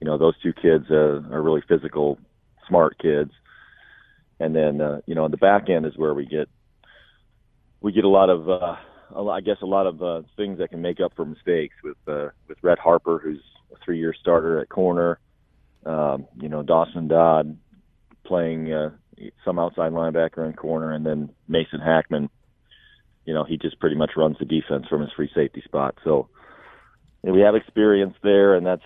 you 0.00 0.06
know 0.06 0.16
those 0.16 0.32
two 0.42 0.54
kids 0.54 0.86
uh, 0.90 1.20
are 1.30 1.42
really 1.42 1.62
physical, 1.68 2.18
smart 2.66 2.98
kids. 2.98 3.32
And 4.40 4.56
then 4.56 4.80
uh, 4.80 5.02
you 5.04 5.14
know 5.14 5.24
on 5.24 5.30
the 5.30 5.36
back 5.36 5.68
end 5.68 5.84
is 5.84 5.92
where 5.94 6.14
we 6.14 6.24
get 6.24 6.48
we 7.82 7.92
get 7.92 8.04
a 8.04 8.08
lot 8.08 8.30
of 8.30 8.48
uh, 8.48 8.76
a 9.14 9.20
lot, 9.20 9.34
I 9.34 9.42
guess 9.42 9.58
a 9.60 9.66
lot 9.66 9.86
of 9.86 10.02
uh, 10.02 10.22
things 10.38 10.60
that 10.60 10.70
can 10.70 10.80
make 10.80 11.00
up 11.00 11.12
for 11.14 11.26
mistakes 11.26 11.74
with 11.84 11.98
uh, 12.08 12.30
with 12.48 12.56
Red 12.62 12.78
Harper, 12.78 13.20
who's 13.22 13.42
a 13.74 13.84
three-year 13.84 14.14
starter 14.18 14.58
at 14.58 14.70
corner. 14.70 15.18
Um, 15.84 16.28
you 16.40 16.48
know 16.48 16.62
Dawson 16.62 17.08
Dodd 17.08 17.58
playing 18.24 18.72
uh, 18.72 18.92
some 19.44 19.58
outside 19.58 19.92
linebacker 19.92 20.44
and 20.44 20.56
corner, 20.56 20.92
and 20.92 21.04
then 21.04 21.30
Mason 21.48 21.80
Hackman. 21.80 22.28
You 23.24 23.32
know 23.32 23.44
he 23.44 23.56
just 23.56 23.80
pretty 23.80 23.96
much 23.96 24.10
runs 24.16 24.36
the 24.38 24.44
defense 24.44 24.86
from 24.88 25.00
his 25.00 25.10
free 25.12 25.30
safety 25.34 25.62
spot. 25.64 25.96
So 26.04 26.28
you 27.22 27.30
know, 27.30 27.34
we 27.34 27.40
have 27.40 27.54
experience 27.54 28.14
there, 28.22 28.54
and 28.54 28.66
that's 28.66 28.82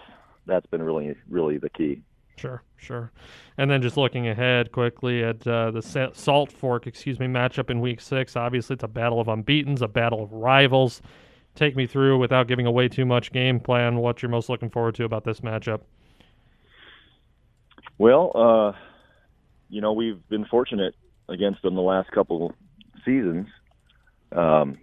that's 0.47 0.67
been 0.67 0.83
really 0.83 1.17
really 1.29 1.59
the 1.59 1.71
key. 1.71 2.03
Sure, 2.37 2.63
sure. 2.77 3.11
And 3.57 3.69
then 3.69 3.83
just 3.83 3.97
looking 3.97 4.29
ahead 4.29 4.71
quickly 4.71 5.25
at 5.25 5.45
uh, 5.47 5.73
the 5.73 6.13
Salt 6.15 6.53
Fork, 6.53 6.87
excuse 6.87 7.19
me, 7.19 7.27
matchup 7.27 7.69
in 7.69 7.81
Week 7.81 8.01
Six. 8.01 8.37
Obviously, 8.37 8.75
it's 8.75 8.85
a 8.85 8.89
battle 8.89 9.21
of 9.21 9.27
unbeaten's, 9.27 9.83
a 9.83 9.89
battle 9.89 10.23
of 10.23 10.33
rivals. 10.33 11.03
Take 11.57 11.75
me 11.75 11.89
through, 11.89 12.19
without 12.19 12.47
giving 12.47 12.67
away 12.67 12.89
too 12.89 13.05
much 13.05 13.33
game 13.33 13.59
plan, 13.59 13.97
what 13.97 14.23
you're 14.23 14.31
most 14.31 14.49
looking 14.49 14.71
forward 14.71 14.95
to 14.95 15.05
about 15.05 15.25
this 15.25 15.41
matchup. 15.41 15.81
Well, 17.99 18.31
uh, 18.37 18.73
you 19.69 19.81
know, 19.81 19.93
we've 19.93 20.27
been 20.29 20.45
fortunate 20.47 20.95
against 21.29 21.63
them 21.63 21.75
the 21.75 21.83
last 21.83 22.11
couple 22.11 22.55
seasons. 23.05 23.47
Um, 24.33 24.79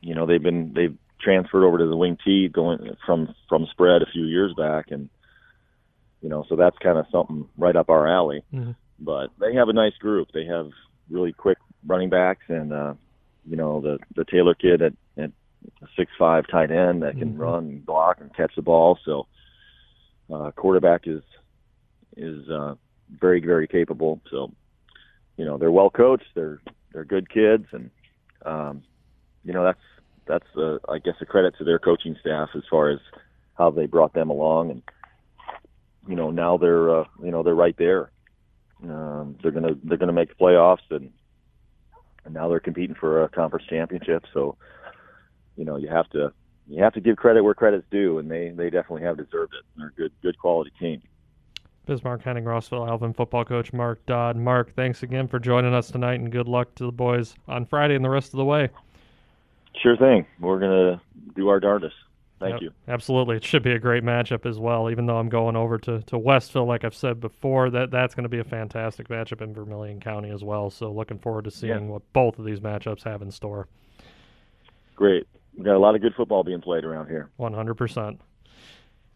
you 0.00 0.14
know, 0.14 0.26
they've 0.26 0.42
been 0.42 0.72
they've 0.74 0.96
transferred 1.20 1.64
over 1.66 1.78
to 1.78 1.86
the 1.86 1.96
wing 1.96 2.16
T 2.24 2.48
going 2.48 2.96
from 3.04 3.34
from 3.48 3.66
spread 3.70 4.02
a 4.02 4.10
few 4.12 4.24
years 4.24 4.54
back, 4.56 4.90
and 4.90 5.08
you 6.22 6.28
know, 6.28 6.44
so 6.48 6.56
that's 6.56 6.76
kind 6.78 6.98
of 6.98 7.06
something 7.12 7.48
right 7.56 7.76
up 7.76 7.90
our 7.90 8.06
alley. 8.06 8.42
Mhm. 8.52 8.74
But 8.98 9.30
they 9.38 9.54
have 9.54 9.68
a 9.68 9.72
nice 9.72 9.96
group. 9.98 10.28
They 10.32 10.44
have 10.46 10.70
really 11.10 11.32
quick 11.32 11.58
running 11.86 12.10
backs, 12.10 12.44
and 12.48 12.72
uh, 12.72 12.94
you 13.46 13.56
know, 13.56 13.80
the 13.80 13.98
the 14.14 14.24
Taylor 14.24 14.54
kid 14.54 14.82
at 14.82 14.92
at 15.18 15.30
six 15.96 16.10
five 16.18 16.46
tight 16.48 16.70
end 16.70 17.02
that 17.02 17.18
can 17.18 17.34
Mhm. 17.34 17.38
run 17.38 17.64
and 17.64 17.86
block 17.86 18.20
and 18.20 18.34
catch 18.34 18.54
the 18.54 18.62
ball. 18.62 18.98
So 19.04 19.26
uh, 20.32 20.50
quarterback 20.52 21.06
is 21.06 21.22
is 22.16 22.48
uh, 22.50 22.74
very 23.18 23.40
very 23.40 23.66
capable. 23.66 24.20
So 24.30 24.52
you 25.36 25.44
know 25.44 25.58
they're 25.58 25.70
well 25.70 25.90
coached. 25.90 26.28
They're 26.34 26.60
they're 26.92 27.04
good 27.04 27.30
kids, 27.30 27.66
and 27.72 27.90
um, 28.44 28.82
you 29.44 29.52
know 29.52 29.64
that's 29.64 29.80
that's 30.26 30.56
uh, 30.56 30.78
I 30.88 30.98
guess 30.98 31.14
a 31.20 31.26
credit 31.26 31.54
to 31.58 31.64
their 31.64 31.78
coaching 31.78 32.16
staff 32.20 32.50
as 32.54 32.62
far 32.70 32.90
as 32.90 33.00
how 33.56 33.70
they 33.70 33.86
brought 33.86 34.14
them 34.14 34.30
along, 34.30 34.70
and 34.70 34.82
you 36.08 36.16
know 36.16 36.30
now 36.30 36.56
they're 36.56 37.00
uh, 37.00 37.04
you 37.22 37.30
know 37.30 37.42
they're 37.42 37.54
right 37.54 37.76
there. 37.78 38.10
Um, 38.82 39.36
they're 39.42 39.52
gonna 39.52 39.74
they're 39.84 39.98
gonna 39.98 40.12
make 40.12 40.30
the 40.30 40.34
playoffs, 40.34 40.88
and, 40.90 41.10
and 42.24 42.34
now 42.34 42.48
they're 42.48 42.60
competing 42.60 42.96
for 42.96 43.24
a 43.24 43.28
conference 43.28 43.66
championship. 43.68 44.24
So 44.32 44.56
you 45.56 45.64
know 45.64 45.76
you 45.76 45.88
have 45.88 46.08
to 46.10 46.32
you 46.68 46.82
have 46.82 46.94
to 46.94 47.00
give 47.00 47.16
credit 47.16 47.42
where 47.42 47.54
credit's 47.54 47.86
due, 47.90 48.18
and 48.18 48.30
they 48.30 48.50
they 48.50 48.70
definitely 48.70 49.02
have 49.02 49.16
deserved 49.16 49.54
it. 49.54 49.64
They're 49.76 49.88
a 49.88 49.92
good 49.92 50.12
good 50.22 50.38
quality 50.38 50.72
team. 50.78 51.02
Bismarck, 51.90 52.22
Henning, 52.22 52.44
Rossville, 52.44 52.86
Alvin 52.86 53.12
football 53.12 53.44
coach 53.44 53.72
Mark 53.72 53.98
Dodd. 54.06 54.36
Mark, 54.36 54.72
thanks 54.76 55.02
again 55.02 55.26
for 55.26 55.40
joining 55.40 55.74
us 55.74 55.90
tonight, 55.90 56.20
and 56.20 56.30
good 56.30 56.46
luck 56.46 56.72
to 56.76 56.84
the 56.84 56.92
boys 56.92 57.34
on 57.48 57.66
Friday 57.66 57.96
and 57.96 58.04
the 58.04 58.08
rest 58.08 58.32
of 58.32 58.36
the 58.36 58.44
way. 58.44 58.68
Sure 59.82 59.96
thing. 59.96 60.24
We're 60.38 60.60
gonna 60.60 61.00
do 61.34 61.48
our 61.48 61.58
darndest. 61.58 61.96
Thank 62.38 62.52
Yep, 62.52 62.62
you. 62.62 62.70
Absolutely, 62.86 63.38
it 63.38 63.44
should 63.44 63.64
be 63.64 63.72
a 63.72 63.78
great 63.80 64.04
matchup 64.04 64.46
as 64.46 64.56
well. 64.56 64.88
Even 64.88 65.06
though 65.06 65.18
I'm 65.18 65.28
going 65.28 65.56
over 65.56 65.78
to, 65.78 66.00
to 66.02 66.16
Westville, 66.16 66.64
like 66.64 66.84
I've 66.84 66.94
said 66.94 67.20
before, 67.20 67.70
that 67.70 67.90
that's 67.90 68.14
going 68.14 68.22
to 68.22 68.28
be 68.30 68.38
a 68.38 68.44
fantastic 68.44 69.08
matchup 69.08 69.42
in 69.42 69.52
Vermilion 69.52 69.98
County 69.98 70.30
as 70.30 70.44
well. 70.44 70.70
So 70.70 70.92
looking 70.92 71.18
forward 71.18 71.44
to 71.46 71.50
seeing 71.50 71.88
what 71.88 72.02
both 72.12 72.38
of 72.38 72.44
these 72.44 72.60
matchups 72.60 73.02
have 73.02 73.20
in 73.20 73.32
store. 73.32 73.66
Great. 74.94 75.26
We 75.58 75.64
got 75.64 75.74
a 75.74 75.78
lot 75.80 75.96
of 75.96 76.02
good 76.02 76.14
football 76.14 76.44
being 76.44 76.60
played 76.60 76.84
around 76.84 77.08
here. 77.08 77.28
100%. 77.40 78.18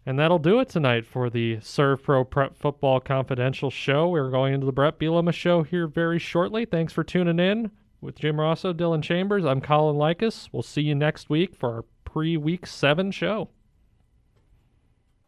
And 0.06 0.18
that'll 0.18 0.38
do 0.38 0.60
it 0.60 0.68
tonight 0.68 1.06
for 1.06 1.30
the 1.30 1.56
ServPro 1.56 2.28
Prep 2.28 2.56
Football 2.56 3.00
Confidential 3.00 3.70
show. 3.70 4.08
We're 4.08 4.30
going 4.30 4.52
into 4.52 4.66
the 4.66 4.72
Brett 4.72 4.98
Bielema 4.98 5.32
show 5.32 5.62
here 5.62 5.86
very 5.86 6.18
shortly. 6.18 6.66
Thanks 6.66 6.92
for 6.92 7.02
tuning 7.02 7.38
in 7.38 7.70
with 8.02 8.16
Jim 8.16 8.36
Rossow, 8.36 8.74
Dylan 8.74 9.02
Chambers. 9.02 9.46
I'm 9.46 9.62
Colin 9.62 9.96
Likas. 9.96 10.50
We'll 10.52 10.62
see 10.62 10.82
you 10.82 10.94
next 10.94 11.30
week 11.30 11.54
for 11.56 11.72
our 11.72 11.84
pre 12.04 12.36
week 12.36 12.66
seven 12.66 13.10
show. 13.12 13.48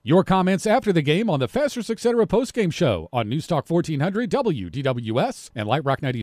Your 0.03 0.23
comments 0.23 0.69
after 0.69 0.93
the 0.93 1.03
game 1.03 1.29
on 1.29 1.41
the 1.41 1.49
Fasteners 1.49 1.91
Etc. 1.91 2.27
postgame 2.27 2.73
show 2.73 3.09
on 3.13 3.29
Newstalk 3.29 3.69
1400 3.69 4.31
WDWS 4.31 5.51
and 5.57 5.67
Light 5.67 5.85
Rock 5.85 6.01
90. 6.01 6.15